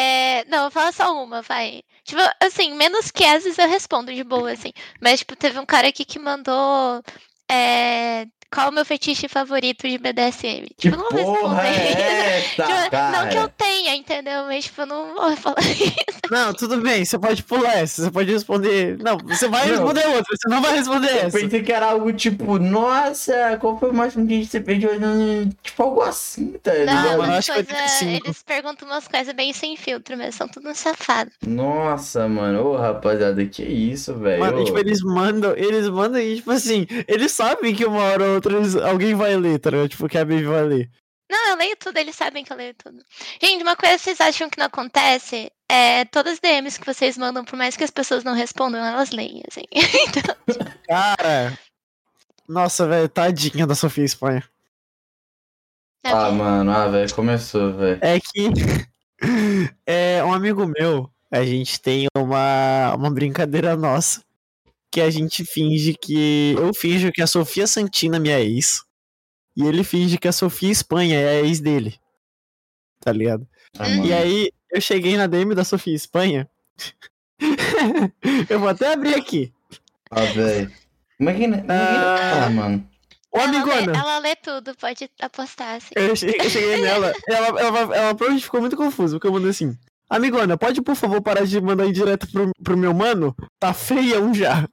[0.00, 1.82] É, não, eu falo só uma, vai.
[2.04, 4.72] Tipo, assim, menos que essas eu respondo de boa, assim.
[5.00, 7.02] Mas, tipo, teve um cara aqui que mandou.
[7.50, 10.68] É, qual o meu fetiche favorito de BDSM?
[10.76, 13.10] Tipo, eu não vou porra responder é Tipo, essa, cara?
[13.22, 14.44] não que eu tenha, entendeu?
[14.44, 16.18] Mas, tipo, eu não vou falar isso.
[16.30, 18.98] Não, tudo bem, você pode pular essa, você pode responder.
[18.98, 19.72] Não, você vai Não.
[19.76, 21.38] responder outra, você não vai responder Eu essa.
[21.38, 24.90] pensei que era algo tipo, nossa, qual foi o máximo que você perdeu?
[25.62, 27.04] Tipo, algo assim, tá ligado?
[27.04, 28.26] Não, eu umas acho que coisa, 85.
[28.26, 31.32] eles perguntam umas coisas bem sem filtro mesmo, são tudo safados.
[31.46, 34.40] Nossa, mano, ô rapaziada, que isso, velho?
[34.40, 34.64] Mano, Ô.
[34.64, 38.56] tipo, eles mandam, eles mandam e, tipo assim, eles sabem que uma hora ou outra
[38.56, 39.88] eles- alguém vai ler, tá ligado?
[39.88, 40.90] Tipo, que a Baby vai ler.
[41.30, 43.04] Não, eu leio tudo, eles sabem que eu leio tudo.
[43.42, 47.18] Gente, uma coisa que vocês acham que não acontece é todas as DMs que vocês
[47.18, 49.64] mandam, por mais que as pessoas não respondam, elas leem, assim.
[50.08, 50.34] Então,
[50.88, 51.58] Cara.
[52.48, 54.42] Nossa, velho, tadinha da Sofia Espanha.
[56.02, 57.98] é Ah, mano, ah, velho, começou, velho.
[58.00, 58.48] É que.
[59.86, 64.24] é um amigo meu, a gente tem uma, uma brincadeira nossa.
[64.90, 66.54] Que a gente finge que.
[66.58, 68.82] Eu finjo que a Sofia Santina é minha ex.
[69.56, 71.98] E ele finge que a Sofia Espanha é a ex dele.
[73.00, 73.46] Tá ligado?
[73.78, 76.48] Ah, E aí, eu cheguei na DM da Sofia Espanha.
[78.48, 79.52] eu vou até abrir aqui.
[80.10, 80.72] Ah, velho.
[81.20, 81.58] Imagina.
[81.58, 82.46] imagina- Ah.
[82.46, 82.88] Ah, mano.
[83.30, 83.98] Ô, ela, lê, amigona!
[83.98, 85.90] ela lê tudo, pode apostar, assim.
[85.94, 89.50] Eu cheguei, eu cheguei nela, ela, ela, ela provavelmente ficou muito confusa, porque eu mandei
[89.50, 89.76] assim.
[90.10, 93.34] Amigona, pode por favor parar de mandar em direto pro, pro meu mano?
[93.58, 94.66] Tá feião já.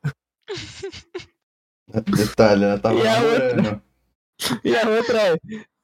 [2.05, 3.83] Detalhe, ela tava E a outra?
[4.65, 5.37] E a outra é.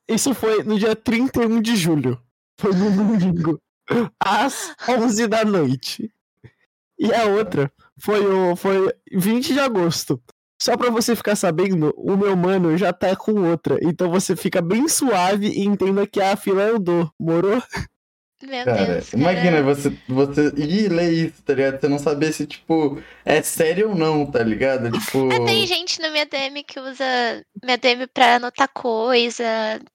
[0.10, 2.22] Isso foi no dia 31 de julho.
[2.60, 3.62] Foi no domingo.
[4.20, 6.12] Às 11 da noite.
[7.00, 10.22] E a outra foi o foi 20 de agosto.
[10.62, 13.80] Só pra você ficar sabendo, o meu mano já tá com outra.
[13.82, 17.12] Então você fica bem suave e entenda que a fila dou.
[17.20, 17.64] Morou?
[18.44, 19.14] Meu Cara, Deus.
[19.14, 19.64] imagina cara.
[19.64, 21.80] você, você ir ler isso, tá ligado?
[21.80, 24.92] Você não saber se, tipo, é sério ou não, tá ligado?
[24.92, 25.30] Tipo.
[25.32, 27.04] Ah, tem gente na minha DM que usa
[27.64, 29.44] minha DM pra anotar coisa.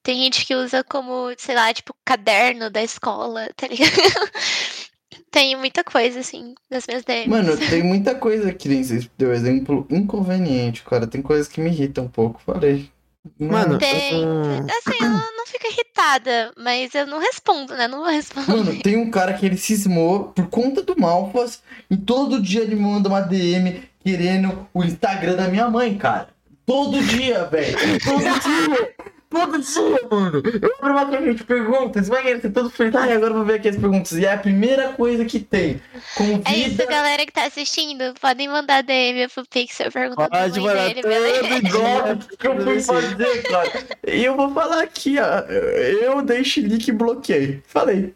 [0.02, 3.90] Tem gente que usa como, sei lá, tipo, caderno da escola, tá ligado?
[5.30, 7.28] Tem muita coisa, assim, das minhas DMs.
[7.28, 11.06] Mano, tem muita coisa que nem vocês deu exemplo inconveniente, cara.
[11.06, 12.90] Tem coisas que me irritam um pouco, falei.
[13.38, 14.22] Mano, Tem.
[14.22, 17.88] eu- Assim, eu não, não fico irritada, mas eu não respondo, né?
[17.88, 18.50] Não vou responder.
[18.56, 22.74] Mano, tem um cara que ele cismou por conta do Malfas e todo dia ele
[22.76, 26.28] me manda uma DM querendo o Instagram da minha mãe, cara.
[26.64, 27.76] Todo dia, velho.
[28.04, 28.94] Todo dia.
[29.28, 30.42] Todo dia, mano.
[30.62, 32.94] Eu abro uma caixinha de perguntas, vai ser todo feliz.
[32.94, 34.12] Ai, agora eu vou ver aqui as perguntas.
[34.12, 35.80] E é a primeira coisa que tem.
[36.16, 36.50] Convida.
[36.50, 38.14] É isso, galera que tá assistindo.
[38.20, 41.60] Podem mandar DM pro Pixel perguntando Pode mandar dele, beleza?
[41.70, 43.86] Golpe que eu fui fazer, cara.
[44.06, 45.40] E eu vou falar aqui, ó.
[45.50, 47.62] Eu dei chilique e bloqueei.
[47.66, 48.14] Falei.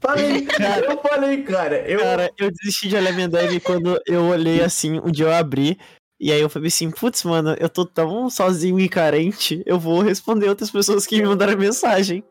[0.00, 0.48] Falei.
[0.88, 1.76] Eu falei, cara.
[1.88, 5.32] Eu, Cara, eu desisti de olhar minha DM quando eu olhei assim, um dia eu
[5.32, 5.78] abri.
[6.24, 10.00] E aí eu falei assim, putz, mano, eu tô tão sozinho e carente, eu vou
[10.02, 12.22] responder outras pessoas que me mandaram mensagem.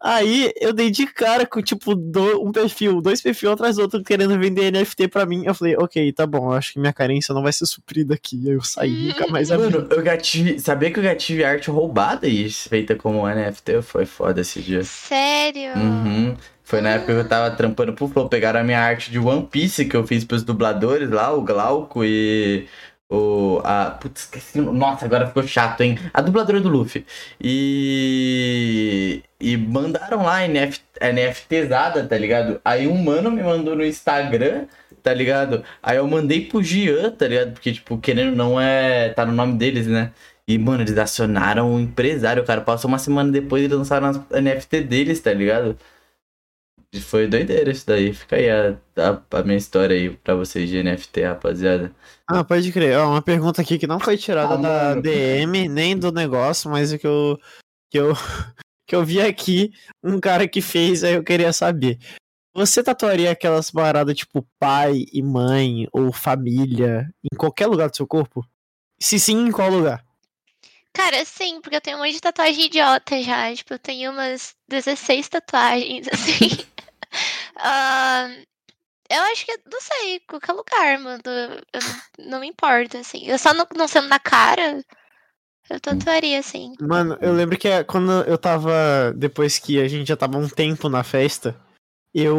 [0.00, 4.02] Aí eu dei de cara com, tipo, do- um perfil, dois perfis atrás do outro
[4.04, 5.42] querendo vender NFT pra mim.
[5.44, 8.40] Eu falei, ok, tá bom, acho que minha carência não vai ser suprida aqui.
[8.46, 9.72] Aí eu saí, nunca mais abri.
[9.76, 10.58] Mano, eu já tive.
[10.60, 13.82] Sabia que eu já tive arte roubada e feita como NFT?
[13.82, 14.82] Foi foda esse dia.
[14.84, 15.74] Sério?
[15.76, 16.36] Uhum.
[16.62, 18.28] Foi na época que eu tava trampando pro Flow.
[18.28, 22.04] Pegaram a minha arte de One Piece que eu fiz pros dubladores lá, o Glauco
[22.04, 22.66] e.
[23.10, 23.60] O.
[23.64, 23.90] A.
[23.92, 24.60] Putz, esqueci.
[24.60, 25.98] Nossa, agora ficou chato, hein?
[26.12, 27.06] A dubladora do Luffy.
[27.40, 29.22] E.
[29.40, 32.60] E mandaram lá NF, NFTzada, tá ligado?
[32.64, 34.66] Aí um mano me mandou no Instagram,
[35.02, 35.64] tá ligado?
[35.82, 37.52] Aí eu mandei pro Gian, tá ligado?
[37.52, 39.10] Porque, tipo, querendo não é.
[39.10, 40.12] Tá no nome deles, né?
[40.46, 42.60] E, mano, eles acionaram o empresário, cara.
[42.62, 45.78] Passou uma semana depois eles lançaram as NFT deles, tá ligado?
[47.02, 48.14] Foi doideira isso daí.
[48.14, 51.94] Fica aí a, a, a minha história aí pra vocês de NFT, rapaziada.
[52.26, 52.96] Ah, pode crer.
[52.98, 55.02] Ó, uma pergunta aqui que não foi tirada Ah, da mano.
[55.02, 57.38] DM, nem do negócio, mas o que eu,
[57.90, 58.12] que eu,
[58.88, 59.70] que eu vi aqui,
[60.02, 61.98] um cara que fez, aí eu queria saber.
[62.54, 68.06] Você tatuaria aquelas paradas tipo pai e mãe ou família em qualquer lugar do seu
[68.06, 68.44] corpo?
[69.00, 70.02] Se sim, em qual lugar?
[70.92, 73.54] Cara, sim, porque eu tenho um monte de tatuagem idiota já.
[73.54, 76.48] Tipo, eu tenho umas 16 tatuagens, assim.
[77.56, 78.28] Ah,
[79.10, 81.22] eu acho que, não sei, qualquer lugar, mano.
[81.24, 83.24] Eu, não me importa, assim.
[83.26, 84.84] Eu só não, não sendo na cara,
[85.70, 86.74] eu tatuaria, assim.
[86.80, 89.12] Mano, eu lembro que é, quando eu tava.
[89.16, 91.58] Depois que a gente já tava um tempo na festa,
[92.14, 92.36] eu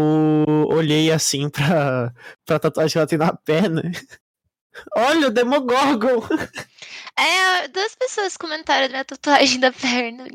[0.68, 2.14] olhei assim pra,
[2.46, 3.84] pra tatuagem que ela tem na perna.
[4.96, 6.22] Olha, o Demogorgon!
[7.18, 10.26] É, duas pessoas comentaram da minha tatuagem da perna.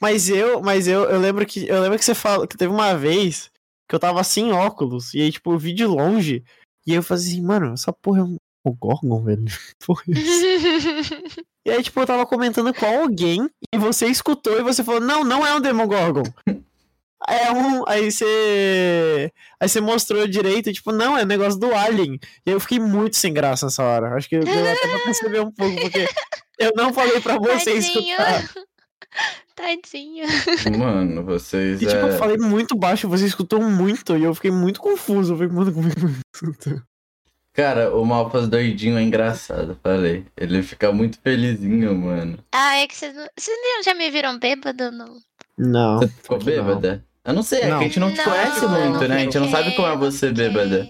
[0.00, 2.94] Mas eu, mas eu, eu lembro que eu lembro que você falou que teve uma
[2.94, 3.50] vez
[3.88, 6.44] que eu tava sem óculos e aí tipo eu vi de longe
[6.86, 9.44] e aí eu falei assim, mano, essa porra é um Demogorgon, velho.
[9.44, 9.52] Que
[9.86, 11.40] Porra é?
[11.66, 15.24] E aí tipo eu tava comentando com alguém e você escutou e você falou, não,
[15.24, 16.22] não é um Demogorgon.
[17.28, 17.84] É um.
[17.86, 19.30] Aí você.
[19.60, 22.14] Aí você mostrou direito, tipo, não, é negócio do Alien.
[22.14, 24.14] E aí eu fiquei muito sem graça nessa hora.
[24.14, 26.08] Acho que deu até pra perceber um pouco, porque
[26.58, 27.78] eu não falei pra você Tadinho.
[27.78, 28.50] escutar.
[29.54, 30.26] Tadinho.
[30.78, 31.82] Mano, vocês.
[31.82, 32.14] E tipo, é...
[32.14, 35.32] eu falei muito baixo, você escutou muito, e eu fiquei muito confuso.
[35.32, 36.00] Eu falei, mano, como é que
[36.34, 36.82] escutou?
[37.52, 40.24] Cara, o Malfas doidinho é engraçado, falei.
[40.36, 42.38] Ele fica muito felizinho, mano.
[42.52, 43.26] Ah, é que vocês não.
[43.36, 44.92] Vocês não- já me viram bêbado?
[44.92, 45.18] Não.
[45.58, 45.98] Não.
[45.98, 46.64] Você ficou que não.
[46.64, 47.04] bêbada?
[47.24, 47.78] Eu não sei, é Não.
[47.78, 49.16] que a gente não te conhece muito, né?
[49.16, 50.88] A gente não sabe como é você bêbada.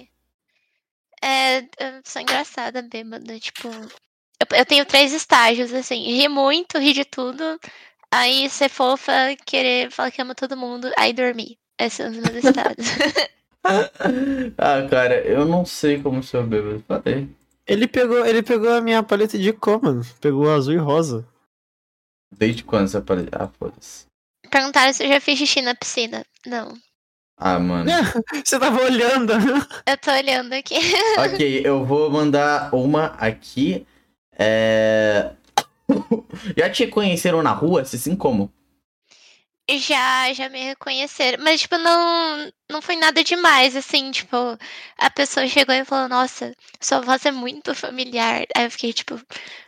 [1.23, 3.69] É, eu sou engraçada bêbada, tipo.
[3.69, 6.05] Eu, eu tenho três estágios, assim.
[6.05, 7.59] Rir muito, rir de tudo.
[8.13, 9.13] Aí ser fofa,
[9.47, 11.59] querer falar que ama todo mundo, aí dormir.
[11.79, 12.87] Esses são os meus estados.
[14.59, 16.83] ah, cara, eu não sei como sou bêbado.
[16.87, 17.29] Falei.
[17.67, 20.05] Ele pegou, ele pegou a minha paleta de cor, mano.
[20.21, 21.27] Pegou azul e rosa.
[22.37, 23.45] Desde quando essa paleta?
[23.45, 24.07] Ah, foda-se.
[24.51, 26.25] Perguntaram se eu já fiz xixi na piscina.
[26.47, 26.75] Não.
[27.37, 27.91] Ah, mano.
[28.45, 29.33] Você tava olhando.
[29.87, 30.77] Eu tô olhando aqui.
[31.19, 33.87] ok, eu vou mandar uma aqui.
[34.39, 35.33] É...
[36.57, 37.85] Já te conheceram na rua?
[37.85, 38.53] Se sim, como?
[39.69, 41.43] Já, já me reconheceram.
[41.45, 44.37] Mas, tipo, não, não foi nada demais, assim, tipo,
[44.99, 48.45] a pessoa chegou e falou, nossa, sua voz é muito familiar.
[48.57, 49.21] Aí eu fiquei, tipo,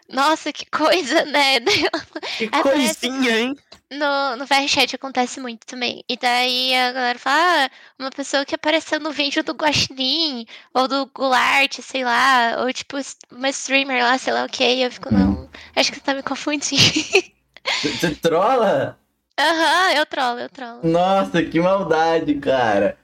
[0.09, 1.61] nossa, que coisa, né?
[2.39, 3.57] Que Aparece- coisinha, hein?
[3.93, 6.03] No, no VRChat acontece muito também.
[6.09, 10.89] E daí a galera fala, ah, uma pessoa que apareceu no vídeo do Guaxinim, ou
[10.89, 12.97] do Goulart, sei lá, ou tipo,
[13.31, 14.65] uma streamer lá, sei lá o que.
[14.65, 16.83] Eu fico, não, acho que você tá me confundindo.
[17.83, 18.99] Você trola?
[19.43, 20.81] Aham, eu trolo, eu trolo.
[20.85, 22.97] Nossa, que maldade, cara.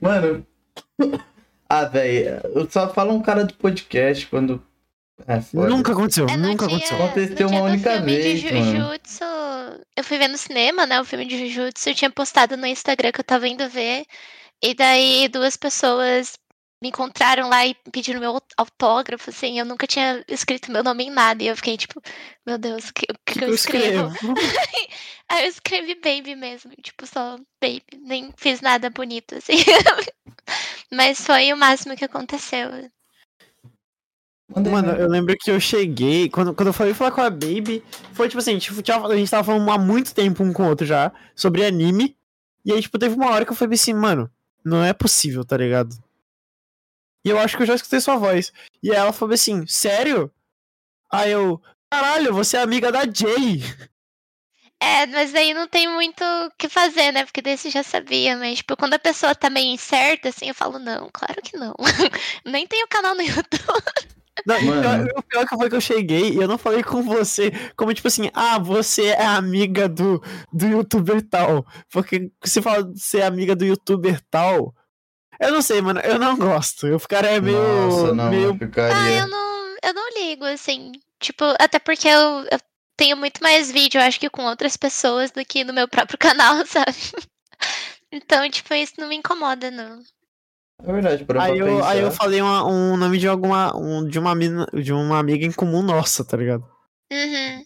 [0.00, 0.46] Mano.
[1.68, 4.62] ah, velho, eu só falo um cara do podcast quando.
[5.26, 5.40] É.
[5.54, 7.04] Nunca aconteceu, É, nunca dia- aconteceu.
[7.04, 8.64] Aconteceu uma única filme vez, de mano.
[8.70, 9.24] Jujutsu,
[9.96, 11.00] eu fui ver no cinema, né?
[11.00, 14.04] O filme de Jujutsu, eu tinha postado no Instagram que eu tava indo ver.
[14.62, 16.34] E daí duas pessoas
[16.82, 19.58] me encontraram lá e pediram meu aut- autógrafo, assim.
[19.58, 21.42] Eu nunca tinha escrito meu nome em nada.
[21.42, 22.00] E eu fiquei tipo,
[22.46, 24.10] meu Deus, o que, que, que eu escrevo?
[25.28, 27.82] Aí eu escrevi baby mesmo, tipo, só baby.
[28.02, 29.54] Nem fiz nada bonito, assim.
[30.92, 32.70] Mas foi o máximo que aconteceu.
[34.48, 37.82] Mano, eu lembro que eu cheguei, quando, quando eu falei falar com a Baby,
[38.12, 40.86] foi tipo assim, tipo, a gente tava falando há muito tempo um com o outro
[40.86, 42.16] já, sobre anime,
[42.64, 44.30] e aí, tipo, teve uma hora que eu falei assim, mano,
[44.64, 45.96] não é possível, tá ligado?
[47.26, 48.52] E eu acho que eu já escutei sua voz.
[48.80, 50.30] E aí ela falou assim, sério?
[51.10, 53.64] Aí eu, caralho, você é amiga da Jay.
[54.80, 57.24] É, mas aí não tem muito o que fazer, né?
[57.24, 60.78] Porque você já sabia, mas, tipo, quando a pessoa tá meio incerta, assim, eu falo,
[60.78, 61.74] não, claro que não.
[62.46, 63.50] Nem tenho canal no YouTube.
[64.46, 64.82] Não, o Mano.
[64.82, 67.92] pior- o pior que foi que eu cheguei e eu não falei com você, como
[67.92, 70.22] tipo assim, ah, você é amiga do,
[70.52, 71.66] do youtuber tal.
[71.90, 74.72] Porque você fala de ser amiga do youtuber tal.
[75.40, 76.86] Eu não sei, mano, eu não gosto.
[76.86, 77.58] Eu ficaria meio.
[77.58, 78.42] Nossa, não, meio...
[78.44, 79.18] eu Ah, ficaria.
[79.20, 80.92] eu não, eu não ligo, assim.
[81.20, 82.58] Tipo, até porque eu, eu
[82.96, 86.18] tenho muito mais vídeo, eu acho que com outras pessoas do que no meu próprio
[86.18, 86.96] canal, sabe?
[88.12, 90.00] Então, tipo, isso não me incomoda, não.
[90.82, 91.88] É verdade, para Aí pra eu, pensar.
[91.90, 93.74] aí eu falei uma- um nome de alguma.
[93.76, 96.64] Um, de, uma mina, de uma amiga em comum nossa, tá ligado?
[97.10, 97.64] Uhum.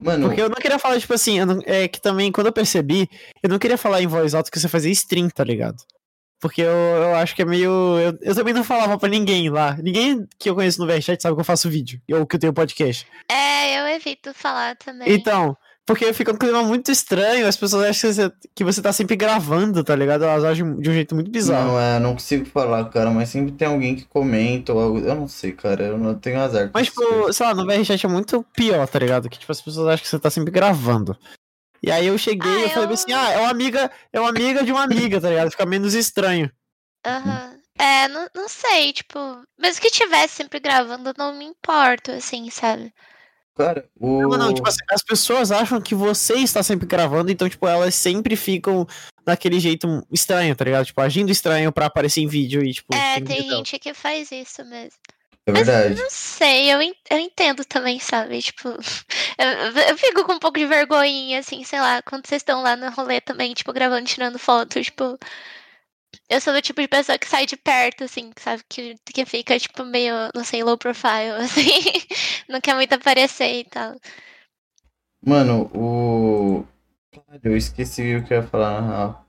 [0.00, 2.52] Mano, Porque eu não queria falar, tipo assim, eu não- é que também, quando eu
[2.52, 3.08] percebi,
[3.42, 5.76] eu não queria falar em voz alta que você fazia stream, tá ligado?
[6.40, 7.70] Porque eu, eu acho que é meio.
[7.98, 9.76] Eu, eu também não falava pra ninguém lá.
[9.82, 12.00] Ninguém que eu conheço no VRChat sabe que eu faço vídeo.
[12.12, 13.06] Ou que eu tenho podcast.
[13.30, 15.10] É, eu evito falar também.
[15.10, 15.56] Então,
[15.86, 19.14] porque fica um clima muito estranho, as pessoas acham que você, que você tá sempre
[19.14, 20.24] gravando, tá ligado?
[20.24, 21.68] Elas agem de um jeito muito bizarro.
[21.68, 24.98] não, é, não consigo falar, cara, mas sempre tem alguém que comenta ou algo.
[24.98, 26.66] Eu não sei, cara, eu não tenho azar.
[26.66, 29.30] com Mas, tipo, sei lá, no VRChat é muito pior, tá ligado?
[29.30, 31.16] Que, tipo, as pessoas acham que você tá sempre gravando.
[31.82, 34.20] E aí eu cheguei Ah, e eu falei eu- assim, ah, é uma amiga, é
[34.20, 35.50] uma amiga de uma amiga, tá ligado?
[35.50, 36.50] Fica menos estranho.
[37.04, 37.56] Aham.
[37.78, 39.18] É, não, não sei, tipo,
[39.58, 42.92] mesmo que tivesse sempre gravando, não me importo, assim, sabe?
[43.54, 44.22] Cara, o.
[44.22, 47.94] Não, não, tipo assim, as pessoas acham que você está sempre gravando, então, tipo, elas
[47.94, 48.86] sempre ficam
[49.24, 50.86] daquele jeito estranho, tá ligado?
[50.86, 54.64] Tipo, agindo estranho pra aparecer em vídeo e, tipo, É, tem gente que faz isso
[54.64, 54.98] mesmo.
[55.46, 56.02] É verdade.
[56.02, 58.40] Não sei, eu, eu entendo também, sabe?
[58.42, 58.68] Tipo,
[59.38, 59.48] eu,
[59.90, 62.90] eu- fico com um pouco de vergonhinha, assim, sei lá, quando vocês estão lá no
[62.90, 65.18] rolê também, tipo, gravando, tirando foto, tipo.
[66.28, 68.62] Eu sou do tipo de pessoa que sai de perto, assim, sabe?
[68.68, 71.62] Que, que fica, tipo, meio, não sei, low profile, assim.
[72.48, 73.96] não quer muito aparecer e tal.
[75.20, 76.64] Mano, o.
[77.42, 79.25] Eu esqueci o que eu ia falar na real.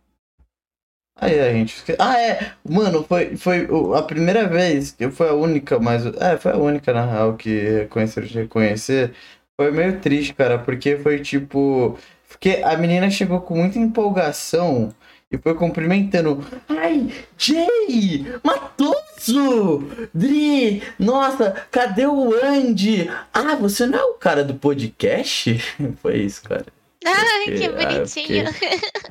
[1.19, 1.75] Aí a gente.
[1.77, 2.51] esque- Ah, é!
[2.67, 6.05] Mano, foi, foi a primeira vez, que foi a única, mas.
[6.05, 9.13] É, foi a única na real que reconheceram de reconhecer.
[9.59, 11.97] Foi meio triste, cara, porque foi tipo.
[12.29, 14.93] Porque a menina chegou com muita empolgação
[15.31, 16.45] e foi cumprimentando.
[16.69, 18.25] Ai, Jay!
[18.43, 19.83] Matoso!
[20.13, 20.83] Dri!
[20.99, 23.09] Nossa, cadê o Andy?
[23.33, 25.57] Ah, você não é o cara do podcast?
[26.01, 26.65] Foi isso, cara.
[27.05, 28.45] Ai, que Ah, bonitinho.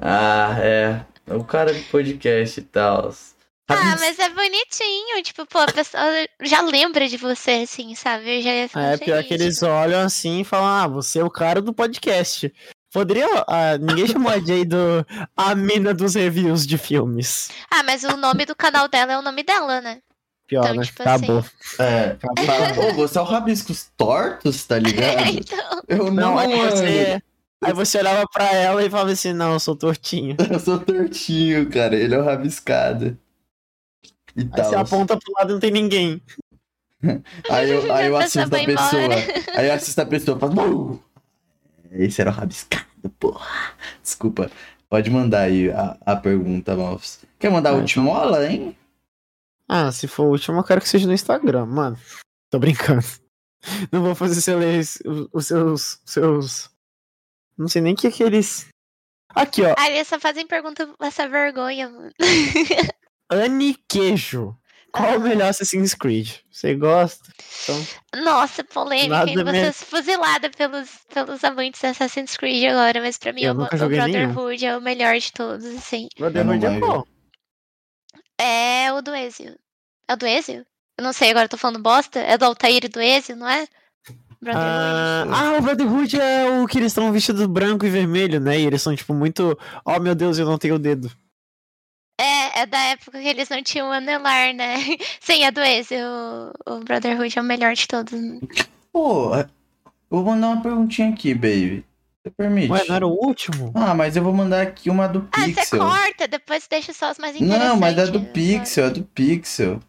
[0.01, 1.01] Ah, é.
[1.29, 3.13] O cara do podcast e tal.
[3.69, 6.03] Ah, mas é bonitinho, tipo, pô, a pessoa
[6.43, 8.39] já lembra de você, assim, sabe?
[8.39, 11.25] Eu já ia ficar É, pior que eles olham assim e falam, ah, você é
[11.25, 12.53] o cara do podcast.
[12.93, 13.27] Poderia.
[13.49, 15.05] ah, ninguém chamou a Jay do.
[15.37, 17.51] A mina dos reviews de filmes.
[17.71, 19.99] Ah, mas o nome do canal dela é o nome dela, né?
[20.47, 20.85] Pior, Então, né?
[20.85, 21.39] tipo Acabou.
[21.41, 21.51] assim.
[21.83, 22.17] É.
[22.47, 25.27] Fala, Ô, você é o Rabiscos Tortos, tá ligado?
[25.29, 26.57] então, Eu não, Não, mano.
[26.71, 27.21] você.
[27.63, 30.37] Aí você olhava pra ela e falava assim, não, eu sou tortinho.
[30.51, 31.97] Eu sou tortinho, cara.
[31.97, 33.19] Ele é o rabiscado.
[34.37, 34.65] E Aí tal.
[34.67, 36.21] você aponta pro lado e não tem ninguém.
[37.51, 39.03] Aí eu, aí eu A assisto a pessoa.
[39.03, 39.15] embora.
[39.55, 41.03] Aí eu assisto a pessoa e falo.
[41.93, 42.85] Esse era o rabiscado,
[43.19, 43.47] porra.
[44.03, 44.51] Desculpa.
[44.89, 47.21] Pode mandar aí a, a pergunta, Malfs.
[47.39, 48.77] Quer mandar a Ah, ultimola, hein?
[49.69, 51.99] Ah, se for o último, eu quero que seja no Instagram, mano.
[52.51, 53.05] Tô brincando.
[53.93, 54.99] Não vou fazer você ler os-
[55.33, 56.01] os seus.
[56.05, 56.71] seus.
[57.59, 58.67] Não sei nem o que aqueles.
[59.35, 59.75] Aqui, ó.
[59.79, 62.13] Aí eles só fazem pergunta essa vergonha, mano.
[63.31, 64.57] Anne Queijo.
[64.93, 66.37] Qual o melhor Assassin's Creed?
[66.51, 67.31] Você gosta?
[67.63, 69.37] Então, Nossa, polêmica, Nada hein?
[69.37, 73.53] Você me- é fuzilada pelos, pelos amantes de Assassin's Creed agora, mas pra mim Eu
[73.53, 73.89] o, o nenhum.
[73.89, 76.09] Brotherhood é o melhor de todos, assim.
[76.19, 77.05] Brotherhood é bom.
[78.41, 79.55] É o do Ezio.
[80.09, 80.65] É o do Ezio?
[80.97, 82.19] Eu não sei, agora eu tô falando bosta.
[82.21, 83.67] É do Altair e do Ezio, não é?
[84.41, 84.71] Brotherhood.
[84.71, 88.59] Ah, ah, o Brotherhood é o que eles estão vestidos branco e vermelho, né?
[88.59, 89.59] E eles são, tipo, muito.
[89.85, 91.11] Oh meu Deus, eu não tenho o dedo.
[92.19, 94.77] É, é da época que eles não tinham anelar, né?
[95.21, 95.99] Sim, é do Ezio.
[96.67, 98.13] O, o Brotherhood é o melhor de todos.
[98.93, 99.45] Pô, eu
[100.09, 101.85] vou mandar uma perguntinha aqui, baby.
[102.23, 102.73] Você permite?
[102.73, 103.71] Ué, não era o último?
[103.75, 105.79] Ah, mas eu vou mandar aqui uma do Ah, você Pixel.
[105.79, 107.69] corta, depois deixa só os mais interessantes.
[107.69, 109.81] Não, mas é do Pixel, é do Pixel.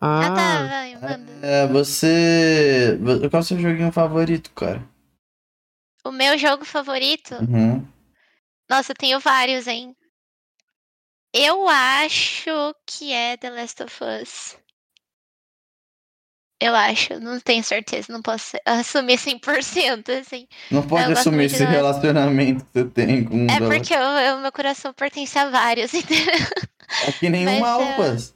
[0.00, 1.46] Ah, tá, Ah, vai, manda.
[1.46, 2.98] É, você.
[3.30, 4.82] Qual é o seu joguinho favorito, cara?
[6.04, 7.34] O meu jogo favorito?
[7.34, 7.84] Uhum.
[8.68, 9.96] Nossa, eu tenho vários, hein?
[11.32, 14.56] Eu acho que é The Last of Us.
[16.58, 20.48] Eu acho, não tenho certeza, não posso assumir 100%, assim.
[20.70, 24.50] Não pode Eu assumir esse relacionamento que você tem com um É porque o meu
[24.52, 26.34] coração pertence a vários, entendeu?
[27.06, 28.35] É que nem mas um.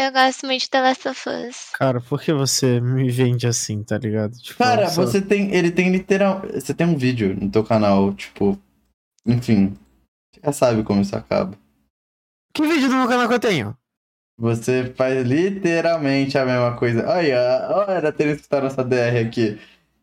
[0.00, 1.56] Eu gosto muito de The Last of Us.
[1.76, 4.38] Cara, por que você me vende assim, tá ligado?
[4.38, 5.52] Tipo, Cara, só- você tem.
[5.52, 6.42] Ele tem literal.
[6.54, 8.56] Você tem um vídeo no teu canal, tipo.
[9.26, 9.76] Enfim.
[10.32, 11.58] Você já sabe como isso acaba.
[12.54, 13.76] Que vídeo do meu canal que eu tenho?
[14.38, 17.04] Você faz literalmente a mesma coisa.
[17.08, 19.58] Olha, olha, ter escutar nossa DR aqui.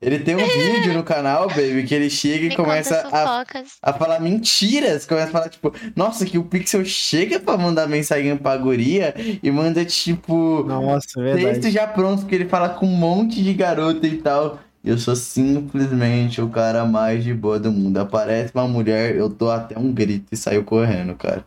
[0.06, 3.44] Ele tem um vídeo no canal, baby, que ele chega e Me começa a,
[3.82, 5.04] a falar mentiras.
[5.04, 9.50] Começa a falar, tipo, nossa, que o Pixel chega pra mandar mensagem pra guria e
[9.50, 11.72] manda, tipo, Nossa, texto verdade.
[11.72, 14.60] já pronto, porque ele fala com um monte de garota e tal.
[14.84, 17.98] Eu sou simplesmente o cara mais de boa do mundo.
[17.98, 21.44] Aparece uma mulher, eu dou até um grito e saio correndo, cara.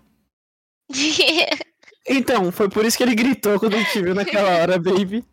[2.09, 5.25] Então, foi por isso que ele gritou quando a gente viu naquela hora, baby.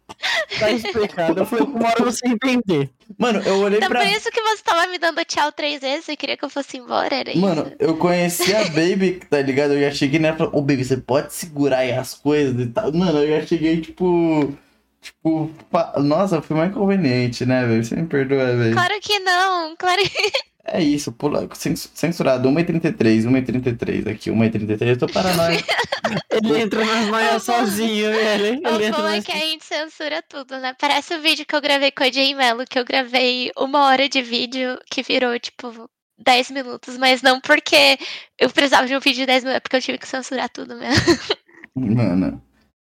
[0.59, 1.39] Tá explicado.
[1.41, 2.89] Eu falei, uma hora você entender.
[3.17, 4.01] Mano, eu olhei então pra.
[4.01, 6.77] por isso que você tava me dando tchau três vezes e queria que eu fosse
[6.77, 7.75] embora, era Mano, isso?
[7.79, 9.73] eu conheci a Baby, tá ligado?
[9.73, 12.67] Eu já cheguei nela e falei, ô Baby, você pode segurar aí as coisas e
[12.67, 12.91] tal.
[12.93, 14.53] Mano, eu já cheguei, tipo.
[15.01, 17.83] Tipo, pa- nossa, fui mais inconveniente, né, velho?
[17.85, 18.73] Você me perdoa, velho.
[18.73, 20.31] Claro que não, claro que
[20.67, 25.63] É isso, pula, cens- censurado, 1h33, 1h33 aqui, 1h33, eu tô paranoico.
[26.31, 28.61] Ele entra nas noias sozinho, ele.
[28.67, 30.75] O Ele bom é que a gente censura tudo, né?
[30.79, 34.07] Parece o vídeo que eu gravei com a Jay Mello, que eu gravei uma hora
[34.07, 37.97] de vídeo que virou, tipo, 10 minutos, mas não porque
[38.39, 40.75] eu precisava de um vídeo de 10 minutos, é porque eu tive que censurar tudo
[40.77, 40.95] mesmo.
[41.75, 42.41] Mano.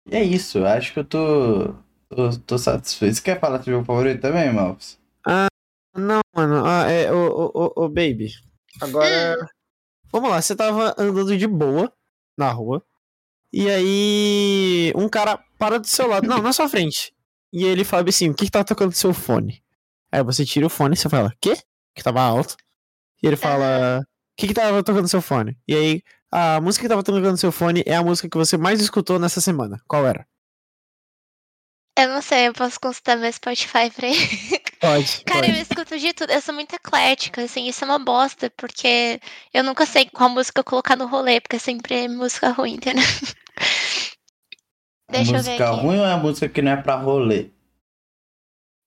[0.10, 1.74] E é isso, eu acho que eu tô.
[2.10, 3.16] tô, tô satisfeito.
[3.16, 5.00] Você quer falar do jogo favorito também, Malfs?
[5.96, 6.66] Não, mano.
[6.66, 8.32] Ah, é, ô, ô, ô, ô, baby.
[8.82, 9.38] Agora.
[9.42, 9.46] Hum.
[10.12, 11.92] Vamos lá, você tava andando de boa
[12.38, 12.84] na rua.
[13.52, 14.94] E aí.
[14.96, 16.28] Um cara para do seu lado.
[16.28, 17.14] Não, na sua frente.
[17.52, 19.64] E ele fala assim: o que, que tá tocando no seu fone?
[20.12, 21.58] Aí você tira o fone e você fala: quê?
[21.96, 22.58] Que tava alto.
[23.24, 24.06] E ele fala: o
[24.36, 25.58] que, que tava tocando no seu fone?
[25.68, 26.02] E aí,
[26.32, 29.18] a música que tava tocando no seu fone é a música que você mais escutou
[29.18, 29.82] nessa semana.
[29.88, 30.28] Qual era?
[31.98, 34.18] Eu não sei, eu posso consultar meu Spotify pra ele.
[34.82, 35.24] Pode.
[35.26, 36.32] Cara, eu escuto de tudo.
[36.32, 39.20] Eu sou muito eclética, assim, isso é uma bosta, porque
[39.54, 43.04] eu nunca sei qual música colocar no rolê, porque sempre é música ruim, entendeu?
[45.10, 47.50] Deixa a eu ver música ruim ou é a música que não é pra rolê?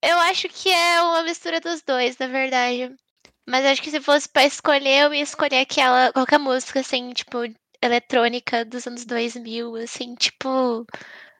[0.02, 2.94] Eu acho que é uma mistura dos dois, na verdade.
[3.48, 7.38] Mas acho que se fosse pra escolher, eu ia escolher aquela, qualquer música, assim, tipo,
[7.82, 10.86] eletrônica dos anos 2000, assim, tipo...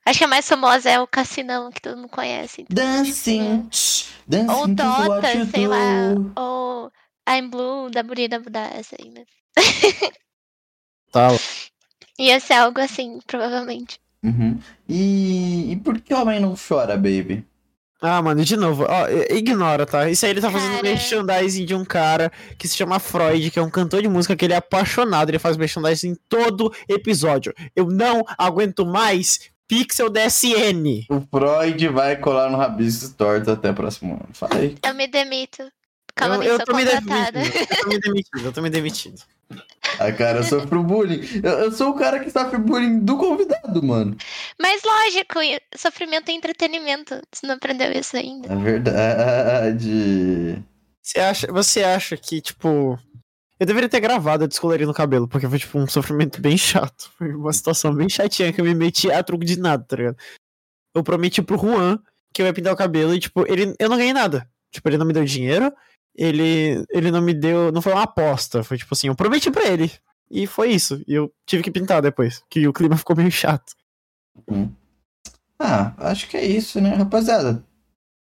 [0.08, 2.62] Acho que a mais famosa é o Cassinão, que todo mundo conhece.
[2.62, 6.14] então, Dancing, tch, dancing Ou Dota, sei lá.
[6.34, 6.90] Ou
[7.28, 9.22] I'm Blue, da Burida Budassa ainda.
[11.12, 11.28] Tá.
[12.18, 14.00] Ia ser algo assim, provavelmente.
[14.22, 14.58] Uhum.
[14.88, 17.46] E, e por que homem não chora, baby?
[18.00, 20.08] Ah, mano, de novo, ó, ignora, tá?
[20.08, 20.82] Isso aí ele tá fazendo Cara.
[20.84, 24.46] merchandising de um cara que se chama Freud, que é um cantor de música que
[24.46, 27.52] ele é apaixonado, ele faz merchandising em todo episódio.
[27.76, 31.06] Eu não aguento mais Pixel DSN.
[31.10, 34.28] O Freud vai colar no Rabiscos Tortos até o próximo ano.
[34.32, 34.76] Fala aí.
[34.82, 35.70] Eu me demito.
[36.14, 39.22] Calma, eu, eu tô me eu tô me demitindo, eu tô me demitindo.
[39.98, 41.20] Ah, cara, eu sofro bullying.
[41.42, 44.16] Eu, eu sou o cara que sofre bullying do convidado, mano.
[44.60, 45.38] Mas lógico,
[45.76, 47.20] sofrimento é entretenimento.
[47.32, 48.52] Você não aprendeu isso ainda?
[48.52, 50.62] É verdade.
[51.02, 52.98] Você acha, você acha que, tipo.
[53.60, 57.10] Eu deveria ter gravado a descolorindo o cabelo, porque foi, tipo, um sofrimento bem chato.
[57.18, 60.16] Foi uma situação bem chatinha que eu me meti a truco de nada, tá ligado?
[60.94, 61.98] Eu prometi pro Juan
[62.32, 64.48] que eu ia pintar o cabelo e, tipo, ele, eu não ganhei nada.
[64.70, 65.72] Tipo, ele não me deu dinheiro,
[66.14, 67.72] ele, ele não me deu.
[67.72, 68.62] Não foi uma aposta.
[68.62, 69.90] Foi tipo assim, eu prometi pra ele.
[70.30, 71.02] E foi isso.
[71.06, 73.74] E eu tive que pintar depois, que o clima ficou meio chato.
[75.58, 77.64] Ah, acho que é isso, né, rapaziada?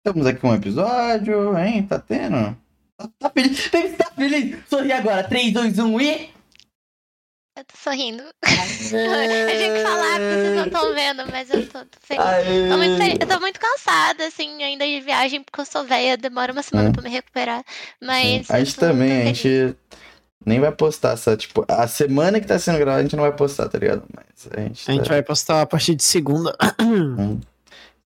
[0.04, 1.86] Temos aqui um episódio, hein?
[1.86, 2.58] Tá tendo?
[2.98, 3.68] Tá, tá feliz?
[3.70, 4.58] Baby, tá feliz?
[4.70, 5.24] Sorri agora.
[5.24, 6.30] 3, 2, 1 e.
[7.58, 8.24] Eu tô sorrindo.
[8.44, 12.24] Eu tinha que falar, porque vocês não estão vendo, mas eu tô, tô feliz.
[12.70, 13.18] Tô muito feliz.
[13.20, 16.90] Eu tô muito cansada, assim, ainda de viagem, porque eu sou velha, demora uma semana
[16.90, 16.92] Hum.
[16.94, 17.64] pra me recuperar.
[18.02, 18.50] Mas.
[18.52, 19.76] A gente também, a gente
[20.46, 23.36] nem vai postar essa, tipo, a semana que tá sendo gravada a gente não vai
[23.36, 24.04] postar, tá ligado?
[24.16, 25.10] Mas a gente, A gente tá...
[25.16, 26.56] vai postar a partir de segunda.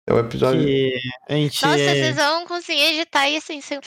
[0.06, 0.62] É o episódio.
[0.64, 0.92] Que
[1.28, 1.62] a gente.
[1.64, 1.94] Nossa, é...
[1.94, 3.60] vocês vão conseguir editar isso assim.
[3.60, 3.80] se-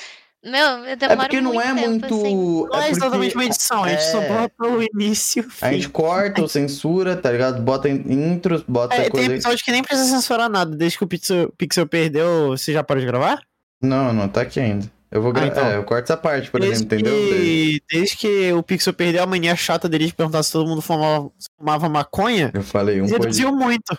[0.43, 2.05] Meu, eu É demoro porque não muito é tempo, muito.
[2.05, 2.35] assim.
[2.35, 5.45] Não é porque exatamente uma edição, a gente só é- bota o início.
[5.61, 5.75] A fim.
[5.75, 7.61] gente corta ou censura, tá ligado?
[7.61, 9.31] Bota in- intros, bota É, tem coisa.
[9.33, 10.75] episódio que nem precisa censurar nada.
[10.75, 13.39] Desde que o Pixel, Pixel perdeu, você já parou de gravar?
[13.81, 14.85] Não, não, tá aqui ainda.
[15.09, 15.47] Eu vou gravar.
[15.47, 15.67] Ah, então.
[15.67, 17.13] É, eu corto essa parte, por desde, exemplo, entendeu?
[17.15, 20.81] que, desde que o Pixel perdeu a mania chata dele de perguntar se todo mundo
[20.81, 23.21] fumava, fumava maconha, Eu falei um podcast.
[23.23, 23.95] reduziu muito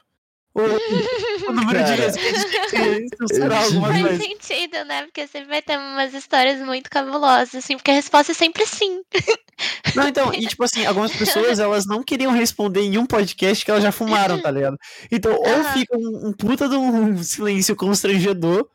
[0.55, 2.17] o, o número de Cara, vezes
[2.71, 5.03] que a gente censurar eu alguma Faz sentido, né?
[5.03, 9.03] Porque sempre vai ter umas histórias muito cabulosas, assim, porque a resposta é sempre sim.
[9.97, 13.71] Não, então, e tipo assim, algumas pessoas elas não queriam responder em um podcast que
[13.71, 14.79] elas já fumaram, tá ligado?
[15.11, 15.73] Então, ou Aham.
[15.73, 18.69] fica um, um puta de um silêncio constrangedor,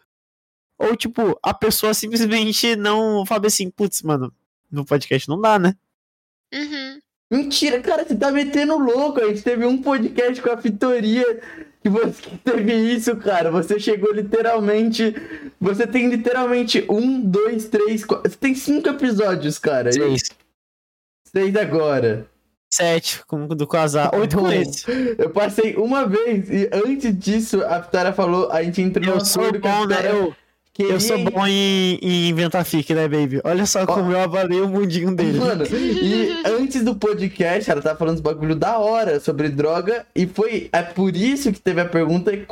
[0.77, 4.33] ou tipo, a pessoa simplesmente não fala assim, putz, mano,
[4.69, 5.75] no podcast não dá, né?
[6.53, 6.78] Uhum.
[7.31, 9.21] Mentira, cara, você tá metendo louco.
[9.21, 11.41] A gente teve um podcast com a Fitoria
[11.81, 13.51] que você que teve isso, cara.
[13.51, 15.15] Você chegou literalmente.
[15.59, 18.29] Você tem literalmente um, dois, três, quatro.
[18.29, 19.91] Você tem cinco episódios, cara.
[19.91, 20.23] Seis,
[21.25, 22.27] seis agora.
[22.71, 24.85] sete, com do casar, oito com esse.
[25.17, 29.43] Eu passei uma vez e antes disso a Vitória falou, a gente entrou Eu sou
[29.43, 30.11] acordo a bom, né?
[30.11, 30.35] Eu,
[30.79, 33.41] queria eu sou bom em, em inventar fic, né, baby?
[33.43, 35.37] Olha só como eu avalei o mundinho dele.
[35.37, 40.05] Mano, e antes do podcast, ela tava falando uns bagulho da hora sobre droga.
[40.15, 40.69] E foi.
[40.71, 42.45] É por isso que teve a pergunta que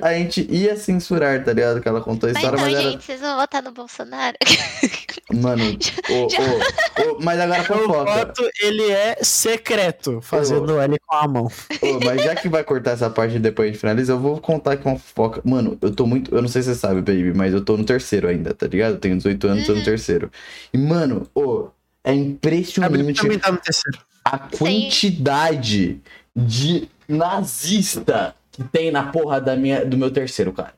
[0.00, 1.80] a gente ia censurar, tá ligado?
[1.80, 4.36] Que ela contou a Mas história, então, mas, gente, vocês vão votar no Bolsonaro?
[5.32, 5.64] Mano,
[6.10, 8.04] ô, ô, ô, mas agora O fofoca.
[8.12, 11.46] voto, ele é secreto, fazendo L com a mão.
[11.80, 14.98] Ô, mas já que vai cortar essa parte depois de finaliza, eu vou contar uma
[14.98, 15.40] fofoca.
[15.44, 16.32] Mano, eu tô muito.
[16.34, 18.94] Eu não sei se você sabe, baby, mas eu tô no terceiro ainda, tá ligado?
[18.94, 19.84] Eu tenho 18 anos, tô no Uhum.
[19.84, 20.30] terceiro.
[20.72, 21.68] E, mano, ô,
[22.02, 23.98] é impressionante tá no terceiro.
[24.24, 26.00] a quantidade
[26.34, 30.74] de nazista que tem na porra da minha, do meu terceiro, cara.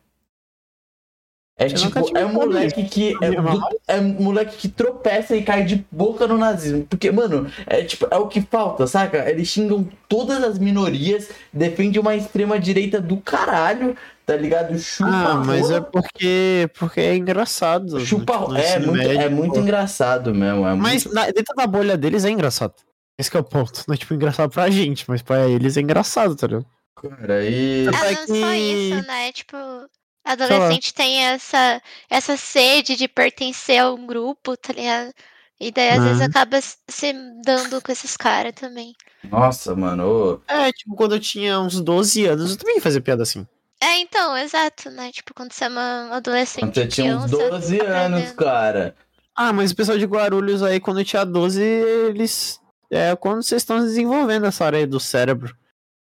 [1.58, 3.14] É Eu tipo, é um moleque que.
[3.88, 6.84] É, é um moleque que tropeça e cai de boca no nazismo.
[6.84, 9.28] Porque, mano, é tipo, é o que falta, saca?
[9.30, 13.96] Eles xingam todas as minorias, defende uma extrema direita do caralho,
[14.26, 14.76] tá ligado?
[14.78, 17.98] Chupa Ah, mas é porque, porque é engraçado.
[18.04, 18.58] chupa no rola.
[18.60, 19.60] É muito, é médio, muito pô.
[19.60, 20.66] engraçado mesmo.
[20.66, 21.14] É Mas muito...
[21.14, 22.74] na- dentro da bolha deles é engraçado.
[23.18, 23.82] Esse que é o ponto.
[23.88, 26.66] Não é tipo engraçado pra gente, mas pra eles é engraçado, tá ligado?
[27.00, 27.86] Cara, e.
[27.88, 29.32] Ah, é não só que- isso, né?
[29.32, 29.56] Tipo,
[30.24, 31.80] adolescente tem essa,
[32.10, 35.12] essa sede de pertencer a um grupo, tá ligado?
[35.58, 36.26] E daí às vezes Ah.
[36.26, 37.12] acaba se
[37.44, 38.92] dando com esses caras também.
[39.30, 40.04] Nossa, mano.
[40.06, 43.46] ô, É, tipo, quando eu tinha uns 12 anos, eu também fazia piada assim.
[43.80, 45.12] É, então, exato, né?
[45.12, 46.60] Tipo, quando você é uma adolescente.
[46.60, 48.96] Quando você tinha uns criança, 12 tá anos, cara.
[49.34, 52.60] Ah, mas o pessoal de Guarulhos aí, quando eu tinha 12, eles.
[52.90, 55.54] É quando vocês estão desenvolvendo essa área do cérebro.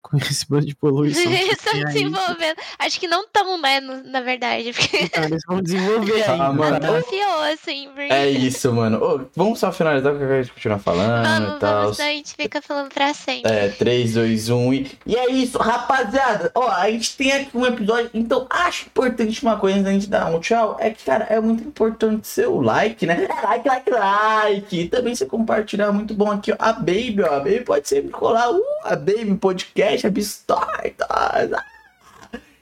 [0.06, 1.24] Com esse bando de poluição.
[1.32, 1.84] que Estão aí.
[1.86, 2.58] desenvolvendo.
[2.78, 4.72] Acho que não tão, né, na verdade.
[4.72, 6.54] Porque Então, eles vão desenvolver Ah, ainda.
[6.54, 6.98] mano, cara.
[7.00, 7.88] atrofiou, assim.
[7.88, 8.14] Porque...
[8.14, 9.04] É isso, mano.
[9.04, 11.82] Ô, vamos só finalizar porque a gente continua falando Vamos, e tal.
[11.82, 13.52] vamos, senão a gente fica falando pra sempre.
[13.52, 14.92] É, 3, 2, 1 e.
[15.08, 16.52] E é isso, rapaziada.
[16.54, 18.10] Ó, a gente tem aqui um episódio.
[18.14, 20.78] Então, acho importante uma coisa antes da gente dar um tchau.
[20.80, 23.28] É que, cara, é muito importante seu like, né?
[23.30, 24.80] É like, like, like.
[24.82, 26.56] E também você compartilhar muito bom aqui, ó.
[26.60, 27.36] A Baby, ó.
[27.36, 28.52] A Baby pode sempre colar.
[28.52, 30.82] Uh, a Baby Podcast, a Bistar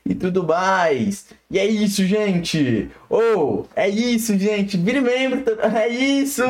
[0.06, 1.28] e tudo mais.
[1.50, 2.90] E é isso, gente.
[3.10, 4.76] Ou, é isso, gente.
[4.78, 5.44] Vire membro.
[5.62, 6.44] É isso.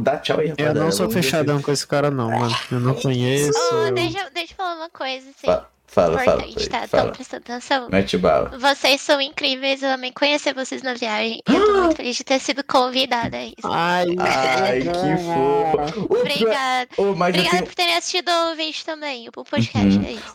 [0.00, 0.80] Dá tchau aí, Eu rapaziada.
[0.80, 2.54] não sou fechadão com esse cara, não, mano.
[2.70, 3.50] Eu não conheço.
[3.72, 5.46] Oh, deixa, deixa eu falar uma coisa, assim.
[5.46, 6.86] Fa- Fala, fala, tá?
[6.88, 7.02] fala.
[7.02, 7.88] Então, presta atenção.
[7.90, 8.56] Mete bala.
[8.58, 11.42] Vocês são incríveis, eu amei conhecer vocês na viagem.
[11.46, 13.54] E eu tô muito feliz de ter sido convidada a isso.
[13.64, 16.06] Ai, Ai, que fofo.
[16.14, 16.88] Obrigada.
[16.96, 20.04] Eu Obrigada tenho- por terem assistido o vídeo também, o podcast, Uhum.
[20.06, 20.22] é isso.